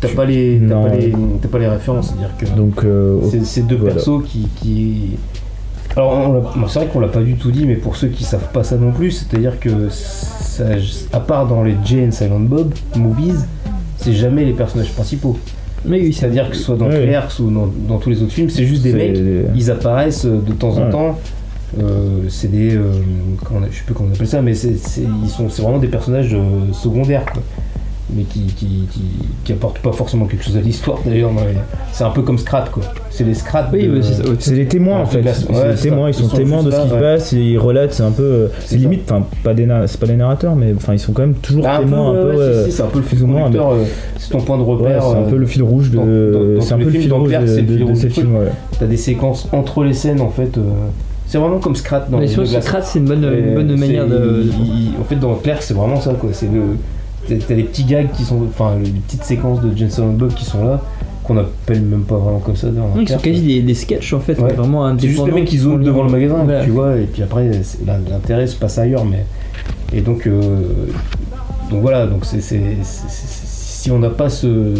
t'as 0.00 0.08
pas 0.08 0.24
les, 0.24 0.58
pas 0.58 0.88
les, 0.88 1.12
t'as 1.40 1.48
pas 1.48 1.58
les 1.58 1.68
références. 1.68 2.08
C'est-à-dire 2.08 2.36
que 2.38 2.56
Donc, 2.56 2.84
euh, 2.84 3.18
c'est 3.30 3.44
c'est 3.44 3.62
deux 3.62 3.76
voilà. 3.76 3.94
persos 3.94 4.22
qui, 4.26 4.48
qui... 4.56 5.10
Alors, 5.96 6.52
c'est 6.68 6.78
vrai 6.80 6.88
qu'on 6.88 7.00
l'a 7.00 7.08
pas 7.08 7.20
du 7.22 7.34
tout 7.36 7.50
dit, 7.52 7.66
mais 7.66 7.76
pour 7.76 7.96
ceux 7.96 8.08
qui 8.08 8.24
savent 8.24 8.50
pas 8.52 8.64
ça 8.64 8.76
non 8.76 8.90
plus, 8.90 9.12
c'est-à-dire 9.12 9.60
que 9.60 9.88
ça, 9.90 10.64
à 11.12 11.20
part 11.20 11.46
dans 11.46 11.62
les 11.62 11.76
Jay 11.84 12.04
and 12.06 12.10
Silent 12.10 12.40
Bob 12.40 12.74
movies, 12.96 13.44
c'est 13.98 14.12
jamais 14.12 14.44
les 14.44 14.52
personnages 14.52 14.90
principaux. 14.92 15.38
Oui, 15.86 16.00
oui, 16.02 16.12
C'est-à-dire 16.12 16.50
que 16.50 16.56
ce 16.56 16.62
soit 16.62 16.76
dans 16.76 16.86
Oui. 16.88 16.94
Clerks 17.02 17.38
ou 17.40 17.50
dans, 17.50 17.68
dans 17.88 17.98
tous 17.98 18.10
les 18.10 18.22
autres 18.22 18.32
films, 18.32 18.50
c'est 18.50 18.64
juste 18.64 18.82
des 18.82 18.92
mecs, 18.92 19.18
ils 19.54 19.70
apparaissent 19.70 20.24
euh, 20.24 20.40
de 20.40 20.52
temps 20.52 20.76
en 20.78 20.86
Ouais. 20.86 20.90
temps. 20.90 21.18
Euh, 21.78 22.20
c'est 22.28 22.50
des. 22.50 22.74
euh, 22.76 22.84
on- 23.52 23.60
je 23.70 23.76
sais 23.76 23.82
plus 23.84 23.94
comment 23.94 24.08
on 24.10 24.14
appelle 24.14 24.26
ça, 24.28 24.40
mais 24.42 24.54
c'est 24.54 24.76
c'est- 24.76 25.02
ils 25.22 25.28
sont- 25.28 25.48
c'est 25.50 25.60
vraiment 25.62 25.78
des 25.78 25.88
personnages 25.88 26.32
euh, 26.32 26.72
secondaires, 26.72 27.24
quoi. 27.26 27.42
Mais 28.14 28.24
qui, 28.24 28.40
qui, 28.42 28.86
qui, 28.92 29.00
qui 29.44 29.52
apportent 29.54 29.78
pas 29.78 29.90
forcément 29.90 30.26
quelque 30.26 30.44
chose 30.44 30.58
à 30.58 30.60
l'histoire 30.60 30.98
d'ailleurs. 31.06 31.30
C'est 31.92 32.04
un 32.04 32.10
peu 32.10 32.20
comme 32.20 32.36
Scrat, 32.36 32.66
quoi. 32.70 32.82
C'est 33.10 33.24
les 33.24 33.32
Scrat. 33.32 33.68
Oui, 33.72 33.86
de- 33.86 33.92
mais 33.92 34.02
c'est 34.02 34.50
ouais. 34.50 34.56
Les 34.56 34.66
témoins 34.66 34.98
en 34.98 35.00
Ouais, 35.00 35.06
fait. 35.06 35.22
la- 35.22 35.30
ouais, 35.32 35.70
les 35.72 35.76
témoins, 35.80 36.04
ça. 36.04 36.10
ils 36.10 36.14
sont 36.14 36.24
Ils 36.24 36.30
sont 36.30 36.36
témoins 36.36 36.62
de 36.62 36.70
ce 36.70 36.76
qui 36.82 36.88
se 36.90 36.94
ouais. 36.94 37.00
passe 37.00 37.32
et 37.32 37.38
ils 37.38 37.58
relatent. 37.58 37.94
C'est 37.94 38.02
un 38.02 38.10
peu. 38.10 38.22
euh, 38.22 38.48
C'est 38.60 38.76
limite, 38.76 39.10
enfin, 39.10 39.24
pas 39.42 39.54
des 39.54 39.66
c'est 39.86 39.98
pas 39.98 40.06
des 40.06 40.16
narrateurs, 40.16 40.54
mais 40.54 40.74
enfin, 40.76 40.92
ils 40.92 40.98
sont 40.98 41.12
quand 41.12 41.22
même 41.22 41.34
toujours 41.36 41.64
Ah, 41.66 41.78
peu, 41.78 41.84
témoins 41.84 42.10
un 42.10 42.12
ouais, 42.12 42.20
peu. 42.22 42.28
ouais, 42.36 42.42
euh, 42.42 42.64
si, 42.66 42.70
si, 42.70 42.76
c'est 42.76 42.82
un 42.82 42.86
peu 42.88 42.98
le 42.98 43.04
fil 43.04 43.20
conducteur, 43.20 43.70
euh, 43.72 43.84
c'est 44.18 44.30
ton 44.30 44.40
point 44.42 44.58
de 44.58 44.62
Ouais, 44.62 44.74
repère. 44.74 45.02
c'est 45.02 45.16
un 45.16 45.22
euh, 45.22 45.30
peu 45.30 45.36
le 45.36 45.46
fil 45.46 45.62
rouge 45.62 45.90
de. 45.90 46.58
C'est 46.60 46.72
un 46.74 46.78
peu 46.78 46.84
le 46.84 46.90
fil 46.90 47.12
rouge 47.12 47.30
de 47.32 47.94
ces 47.94 48.10
films. 48.10 48.34
ouais. 48.36 48.52
T'as 48.78 48.86
des 48.86 48.98
séquences 48.98 49.48
entre 49.52 49.82
les 49.82 49.94
scènes 49.94 50.20
en 50.20 50.28
fait. 50.30 50.50
c'est 51.26 51.38
vraiment 51.38 51.58
comme 51.58 51.74
Scrat 51.74 52.00
dans 52.10 52.18
Mais 52.18 52.24
les 52.26 52.32
je 52.32 52.36
que 52.36 52.44
Douglas. 52.44 52.60
Scrat, 52.60 52.82
c'est 52.82 52.98
une 52.98 53.06
bonne, 53.06 53.76
manière 53.78 54.06
de. 54.06 54.44
en 55.00 55.04
fait, 55.04 55.16
dans 55.16 55.34
Clerks, 55.36 55.62
c'est 55.62 55.74
vraiment 55.74 55.98
ça 56.00 56.12
quoi. 56.12 56.28
C'est 56.32 56.46
le. 56.52 56.60
T'as 57.28 57.54
des 57.54 57.62
petits 57.64 57.84
gags 57.84 58.10
qui 58.12 58.24
sont. 58.24 58.42
Enfin, 58.48 58.72
les 58.82 58.90
petites 58.90 59.24
séquences 59.24 59.60
de 59.60 59.76
Jensen 59.76 60.16
Bob 60.16 60.34
qui 60.34 60.44
sont 60.44 60.64
là, 60.64 60.80
qu'on 61.24 61.36
appelle 61.38 61.80
même 61.82 62.02
pas 62.02 62.16
vraiment 62.16 62.38
comme 62.40 62.56
ça 62.56 62.68
dans 62.68 62.90
ils 63.00 63.08
sont 63.08 63.18
quasi 63.18 63.40
des, 63.40 63.62
des 63.62 63.74
sketchs 63.74 64.12
en 64.12 64.20
fait, 64.20 64.38
Ouais. 64.38 64.52
vraiment 64.52 64.92
C'est 64.98 65.08
juste 65.08 65.24
les 65.26 65.32
mecs 65.32 65.44
qui 65.46 65.56
le- 65.58 65.78
devant 65.78 66.02
le 66.04 66.10
magasin, 66.10 66.42
Voilà. 66.44 66.64
tu 66.64 66.70
vois, 66.70 66.96
et 66.96 67.04
puis 67.04 67.22
après, 67.22 67.50
l'intérêt 68.10 68.46
se 68.46 68.56
passe 68.56 68.78
ailleurs, 68.78 69.04
mais. 69.04 69.24
Et 69.92 70.00
donc. 70.00 70.26
euh, 70.26 70.62
Donc 71.70 71.80
voilà, 71.80 72.06
donc 72.06 72.24
c'est. 72.24 72.40
Si 72.82 73.90
on 73.90 73.98
n'a 73.98 74.10
pas 74.10 74.28
ce. 74.28 74.74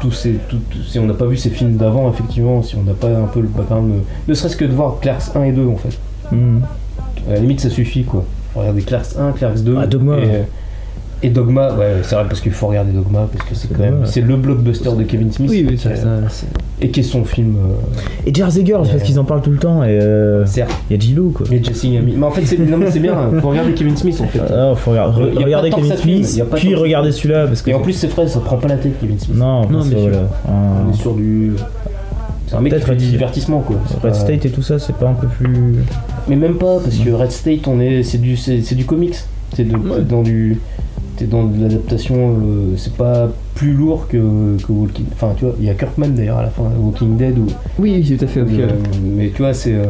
Tous 0.00 0.12
ces, 0.12 0.32
tout- 0.48 0.58
si 0.86 0.98
on 0.98 1.06
n'a 1.06 1.14
pas 1.14 1.24
vu 1.26 1.36
ces 1.38 1.48
films 1.50 1.76
d'avant, 1.76 2.10
effectivement, 2.10 2.62
si 2.62 2.76
on 2.76 2.82
n'a 2.82 2.92
pas 2.92 3.08
un 3.08 3.26
peu 3.26 3.40
le 3.40 3.48
background, 3.48 3.92
ne 4.28 4.34
serait-ce 4.34 4.56
que 4.56 4.64
de 4.66 4.72
voir 4.72 4.98
Clerks 5.00 5.34
1 5.34 5.44
et 5.44 5.52
2 5.52 5.66
en 5.66 5.76
fait. 5.76 5.98
Mhm. 6.32 6.60
À 7.28 7.32
la 7.32 7.38
limite, 7.40 7.60
ça 7.60 7.70
suffit 7.70 8.04
quoi. 8.04 8.24
Faut 8.52 8.60
regarder 8.60 8.82
Clerks 8.82 9.16
1, 9.18 9.32
Clerks 9.32 9.62
2. 9.62 9.76
Ah. 9.78 9.84
Et, 9.84 9.86
euh, 9.96 10.42
et 11.22 11.30
Dogma, 11.30 11.72
ouais, 11.74 11.96
c'est 12.02 12.14
vrai 12.14 12.24
parce 12.28 12.40
qu'il 12.40 12.52
faut 12.52 12.66
regarder 12.66 12.92
Dogma 12.92 13.26
parce 13.32 13.48
que 13.48 13.54
c'est 13.54 13.68
quand 13.72 13.82
même. 13.82 14.00
C'est 14.04 14.20
le 14.20 14.36
blockbuster 14.36 14.90
de 14.96 15.02
Kevin 15.04 15.32
Smith. 15.32 15.50
Oui, 15.50 15.66
oui, 15.68 15.78
ça, 15.78 15.90
est- 15.90 15.96
ça, 15.96 16.08
c'est- 16.28 16.46
et 16.80 16.90
qui 16.90 17.00
est 17.00 17.02
son 17.04 17.24
film. 17.24 17.56
euh, 17.56 18.00
Et 18.26 18.34
Jersey 18.34 18.64
Girls, 18.64 18.86
parce 18.90 19.02
qu'ils 19.02 19.18
en 19.18 19.24
parlent 19.24 19.40
tout 19.40 19.50
le 19.50 19.56
temps. 19.56 19.82
Et 19.82 19.88
euh, 19.98 20.44
certes. 20.44 20.70
il 20.90 20.94
y 20.94 20.96
a 20.98 21.00
Gillo 21.00 21.30
quoi. 21.30 21.46
Et 21.50 21.62
Jesse 21.64 21.84
Ami. 21.84 22.14
Mais 22.16 22.26
en 22.26 22.30
fait, 22.30 22.44
c'est 22.44 22.58
non, 22.58 22.76
mais 22.76 22.90
c'est 22.90 23.00
bien, 23.00 23.14
faut 23.40 23.48
regarder 23.48 23.72
Kevin 23.72 23.96
Smith 23.96 24.20
en 24.22 24.26
fait. 24.26 24.40
Ah, 24.50 24.74
faut 24.76 24.90
regarder, 24.90 25.22
Il 25.22 25.26
y 25.26 25.30
a 25.30 25.34
pas 25.38 25.44
regarder 25.44 25.70
Kevin 25.70 25.96
Smith, 25.96 26.28
il 26.32 26.38
y 26.38 26.42
a 26.42 26.44
pas 26.44 26.56
puis 26.56 26.74
regarder 26.74 27.12
celui-là 27.12 27.46
parce 27.46 27.62
que 27.62 27.70
Et 27.70 27.74
en 27.74 27.80
plus, 27.80 27.94
c'est 27.94 28.08
frais, 28.08 28.28
ça 28.28 28.40
prend 28.40 28.58
pas 28.58 28.68
la 28.68 28.76
tête, 28.76 29.00
Kevin 29.00 29.18
Smith. 29.18 29.38
non, 29.38 29.66
Non, 29.68 29.82
sûr. 29.82 29.98
voilà. 29.98 30.18
On 30.48 30.92
est 30.92 30.96
sur 30.96 31.14
du. 31.14 31.52
C'est 32.48 32.54
un 32.56 32.60
mec 32.60 32.74
qui 32.76 32.80
fait 32.82 32.94
du 32.94 33.06
divertissement 33.06 33.60
quoi. 33.60 33.76
C'est 33.88 33.94
Red 33.94 34.02
pas- 34.02 34.14
State 34.14 34.44
et 34.46 34.50
tout 34.50 34.62
ça, 34.62 34.78
c'est 34.78 34.94
pas 34.94 35.08
un 35.08 35.14
peu 35.14 35.26
plus. 35.26 35.76
Mais 36.28 36.36
même 36.36 36.56
pas, 36.58 36.78
parce 36.78 36.96
que 36.96 37.10
Red 37.10 37.32
State, 37.32 37.66
on 37.66 37.80
est, 37.80 38.02
c'est 38.04 38.18
du, 38.18 38.36
c'est, 38.36 38.60
c'est 38.62 38.74
du 38.76 38.84
comics. 38.84 39.16
T'es 39.56 39.64
dans 39.64 40.22
du, 40.22 40.60
t'es 41.16 41.24
dans 41.26 41.44
de 41.44 41.60
l'adaptation. 41.62 42.14
euh, 42.16 42.74
c'est 42.76 42.94
pas 42.94 43.28
plus 43.54 43.72
lourd 43.72 44.06
que, 44.08 44.56
que 44.62 44.72
Walking. 44.72 45.06
Enfin, 45.12 45.32
tu 45.36 45.44
vois, 45.44 45.54
il 45.58 45.64
y 45.66 45.70
a 45.70 45.74
Kirkman 45.74 46.08
d'ailleurs 46.08 46.38
à 46.38 46.42
la 46.42 46.50
fin, 46.50 46.64
Walking 46.78 47.16
Dead 47.16 47.38
ou. 47.38 47.46
Oui, 47.78 48.04
tout 48.18 48.24
à 48.24 48.28
fait. 48.28 48.42
ok. 48.42 48.48
euh, 48.58 48.68
mais 49.02 49.30
tu 49.34 49.42
vois, 49.42 49.54
c'est, 49.54 49.74
euh, 49.74 49.84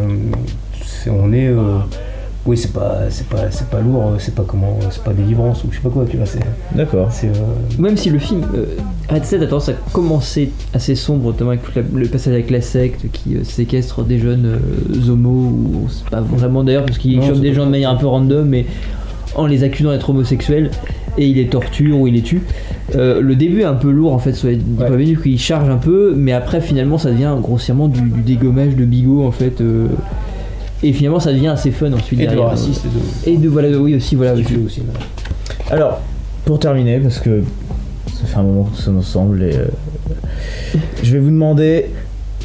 c'est- 0.85 1.11
on 1.11 1.33
est. 1.33 1.49
euh, 1.49 1.79
oui, 2.47 2.57
c'est 2.57 2.73
pas, 2.73 2.99
c'est 3.11 3.27
pas, 3.27 3.51
c'est 3.51 3.69
pas 3.69 3.81
lourd. 3.81 4.13
C'est 4.21 4.35
pas 4.35 4.45
comment, 4.47 4.79
c'est 4.91 5.03
pas 5.03 5.13
délivrance 5.13 5.65
ou 5.65 5.69
je 5.73 5.77
sais 5.77 5.83
pas 5.83 5.89
quoi. 5.91 6.05
Tu 6.09 6.17
vois, 6.17 6.27
c'est, 6.27 6.39
D'accord. 6.77 7.09
c'est. 7.11 7.27
euh, 7.27 7.33
Même 7.81 7.97
si 7.97 8.09
le 8.09 8.21
film 8.21 8.43
euh, 8.55 8.67
Red 9.11 9.25
State 9.25 9.43
a 9.43 9.47
tendance 9.47 9.69
à 9.69 9.73
commencer 9.93 10.53
assez 10.73 10.95
sombre, 10.95 11.27
notamment 11.33 11.51
avec 11.51 11.75
la- 11.75 11.83
le 11.93 12.07
passage 12.07 12.35
avec 12.35 12.51
la 12.51 12.61
secte 12.61 13.07
qui 13.13 13.35
euh, 13.35 13.43
séquestre 13.43 14.05
des 14.05 14.19
jeunes 14.21 14.47
euh, 14.47 15.11
homos, 15.11 15.31
ou 15.31 15.89
sait 15.89 16.05
pas 16.09 16.21
vraiment 16.21 16.63
d'ailleurs, 16.63 16.85
parce 16.87 16.99
qu'il 16.99 17.17
Non, 17.17 17.27
chope 17.27 17.35
c'est 17.37 17.41
des 17.41 17.53
gens 17.53 17.67
de 17.67 17.71
manière 17.73 17.91
un 17.91 17.97
peu 17.97 18.07
random, 18.07 18.47
mais 18.49 18.67
en 19.35 19.47
les 19.47 19.65
accusant 19.65 19.91
d'être 19.91 20.09
homosexuels, 20.11 20.71
et 21.19 21.27
il 21.27 21.37
les 21.37 21.47
torture 21.47 21.99
ou 21.99 22.07
il 22.07 22.15
les 22.15 22.23
tue. 22.23 22.43
Euh, 22.95 23.21
le 23.21 23.35
début 23.37 23.61
est 23.61 23.65
un 23.65 23.75
peu 23.75 23.91
lourd 23.91 24.13
en 24.13 24.19
fait, 24.19 24.37
Ouais. 24.45 24.59
venu 24.91 25.19
qu'il 25.21 25.39
charge 25.39 25.69
un 25.69 25.77
peu, 25.77 26.15
mais 26.17 26.33
après 26.33 26.61
finalement 26.61 26.99
ça 26.99 27.11
devient 27.11 27.35
grossièrement 27.41 27.89
du, 27.89 28.01
du 28.01 28.21
dégommage 28.23 28.77
de 28.77 28.85
bigot 28.85 29.25
en 29.25 29.31
fait. 29.33 29.61
euh, 29.61 29.87
et 30.83 30.93
finalement 30.93 31.21
ça 31.21 31.33
devient 31.33 31.49
assez 31.49 31.71
fun 31.71 31.93
ensuite 31.95 32.21
et 32.21 32.25
de 32.25 32.29
derrière. 32.31 32.49
raciste 32.49 32.85
et 33.27 33.31
de. 33.31 33.37
Et 33.37 33.39
de 33.43 33.49
voilà, 33.49 33.69
oui 33.79 33.95
aussi, 33.95 34.15
voilà. 34.15 34.35
aussi. 34.35 34.53
ouais. 34.55 34.77
Alors, 35.71 36.01
pour 36.45 36.59
terminer, 36.61 36.99
parce 36.99 37.19
que 37.19 37.43
ça 38.07 38.27
fait 38.27 38.37
un 38.39 38.43
moment 38.43 38.65
qu'on 38.65 38.75
sonne 38.77 38.99
ensemble, 38.99 39.43
et, 39.43 39.57
euh, 39.57 39.65
je 41.03 41.13
vais 41.13 41.19
vous 41.19 41.31
demander 41.31 41.87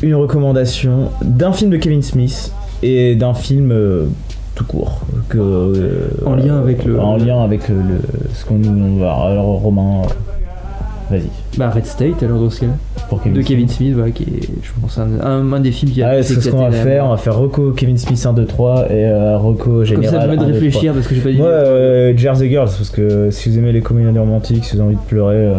une 0.02 0.16
recommandation 0.16 1.10
d'un 1.22 1.52
film 1.52 1.70
de 1.70 1.78
Kevin 1.78 2.02
Smith 2.02 2.52
et 2.82 3.16
d'un 3.16 3.34
film 3.36 3.72
euh, 3.72 4.06
tout 4.62 4.66
court. 4.78 5.02
Que, 5.30 5.38
euh, 5.38 6.08
En 6.26 6.36
lien 6.36 6.60
avec 6.60 6.84
le- 6.86 7.00
En 7.00 7.18
lien 7.18 7.44
avec 7.44 7.68
le, 7.70 7.76
le- 7.76 8.02
ce 8.34 8.46
qu'on 8.46 8.56
nous. 8.56 9.04
Alors, 9.04 9.46
Romain, 9.62 10.02
euh, 10.04 11.16
vas-y. 11.18 11.30
Bah 11.58 11.70
Red 11.70 11.86
State 11.86 12.24
alors 12.24 12.40
dans 12.40 12.50
ce 12.50 12.62
cas-là. 12.62 12.74
Kevin 13.10 13.34
de 13.34 13.42
Smith. 13.42 13.48
Kevin 13.48 13.68
Smith, 13.70 13.94
voilà, 13.96 14.12
qui 14.12 14.24
est, 14.24 14.50
je 14.64 14.70
pense, 14.82 14.98
un, 14.98 15.20
un, 15.22 15.52
un 15.54 15.60
des 15.60 15.72
films 15.72 15.92
qui 15.92 16.02
a 16.02 16.12
fait 16.14 16.24
c'est 16.24 16.40
ce 16.42 16.50
qu'on 16.50 16.62
va 16.62 16.72
faire. 16.72 17.06
On 17.06 17.10
va 17.10 17.18
faire 17.18 17.38
Reco 17.38 17.72
Kevin 17.72 17.98
Smith 17.98 18.26
1, 18.26 18.32
2, 18.34 18.46
3 18.46 18.86
et 18.90 19.06
euh, 19.06 19.38
Comme 19.60 19.84
Général. 19.84 20.06
ça, 20.06 20.12
ça 20.12 20.28
permet 20.28 20.38
de 20.38 20.42
1, 20.44 20.46
2, 20.46 20.52
3. 20.54 20.62
réfléchir 20.64 20.94
parce 20.94 21.08
que 21.08 21.16
j'ai 21.16 21.22
pas 21.22 21.32
dit. 21.32 21.38
Moi, 21.38 21.48
euh, 21.48 22.14
Jersey 22.16 22.50
Girls, 22.50 22.70
parce 22.70 22.90
que 22.90 23.30
si 23.32 23.50
vous 23.50 23.58
aimez 23.58 23.74
les 23.74 23.82
comédies 23.82 24.18
romantiques, 24.18 24.64
si 24.64 24.76
vous 24.76 24.82
avez 24.82 24.90
envie 24.94 24.98
de 25.04 25.08
pleurer, 25.10 25.36
euh, 25.36 25.54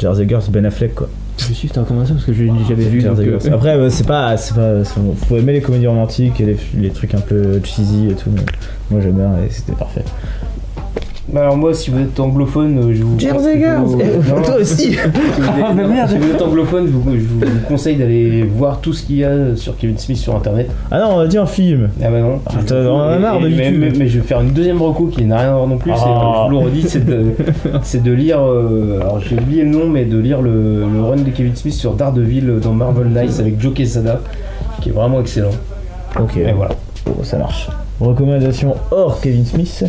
Jersey 0.00 0.26
Girls, 0.28 0.42
Ben 0.50 0.66
Affleck 0.66 0.94
quoi. 0.96 1.08
Je 1.48 1.52
suis 1.52 1.68
ta 1.68 1.82
recommandation 1.82 2.14
parce 2.16 2.26
que 2.26 2.32
je 2.32 2.42
l'ai 2.42 2.64
jamais 2.68 2.84
vu. 2.84 3.00
Jersey 3.00 3.26
donc, 3.26 3.44
euh, 3.44 3.52
Après, 3.54 3.90
c'est 3.90 4.06
pas, 4.06 4.36
c'est 4.36 4.54
pas, 4.54 4.84
c'est 4.84 5.34
aimer 5.36 5.52
les 5.52 5.60
comédies 5.60 5.86
romantiques 5.86 6.40
et 6.40 6.44
les, 6.46 6.56
les 6.78 6.90
trucs 6.90 7.14
un 7.14 7.20
peu 7.20 7.60
cheesy 7.62 8.08
et 8.10 8.14
tout. 8.14 8.30
mais 8.34 8.42
moi 8.90 9.00
j'aime 9.00 9.16
bien 9.16 9.32
et 9.44 9.50
c'était 9.50 9.72
parfait. 9.74 10.04
Bah 11.32 11.40
alors 11.40 11.56
moi, 11.56 11.74
si 11.74 11.90
vous 11.90 11.98
êtes 11.98 12.20
anglophone, 12.20 12.78
euh, 12.78 12.94
je 12.94 13.02
vous. 13.02 13.18
Jersey 13.18 13.58
Girls 13.58 13.84
vous- 13.84 13.98
Toi 14.44 14.56
aussi 14.60 14.76
Si 14.76 14.88
vous 14.90 14.94
êtes- 15.00 15.10
Ah, 15.60 15.72
bah 15.72 15.82
merde. 15.88 16.08
si 16.10 16.18
vous 16.18 16.30
êtes 16.30 16.40
anglophone, 16.40 16.86
je 16.86 16.92
vous, 16.92 17.14
je 17.16 17.46
vous 17.48 17.60
conseille 17.66 17.96
d'aller 17.96 18.44
voir 18.44 18.78
tout 18.80 18.92
ce 18.92 19.02
qu'il 19.04 19.16
y 19.16 19.24
a 19.24 19.56
sur 19.56 19.76
Kevin 19.76 19.98
Smith 19.98 20.18
sur 20.18 20.36
internet. 20.36 20.70
Ah 20.90 21.00
non, 21.00 21.16
on 21.16 21.18
a 21.18 21.26
dit 21.26 21.36
un 21.36 21.46
film. 21.46 21.88
Ah 22.00 22.10
bah 22.10 22.20
non. 22.20 22.38
Ah, 22.46 22.52
on 22.70 22.86
en 22.90 23.00
a 23.08 23.18
marre 23.18 23.40
de 23.40 23.48
mais, 23.48 23.56
YouTube. 23.66 23.80
mais, 23.80 23.98
mais 23.98 24.06
je 24.06 24.20
vais 24.20 24.24
faire 24.26 24.40
une 24.40 24.50
deuxième 24.52 24.80
reco 24.80 25.06
qui 25.06 25.24
n'a 25.24 25.38
rien 25.40 25.50
à 25.50 25.54
voir 25.54 25.66
non 25.66 25.78
plus. 25.78 25.90
c'est, 25.96 25.98
Ah. 26.06 26.44
je 26.46 26.54
vous 26.54 26.60
le 26.60 26.64
redis, 26.64 26.82
c'est 26.88 27.04
de, 27.04 27.24
c'est 27.82 28.02
de 28.04 28.12
lire. 28.12 28.38
euh, 28.40 29.00
alors 29.00 29.18
j'ai 29.20 29.36
oublié 29.36 29.64
le 29.64 29.70
nom, 29.70 29.88
mais 29.88 30.04
de 30.04 30.18
lire 30.18 30.40
le, 30.40 30.84
le 30.88 31.02
run 31.02 31.16
de 31.16 31.30
Kevin 31.30 31.56
Smith 31.56 31.74
sur 31.74 31.94
Daredevil 31.94 32.60
dans 32.62 32.72
Marvel 32.72 33.08
Knights 33.08 33.40
avec 33.40 33.60
Joe 33.60 33.74
Quesada, 33.74 34.20
qui 34.80 34.90
est 34.90 34.92
vraiment 34.92 35.20
excellent. 35.20 35.50
Ok, 36.20 36.36
Et 36.36 36.52
voilà. 36.52 36.74
Bon, 37.04 37.24
ça 37.24 37.36
marche. 37.36 37.68
Recommandation 38.00 38.74
hors 38.92 39.20
Kevin 39.20 39.44
Smith, 39.44 39.84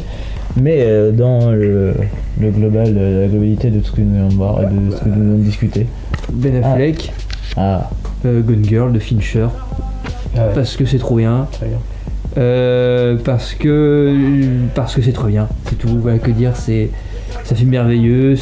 mais 0.61 0.81
euh, 0.81 1.11
dans 1.11 1.51
le, 1.51 1.93
le 2.39 2.49
global, 2.51 2.93
euh, 2.97 3.21
la 3.23 3.27
globalité 3.27 3.69
de 3.69 3.79
tout 3.79 3.87
ce 3.87 3.91
que 3.91 4.01
nous 4.01 4.27
de 4.29 4.33
voir 4.35 4.61
et 4.61 4.65
de 4.65 4.91
ce 4.95 5.01
que 5.03 5.09
nous 5.09 5.37
de 5.37 5.43
discuter. 5.43 5.85
Ben 6.31 6.63
Affleck, 6.63 7.11
Ah, 7.55 7.89
euh, 8.25 8.41
Gone 8.41 8.63
Girl 8.65 8.91
de 8.91 8.99
Fincher, 8.99 9.47
Ah 10.35 10.47
ouais, 10.47 10.51
parce 10.55 10.75
que 10.75 10.85
c'est 10.85 10.99
trop 10.99 11.15
bien. 11.17 11.47
très 11.51 11.67
bien. 11.67 11.77
Euh, 12.37 13.17
parce 13.23 13.53
que 13.55 14.13
parce 14.75 14.93
que 14.95 15.01
c'est 15.01 15.13
trop 15.13 15.27
bien, 15.27 15.47
c'est 15.69 15.77
tout. 15.77 15.87
Voilà 15.99 16.19
que 16.19 16.29
dire, 16.31 16.55
c'est 16.55 16.89
un 17.51 17.55
film 17.55 17.69
merveilleux. 17.71 18.35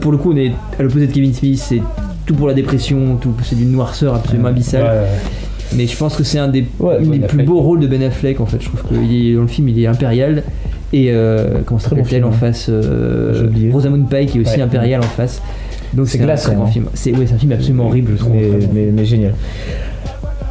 pour 0.00 0.12
le 0.12 0.18
coup, 0.18 0.32
on 0.32 0.36
est 0.36 0.52
à 0.78 0.82
l'opposé 0.82 1.06
de 1.06 1.12
Kevin 1.12 1.34
Smith, 1.34 1.58
c'est 1.58 1.82
tout 2.26 2.34
pour 2.34 2.46
la 2.46 2.54
dépression, 2.54 3.16
tout 3.16 3.32
c'est 3.42 3.56
d'une 3.56 3.72
noirceur 3.72 4.14
absolument 4.14 4.48
abyssale. 4.48 4.82
Ouais, 4.82 4.88
ouais. 4.88 5.74
Mais 5.74 5.86
je 5.86 5.96
pense 5.96 6.14
que 6.16 6.22
c'est 6.22 6.38
un 6.38 6.48
des, 6.48 6.66
Ouais, 6.78 6.98
une 7.02 7.04
Ben 7.04 7.10
des 7.12 7.18
plus 7.20 7.24
Affleck. 7.26 7.46
beaux 7.46 7.60
rôles 7.62 7.80
de 7.80 7.86
Ben 7.88 8.02
Affleck 8.02 8.40
en 8.40 8.46
fait. 8.46 8.60
Je 8.60 8.68
trouve 8.68 8.82
que 8.82 8.94
il 8.94 9.30
est- 9.30 9.34
dans 9.34 9.40
le 9.42 9.46
film 9.48 9.68
il 9.68 9.80
est 9.82 9.86
impérial 9.86 10.42
et 10.92 11.06
euh, 11.10 11.60
comment 11.64 11.80
Très 11.80 12.20
bon 12.20 12.28
en 12.28 12.32
face 12.32 12.66
euh. 12.68 13.48
Rosamund 13.72 14.08
Pike 14.08 14.30
qui 14.30 14.38
est 14.38 14.40
aussi 14.42 14.56
Ouais. 14.56 14.62
impérial 14.62 15.00
en 15.00 15.04
face. 15.04 15.40
Donc 15.94 16.08
C'est 16.08 16.18
c'est 16.18 16.50
un 16.52 16.60
hein. 16.60 16.66
film. 16.66 16.86
C'est 16.94 17.12
ouais, 17.12 17.26
c'est 17.26 17.34
un 17.34 17.38
film 17.38 17.52
absolument 17.52 17.86
horrible 17.86 18.12
je 18.12 18.18
trouve. 18.18 18.32
mais, 18.32 18.48
mais, 18.72 18.90
mais 18.92 19.04
génial. 19.04 19.34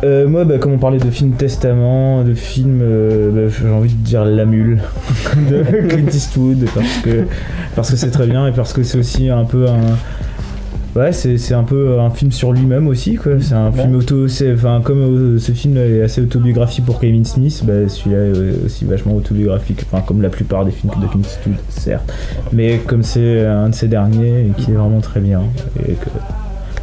Euh, 0.03 0.27
moi, 0.27 0.45
bah, 0.45 0.57
comme 0.57 0.73
on 0.73 0.77
parlait 0.79 0.97
de 0.97 1.11
film 1.11 1.33
testament, 1.33 2.23
de 2.23 2.33
film, 2.33 2.79
euh, 2.81 3.47
bah, 3.47 3.55
j'ai 3.61 3.69
envie 3.69 3.93
de 3.93 4.03
dire 4.03 4.25
La 4.25 4.45
Mule 4.45 4.81
de 5.49 5.63
Clint 5.87 6.07
Eastwood 6.07 6.65
parce 6.73 6.97
que 7.03 7.25
parce 7.75 7.91
que 7.91 7.95
c'est 7.97 8.09
très 8.09 8.25
bien 8.25 8.47
et 8.47 8.51
parce 8.51 8.73
que 8.73 8.81
c'est 8.81 8.97
aussi 8.97 9.29
un 9.29 9.45
peu 9.45 9.67
un 9.67 9.97
ouais 10.95 11.11
c'est 11.11 11.53
un 11.53 11.63
peu 11.63 11.99
un 11.99 12.09
film 12.09 12.31
sur 12.31 12.51
lui-même 12.53 12.87
aussi 12.87 13.15
quoi. 13.15 13.33
C'est 13.39 13.53
un 13.53 13.71
film 13.71 13.95
auto, 13.95 14.27
c'est 14.27 14.53
enfin 14.53 14.81
comme 14.83 14.99
euh, 14.99 15.39
ce 15.39 15.51
film 15.51 15.77
est 15.77 16.01
assez 16.01 16.21
autobiographique 16.21 16.85
pour 16.85 16.99
Kevin 16.99 17.25
Smith, 17.25 17.63
bah, 17.65 17.87
celui-là 17.87 18.25
est 18.25 18.65
aussi 18.65 18.85
vachement 18.85 19.15
autobiographique. 19.15 19.83
Enfin 19.85 20.01
comme 20.01 20.21
la 20.21 20.29
plupart 20.29 20.65
des 20.65 20.71
films 20.71 20.93
de 21.01 21.07
Clint 21.07 21.21
Eastwood, 21.21 21.55
certes, 21.69 22.13
mais 22.51 22.79
comme 22.79 23.03
c'est 23.03 23.45
un 23.45 23.69
de 23.69 23.75
ses 23.75 23.87
derniers 23.87 24.47
et 24.47 24.61
qui 24.61 24.71
est 24.71 24.75
vraiment 24.75 25.01
très 25.01 25.19
bien 25.19 25.41
et 25.87 25.93
que 25.93 26.09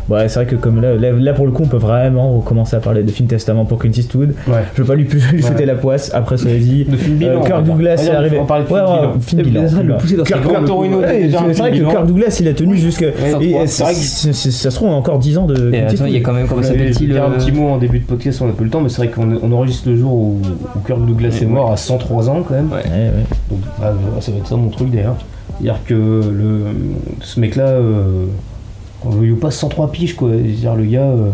Ouais, 0.09 0.29
c'est 0.29 0.37
vrai 0.43 0.47
que 0.47 0.57
comme 0.57 0.81
là, 0.81 0.95
là, 0.95 1.13
là, 1.13 1.33
pour 1.35 1.45
le 1.47 1.53
coup, 1.53 1.65
on 1.65 1.69
peut 1.69 1.77
vraiment 1.77 2.33
recommencer 2.39 2.77
à 2.77 2.81
parler 2.81 3.03
de 3.03 3.11
film 3.11 3.29
testament 3.29 3.65
pour 3.67 3.79
Clint 3.79 3.93
Eastwood. 3.93 4.35
Ouais. 4.47 4.65
Je 4.75 4.81
veux 4.83 4.89
pas 4.89 4.95
lui, 4.95 5.05
lui 5.05 5.45
Ouais. 5.45 5.67
la 5.67 5.75
poisse. 5.75 6.11
Après, 6.15 6.37
ça 6.39 6.49
dit. 6.49 6.85
De 6.85 6.97
film 6.97 7.17
bilan, 7.17 7.33
euh, 7.33 7.37
on 7.41 7.45
Kirk. 7.45 7.65
Douglas 7.65 7.95
est 8.07 8.11
on 8.11 8.15
arrivé. 8.15 8.39
va 8.39 8.45
parler 8.45 8.65
de 8.65 8.69
Ouais, 8.73 9.21
film 9.21 9.41
ouais, 9.43 9.45
bilan. 9.49 9.69
film 9.69 11.53
c'est 11.53 11.59
vrai 11.59 11.71
que. 11.73 11.77
Kirk 11.91 12.07
Douglas, 12.07 12.37
il 12.41 12.49
a 12.49 12.55
tenu 12.55 12.77
c'est- 14.33 14.51
ça 14.51 14.71
se 14.71 14.77
trouve 14.77 14.89
encore 14.91 15.19
10 15.19 15.37
ans 15.39 15.47
de. 15.47 15.71
Il 15.73 16.13
y 16.13 16.17
a 16.17 16.21
quand 16.21 16.33
même, 16.33 16.47
comment 16.47 16.61
On 16.61 16.65
s'appelle-t-il 16.65 17.11
dit 17.11 17.19
un 17.19 17.25
euh, 17.25 17.37
petit 17.37 17.53
mot 17.53 17.69
en 17.69 17.79
début 17.79 17.99
de 17.99 18.05
podcast, 18.05 18.41
on 18.43 18.47
n'a 18.47 18.53
eu 18.59 18.65
le 18.65 18.71
temps, 18.71 18.81
mais 18.81 18.89
c'est 18.89 18.99
vrai 19.03 19.09
qu'on 19.09 19.29
on 19.43 19.53
enregistre 19.53 19.89
le 19.89 19.97
jour 19.97 20.13
où, 20.13 20.41
Kirk 20.87 21.05
Douglas 21.05 21.39
est 21.43 21.47
mort 21.47 21.71
à 21.73 21.77
103 21.77 22.31
ans 22.31 22.43
quand 22.47 22.55
même. 22.55 22.69
Ouais. 22.71 22.77
Ouais, 22.79 22.83
ouais. 23.09 23.25
Donc 23.51 23.61
bah, 23.81 23.95
ça 24.21 24.33
va 24.33 24.39
être 24.39 24.47
ça 24.47 24.57
mon 24.57 24.71
truc 24.71 24.91
d'ailleurs. 24.91 25.17
C'est-à-dire 25.61 25.81
que 25.87 25.95
le, 25.95 26.61
ce 27.21 27.41
mec-là, 27.41 27.67
euh, 27.69 28.25
on 29.05 29.11
veut 29.11 29.35
pas 29.37 29.51
103 29.51 29.91
piges 29.93 30.15
quoi. 30.17 30.31
C'est-à-dire 30.31 30.75
le 30.75 30.85
gars. 30.85 31.03
euh, 31.03 31.31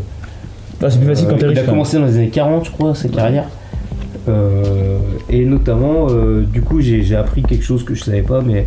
Ah, 0.83 0.91
c'est 0.91 0.99
plus 0.99 1.09
facile 1.09 1.27
quand 1.29 1.37
t'es 1.37 1.45
euh, 1.45 1.49
riche. 1.49 1.59
Il 1.59 1.63
a 1.65 1.67
commencé 1.71 1.99
dans 1.99 2.07
les 2.07 2.17
années 2.17 2.29
40, 2.29 2.67
je 2.67 2.71
crois, 2.71 2.95
sa 2.95 3.09
carrière. 3.09 3.47
Euh, 4.29 4.99
et 5.29 5.45
notamment, 5.45 6.07
euh, 6.11 6.43
du 6.43 6.63
coup, 6.63 6.81
j'ai 6.81 7.15
appris 7.17 7.43
quelque 7.43 7.65
chose 7.65 7.85
que 7.85 7.95
je 7.95 8.03
savais 8.05 8.23
pas, 8.23 8.41
mais 8.41 8.67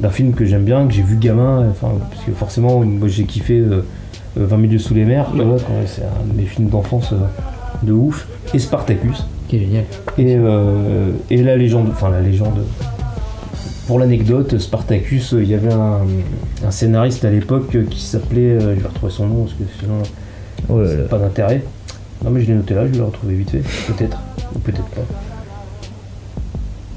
d'un 0.00 0.10
film 0.10 0.32
que 0.34 0.44
j'aime 0.44 0.64
bien, 0.64 0.86
que 0.86 0.92
j'ai 0.92 1.02
vu 1.02 1.16
gamin, 1.16 1.66
enfin, 1.70 1.92
parce 2.10 2.22
que 2.24 2.32
forcément, 2.32 2.80
moi 2.80 3.08
j'ai 3.08 3.24
kiffé 3.24 3.58
euh, 3.58 3.84
euh, 4.38 4.46
20 4.46 4.56
milieux 4.58 4.78
sous 4.78 4.94
les 4.94 5.04
mers, 5.04 5.26
c'est 5.86 6.02
un 6.02 6.26
de 6.32 6.36
mes 6.36 6.44
films 6.46 6.68
d'enfance 6.68 7.14
de 7.82 7.92
ouf, 7.92 8.26
et 8.52 8.58
Spartacus. 8.58 9.26
Qui 9.48 9.56
est 9.56 9.60
génial. 9.60 9.84
Et, 10.18 10.36
et 11.34 11.42
la 11.42 11.56
légende, 11.56 11.88
enfin 11.90 12.10
la 12.10 12.20
légende. 12.20 12.58
Pour 13.86 13.98
l'anecdote, 14.00 14.58
Spartacus, 14.58 15.32
euh, 15.34 15.42
il 15.42 15.48
y 15.48 15.54
avait 15.54 15.72
un, 15.72 16.00
un 16.66 16.70
scénariste 16.72 17.24
à 17.24 17.30
l'époque 17.30 17.74
euh, 17.76 17.84
qui 17.88 18.00
s'appelait, 18.00 18.40
euh, 18.60 18.74
je 18.74 18.80
vais 18.80 18.88
retrouver 18.88 19.12
son 19.12 19.26
nom 19.28 19.42
parce 19.44 19.52
que 19.54 19.62
sinon 19.78 20.02
Oh 20.68 20.80
là 20.82 20.88
pas 21.08 21.18
d'intérêt. 21.18 21.62
Non 22.24 22.30
mais 22.32 22.40
je 22.40 22.48
l'ai 22.48 22.54
noté 22.54 22.74
là, 22.74 22.84
je 22.86 22.92
vais 22.92 22.98
le 22.98 23.04
retrouver 23.04 23.34
vite 23.36 23.50
fait, 23.50 23.62
peut-être, 23.92 24.18
ou 24.54 24.58
peut-être 24.58 24.82
pas. 24.86 25.02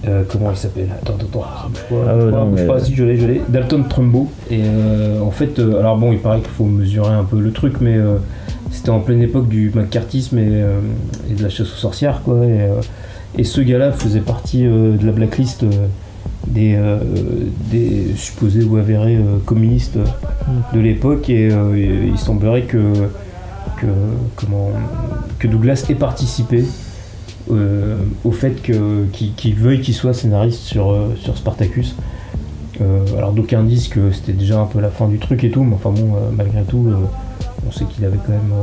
Euh, 0.07 0.23
comment 0.31 0.49
il 0.49 0.57
s'appelle? 0.57 0.89
Attends, 0.99 1.13
attends, 1.15 1.43
attends, 1.43 1.69
bouge 1.69 1.81
pas, 1.89 1.95
Ah 2.09 2.15
bouge 2.15 2.23
ouais, 2.25 2.31
pas, 2.31 2.37
non, 2.37 2.49
bouge 2.49 2.59
mais- 2.61 2.65
pas, 2.67 2.79
si 2.79 2.95
je 2.95 3.03
l'ai, 3.03 3.17
je 3.17 3.27
l'ai. 3.27 3.41
Dalton 3.49 3.83
Trumbo. 3.87 4.27
Et 4.49 4.61
euh, 4.63 5.21
en 5.21 5.29
fait, 5.29 5.59
euh, 5.59 5.77
alors 5.79 5.97
bon, 5.97 6.11
il 6.13 6.19
paraît 6.19 6.39
qu'il 6.39 6.49
faut 6.49 6.63
mesurer 6.65 7.11
un 7.13 7.25
peu 7.25 7.39
le 7.39 7.51
truc, 7.51 7.75
mais 7.81 7.97
c'était 8.71 8.89
en 8.89 9.01
pleine 9.01 9.21
époque 9.21 9.47
du 9.49 9.71
macartisme 9.75 10.39
et, 10.39 10.63
et 11.29 11.33
de 11.35 11.43
la 11.43 11.49
chasse 11.49 11.67
aux 11.73 11.77
sorcières, 11.77 12.21
quoi. 12.23 12.43
Et, 12.45 12.67
et 13.37 13.43
ce 13.43 13.61
gars-là 13.61 13.91
faisait 13.91 14.21
partie 14.21 14.63
de 14.63 14.97
la 15.05 15.11
blacklist 15.11 15.65
des, 16.49 16.75
euh, 16.75 16.97
des 17.71 18.13
supposés 18.15 18.63
ou 18.63 18.77
avérés 18.77 19.15
euh, 19.15 19.37
communistes 19.45 19.97
euh, 19.97 20.05
de 20.73 20.79
l'époque, 20.79 21.29
et, 21.29 21.49
euh, 21.51 21.75
et 21.75 22.07
il 22.07 22.17
semblerait 22.17 22.63
que, 22.63 22.77
que, 23.77 23.87
comment, 24.35 24.71
que 25.37 25.47
Douglas 25.47 25.85
ait 25.89 25.95
participé 25.95 26.63
au 28.23 28.31
fait 28.31 28.61
qu'il 28.61 29.55
veuille 29.55 29.81
qu'il 29.81 29.95
soit 29.95 30.13
scénariste 30.13 30.59
sur, 30.61 30.95
sur 31.19 31.35
Spartacus. 31.35 31.95
Alors 33.17 33.31
d'aucuns 33.33 33.63
disent 33.63 33.87
que 33.87 34.11
c'était 34.11 34.33
déjà 34.33 34.59
un 34.59 34.65
peu 34.65 34.79
la 34.79 34.89
fin 34.89 35.07
du 35.07 35.17
truc 35.17 35.43
et 35.43 35.49
tout, 35.49 35.63
mais 35.63 35.73
enfin 35.73 35.89
bon, 35.89 36.13
malgré 36.37 36.61
tout, 36.61 36.85
on 37.67 37.71
sait 37.71 37.85
qu'il 37.85 38.05
avait 38.05 38.19
quand 38.23 38.33
même, 38.33 38.53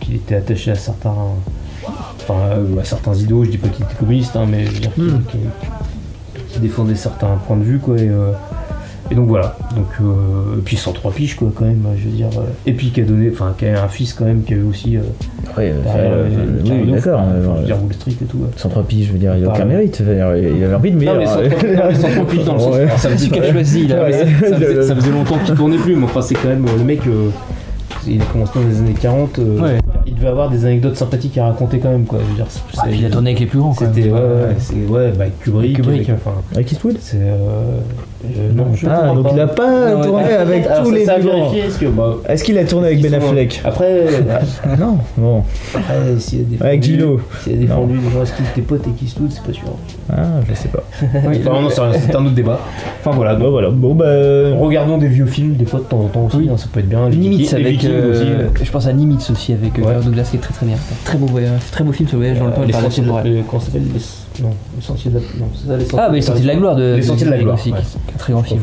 qu'il 0.00 0.16
était 0.16 0.34
attaché 0.34 0.72
à 0.72 0.74
certains, 0.74 1.14
enfin 1.84 2.34
à 2.80 2.84
certains 2.84 3.14
idéaux. 3.14 3.44
Je 3.44 3.50
dis 3.50 3.58
pas 3.58 3.68
qu'il 3.68 3.84
était 3.84 3.94
communiste, 3.94 4.34
hein, 4.34 4.46
mais 4.50 4.66
je 4.66 4.72
veux 4.72 4.80
dire 4.80 4.92
qu'il 4.94 5.04
qu'il- 5.30 5.40
qu'il 6.54 6.62
défendait 6.62 6.94
certains 6.94 7.36
points 7.46 7.56
de 7.56 7.64
vue, 7.64 7.78
quoi. 7.78 7.96
Et, 7.98 8.08
euh, 8.08 8.32
et 9.10 9.14
donc 9.14 9.28
voilà. 9.28 9.54
Donc 9.76 9.86
euh, 10.00 10.58
et 10.58 10.62
puis 10.64 10.76
103 10.76 11.12
piges, 11.12 11.36
quoi, 11.36 11.52
quand 11.54 11.64
même. 11.66 11.82
Je 11.98 12.04
veux 12.04 12.10
dire. 12.16 12.28
euh, 12.38 12.42
et 12.66 12.72
puis 12.72 12.88
qui 12.90 13.00
a 13.02 13.04
donné, 13.04 13.28
enfin 13.30 13.54
qui 13.58 13.66
a 13.66 13.82
un 13.84 13.88
fils 13.88 14.14
quand 14.14 14.24
même 14.24 14.42
qui 14.42 14.54
avait 14.54 14.62
aussi. 14.62 14.96
euh, 14.96 15.00
Ouais, 15.56 15.72
euh, 15.86 16.24
oui, 16.64 16.90
d'accord. 16.90 17.20
enfin, 17.20 17.30
euh, 17.32 17.44
je 17.56 17.60
veux 17.60 17.66
dire 17.66 17.76
Wall 17.82 17.92
Street 17.92 18.12
et 18.22 18.24
tout. 18.24 18.38
ouais. 18.38 18.48
103 18.56 18.82
piges, 18.84 19.06
je 19.08 19.12
veux 19.12 19.18
dire, 19.18 19.36
il 19.36 19.44
a 19.44 19.48
aucun 19.48 19.66
mérite. 19.66 20.00
Il 20.00 20.08
avait 20.64 20.74
envie 20.74 20.90
de 20.90 20.96
meilleur. 20.96 21.16
mais 21.18 21.26
103 21.26 21.68
non, 21.68 21.82
mais 21.88 21.94
103 21.94 22.26
piges 22.26 22.44
dans 22.44 22.54
le 22.54 22.58
sens. 22.60 22.76
Ça 22.96 23.16
choisi, 23.52 23.86
là. 23.86 24.04
Ouais, 24.04 24.12
ça, 24.12 24.26
faisait, 24.26 24.82
ça 24.88 24.94
faisait 24.96 25.10
longtemps 25.12 25.38
qu'il 25.44 25.54
tournait 25.54 25.76
plus, 25.76 25.94
mais 25.96 26.04
enfin 26.04 26.22
c'est 26.22 26.34
quand 26.34 26.48
même 26.48 26.64
euh, 26.66 26.78
le 26.78 26.84
mec. 26.84 27.06
euh, 27.06 27.28
il 28.06 28.20
a 28.20 28.24
commencé 28.26 28.52
dans 28.56 28.66
les 28.68 28.78
années 28.78 28.94
40. 29.00 29.38
euh, 29.38 29.60
Ouais. 29.60 29.78
Il 30.06 30.14
devait 30.14 30.28
avoir 30.28 30.50
des 30.50 30.64
anecdotes 30.66 30.96
sympathiques 30.96 31.38
à 31.38 31.46
raconter 31.46 31.78
quand 31.78 31.90
même 31.90 32.04
quoi. 32.04 32.18
Je 32.22 32.30
veux 32.30 32.36
dire, 32.36 32.46
c'est- 32.48 32.60
Ah, 32.78 32.82
puis 32.88 32.98
il 33.00 33.06
a 33.06 33.10
tourné 33.10 33.30
avec 33.30 33.40
les 33.40 33.46
plus 33.46 33.58
grands. 33.58 33.72
C'était 33.72 34.02
ouais, 34.04 34.10
ouais, 34.12 34.54
c'est 34.58 34.74
ouais, 34.74 35.10
bah, 35.16 35.22
avec 35.24 35.40
Kubrick. 35.40 35.76
Kubrick. 35.76 36.08
avec, 36.08 36.20
enfin, 36.24 36.36
Avec 36.54 36.70
Eastwood 36.72 36.96
c'est 37.00 37.16
euh, 37.20 37.78
euh, 38.26 38.52
non, 38.54 38.66
je 38.74 38.86
Ah, 38.88 39.12
donc 39.14 39.24
pas. 39.24 39.30
il 39.34 39.40
a 39.40 39.46
pas 39.46 39.94
Non, 39.94 40.02
tourné 40.02 40.24
ouais. 40.24 40.32
avec 40.38 40.66
Alors, 40.66 40.84
tous 40.84 40.90
ça, 41.04 41.16
les 41.16 41.20
plus 41.22 41.28
grands. 41.28 41.38
vérifié, 41.48 41.60
est-ce 41.68 41.78
que 41.78 41.86
bah, 41.86 42.16
Est-ce 42.28 42.44
qu'il 42.44 42.58
a 42.58 42.64
tourné 42.64 42.86
avec 42.88 43.00
Ben 43.02 43.10
sont- 43.20 43.26
Affleck 43.28 43.60
Après, 43.64 43.84
euh, 43.90 44.20
Non, 44.78 44.98
bon. 45.16 45.42
après 45.74 45.94
s'il 46.18 46.40
a 46.40 46.44
défendu, 46.44 46.68
Avec 46.68 46.82
Gino. 46.82 47.20
s'il 47.42 47.52
a 47.54 47.56
défendu 47.56 47.98
des 47.98 48.10
gens, 48.10 48.22
est-ce 48.22 48.32
qu'il 48.34 48.44
était 48.46 48.60
pote 48.62 48.82
avec 48.86 49.02
Eastwood, 49.02 49.30
c'est 49.30 49.42
pas 49.42 49.52
sûr. 49.52 49.64
Ah, 50.12 50.22
je 50.48 50.54
sais 50.54 50.68
pas. 50.68 50.82
C'est 51.00 51.80
un- 51.80 51.92
c'est 51.92 52.14
un 52.14 52.24
autre 52.24 52.34
débat. 52.34 52.60
Enfin 53.00 53.16
voilà, 53.16 53.34
voilà. 53.34 53.70
Bon, 53.70 53.94
bah. 53.94 54.04
regardons 54.58 54.98
des 54.98 55.08
vieux 55.08 55.26
films 55.26 55.54
des 55.54 55.64
fois 55.64 55.80
de 55.80 55.84
temps 55.84 56.00
en 56.00 56.08
temps 56.08 56.26
aussi, 56.26 56.36
Oui. 56.38 56.48
hein, 56.52 56.56
ça 56.56 56.66
peut 56.72 56.80
être 56.80 56.88
bien. 56.88 57.08
Les 57.08 57.54
avec. 57.54 57.84
Euh, 57.84 58.14
euh, 58.14 58.48
Je 58.62 58.70
pense 58.70 58.86
à 58.86 58.92
Nimitz 58.92 59.30
aussi 59.30 59.52
avec 59.52 59.78
euh, 59.94 59.98
Ouais. 59.98 60.02
Kirk 60.02 60.04
Douglas 60.04 60.28
qui 60.30 60.36
est 60.36 60.40
très 60.40 60.54
très 60.54 60.66
bien. 60.66 60.76
Très 61.04 61.18
beau 61.18 61.26
voyage, 61.26 61.60
très 61.70 61.84
beau 61.84 61.92
film 61.92 62.08
sur 62.08 62.18
le 62.18 62.24
voyage 62.24 62.38
dans 62.40 62.46
le 62.46 62.52
temps 62.52 62.60
de- 62.66 63.42
comment 63.48 63.60
s'appelle 63.60 63.82
les- 63.94 64.42
Non, 64.42 64.50
les 64.76 64.82
sentiers 64.82 65.10
de 65.10 65.16
la. 65.18 65.20
Non, 65.38 65.46
c'est 65.54 65.66
ça, 65.68 65.76
les 65.76 65.84
sentiers 65.84 65.98
Ah, 66.00 66.08
mais 66.10 66.16
les 66.16 66.22
Sentiers 66.22 66.42
de 66.42 66.46
la 66.48 66.54
gloire 66.56 66.76
de. 66.76 66.94
Les 66.96 67.02
sentiers 67.02 67.26
de 67.26 67.30
la 67.30 67.38
gloire. 67.38 67.58
un 68.14 68.18
très 68.18 68.32
grand 68.32 68.42
film. 68.42 68.60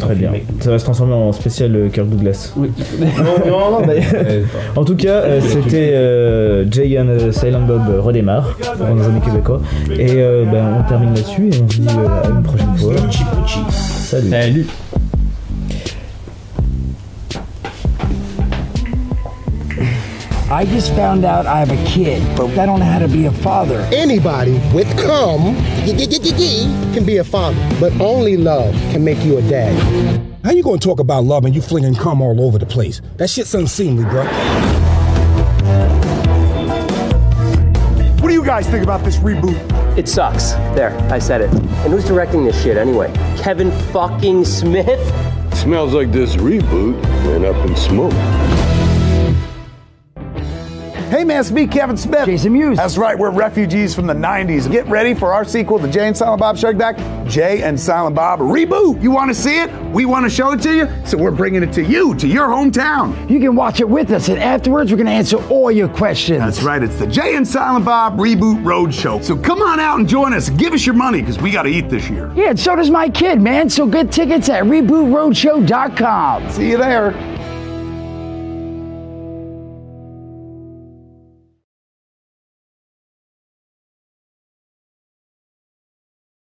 Très 0.00 0.14
bien. 0.14 0.32
Ça 0.60 0.70
va 0.70 0.78
se 0.78 0.84
transformer 0.84 1.12
en 1.12 1.32
spécial 1.32 1.76
euh, 1.76 1.88
Kirk 1.90 2.08
Douglas. 2.08 2.52
Oui. 2.56 2.70
Non, 2.98 3.50
non, 3.50 3.70
non, 3.72 3.86
mais. 3.86 3.96
Ouais, 3.98 4.42
enfin, 4.44 4.80
En 4.80 4.84
tout 4.86 4.96
cas, 4.96 5.20
euh, 5.20 5.40
c'était 5.42 5.90
euh, 5.92 6.64
Jay 6.70 6.98
and 6.98 7.08
euh, 7.08 7.30
Silent 7.30 7.60
Bob 7.66 7.82
euh, 7.90 8.00
redémarre 8.00 8.56
dans 8.78 8.94
nos 8.94 9.04
amis 9.04 9.20
québécois. 9.20 9.60
Et 9.90 10.12
euh, 10.12 10.46
ben, 10.50 10.78
on 10.80 10.88
termine 10.88 11.14
là-dessus 11.14 11.50
et 11.52 11.60
on 11.62 11.68
se 11.70 11.76
dit 11.76 11.86
euh, 11.88 12.22
à 12.24 12.28
une 12.30 12.42
prochaine 12.42 12.74
fois. 12.78 12.94
Salut. 13.70 14.30
Salut. 14.30 14.66
I 20.56 20.64
just 20.64 20.94
found 20.94 21.26
out 21.26 21.44
I 21.44 21.58
have 21.58 21.70
a 21.70 21.84
kid, 21.84 22.26
but 22.34 22.48
I 22.58 22.64
don't 22.64 22.78
know 22.78 22.86
how 22.86 22.98
to 22.98 23.08
be 23.08 23.26
a 23.26 23.30
father. 23.30 23.78
Anybody 23.92 24.52
with 24.72 24.88
cum 24.98 25.54
can 25.84 27.04
be 27.04 27.18
a 27.18 27.24
father, 27.24 27.76
but 27.78 27.92
only 28.00 28.38
love 28.38 28.72
can 28.90 29.04
make 29.04 29.22
you 29.22 29.36
a 29.36 29.42
dad. 29.42 29.76
How 30.42 30.52
you 30.52 30.62
gonna 30.62 30.78
talk 30.78 30.98
about 30.98 31.24
love 31.24 31.44
and 31.44 31.54
you 31.54 31.60
flinging 31.60 31.94
cum 31.94 32.22
all 32.22 32.40
over 32.40 32.56
the 32.56 32.64
place? 32.64 33.02
That 33.18 33.28
shit's 33.28 33.54
unseemly, 33.54 34.04
bro. 34.04 34.24
What 38.22 38.28
do 38.28 38.32
you 38.32 38.42
guys 38.42 38.66
think 38.66 38.82
about 38.82 39.04
this 39.04 39.18
reboot? 39.18 39.98
It 39.98 40.08
sucks. 40.08 40.52
There, 40.74 40.96
I 41.12 41.18
said 41.18 41.42
it. 41.42 41.50
And 41.50 41.92
who's 41.92 42.06
directing 42.06 42.46
this 42.46 42.62
shit 42.62 42.78
anyway? 42.78 43.12
Kevin 43.36 43.70
fucking 43.92 44.46
Smith? 44.46 45.06
Smells 45.54 45.92
like 45.92 46.12
this 46.12 46.34
reboot 46.36 46.98
went 47.26 47.44
up 47.44 47.56
in 47.66 47.76
smoke. 47.76 48.14
Hey 51.06 51.22
man, 51.22 51.38
it's 51.38 51.52
me, 51.52 51.68
Kevin 51.68 51.96
Smith. 51.96 52.26
Jason 52.26 52.52
Mewes. 52.52 52.76
That's 52.78 52.98
right, 52.98 53.16
we're 53.16 53.30
refugees 53.30 53.94
from 53.94 54.08
the 54.08 54.12
90s. 54.12 54.68
Get 54.68 54.88
ready 54.88 55.14
for 55.14 55.32
our 55.32 55.44
sequel 55.44 55.78
to 55.78 55.86
Jay 55.88 56.08
and 56.08 56.16
Silent 56.16 56.40
Bob 56.40 56.58
Strike 56.58 56.76
Back, 56.76 56.96
Jay 57.28 57.62
and 57.62 57.78
Silent 57.78 58.16
Bob 58.16 58.40
Reboot. 58.40 59.00
You 59.00 59.12
want 59.12 59.28
to 59.28 59.34
see 59.34 59.60
it? 59.60 59.70
We 59.92 60.04
want 60.04 60.24
to 60.24 60.30
show 60.30 60.50
it 60.50 60.60
to 60.62 60.74
you, 60.74 60.88
so 61.06 61.16
we're 61.16 61.30
bringing 61.30 61.62
it 61.62 61.72
to 61.74 61.84
you, 61.84 62.16
to 62.16 62.26
your 62.26 62.48
hometown. 62.48 63.30
You 63.30 63.38
can 63.38 63.54
watch 63.54 63.78
it 63.78 63.88
with 63.88 64.10
us, 64.10 64.28
and 64.28 64.40
afterwards, 64.40 64.90
we're 64.90 64.96
going 64.96 65.06
to 65.06 65.12
answer 65.12 65.36
all 65.48 65.70
your 65.70 65.88
questions. 65.88 66.40
That's 66.40 66.64
right, 66.64 66.82
it's 66.82 66.98
the 66.98 67.06
Jay 67.06 67.36
and 67.36 67.46
Silent 67.46 67.84
Bob 67.84 68.16
Reboot 68.18 68.64
Roadshow. 68.64 69.22
So 69.22 69.36
come 69.36 69.62
on 69.62 69.78
out 69.78 70.00
and 70.00 70.08
join 70.08 70.32
us. 70.32 70.50
Give 70.50 70.72
us 70.72 70.84
your 70.84 70.96
money, 70.96 71.20
because 71.20 71.38
we 71.38 71.52
got 71.52 71.62
to 71.62 71.70
eat 71.70 71.88
this 71.88 72.10
year. 72.10 72.32
Yeah, 72.34 72.50
and 72.50 72.58
so 72.58 72.74
does 72.74 72.90
my 72.90 73.08
kid, 73.08 73.40
man. 73.40 73.70
So 73.70 73.86
get 73.86 74.10
tickets 74.10 74.48
at 74.48 74.64
rebootroadshow.com. 74.64 76.50
See 76.50 76.70
you 76.70 76.78
there. 76.78 77.35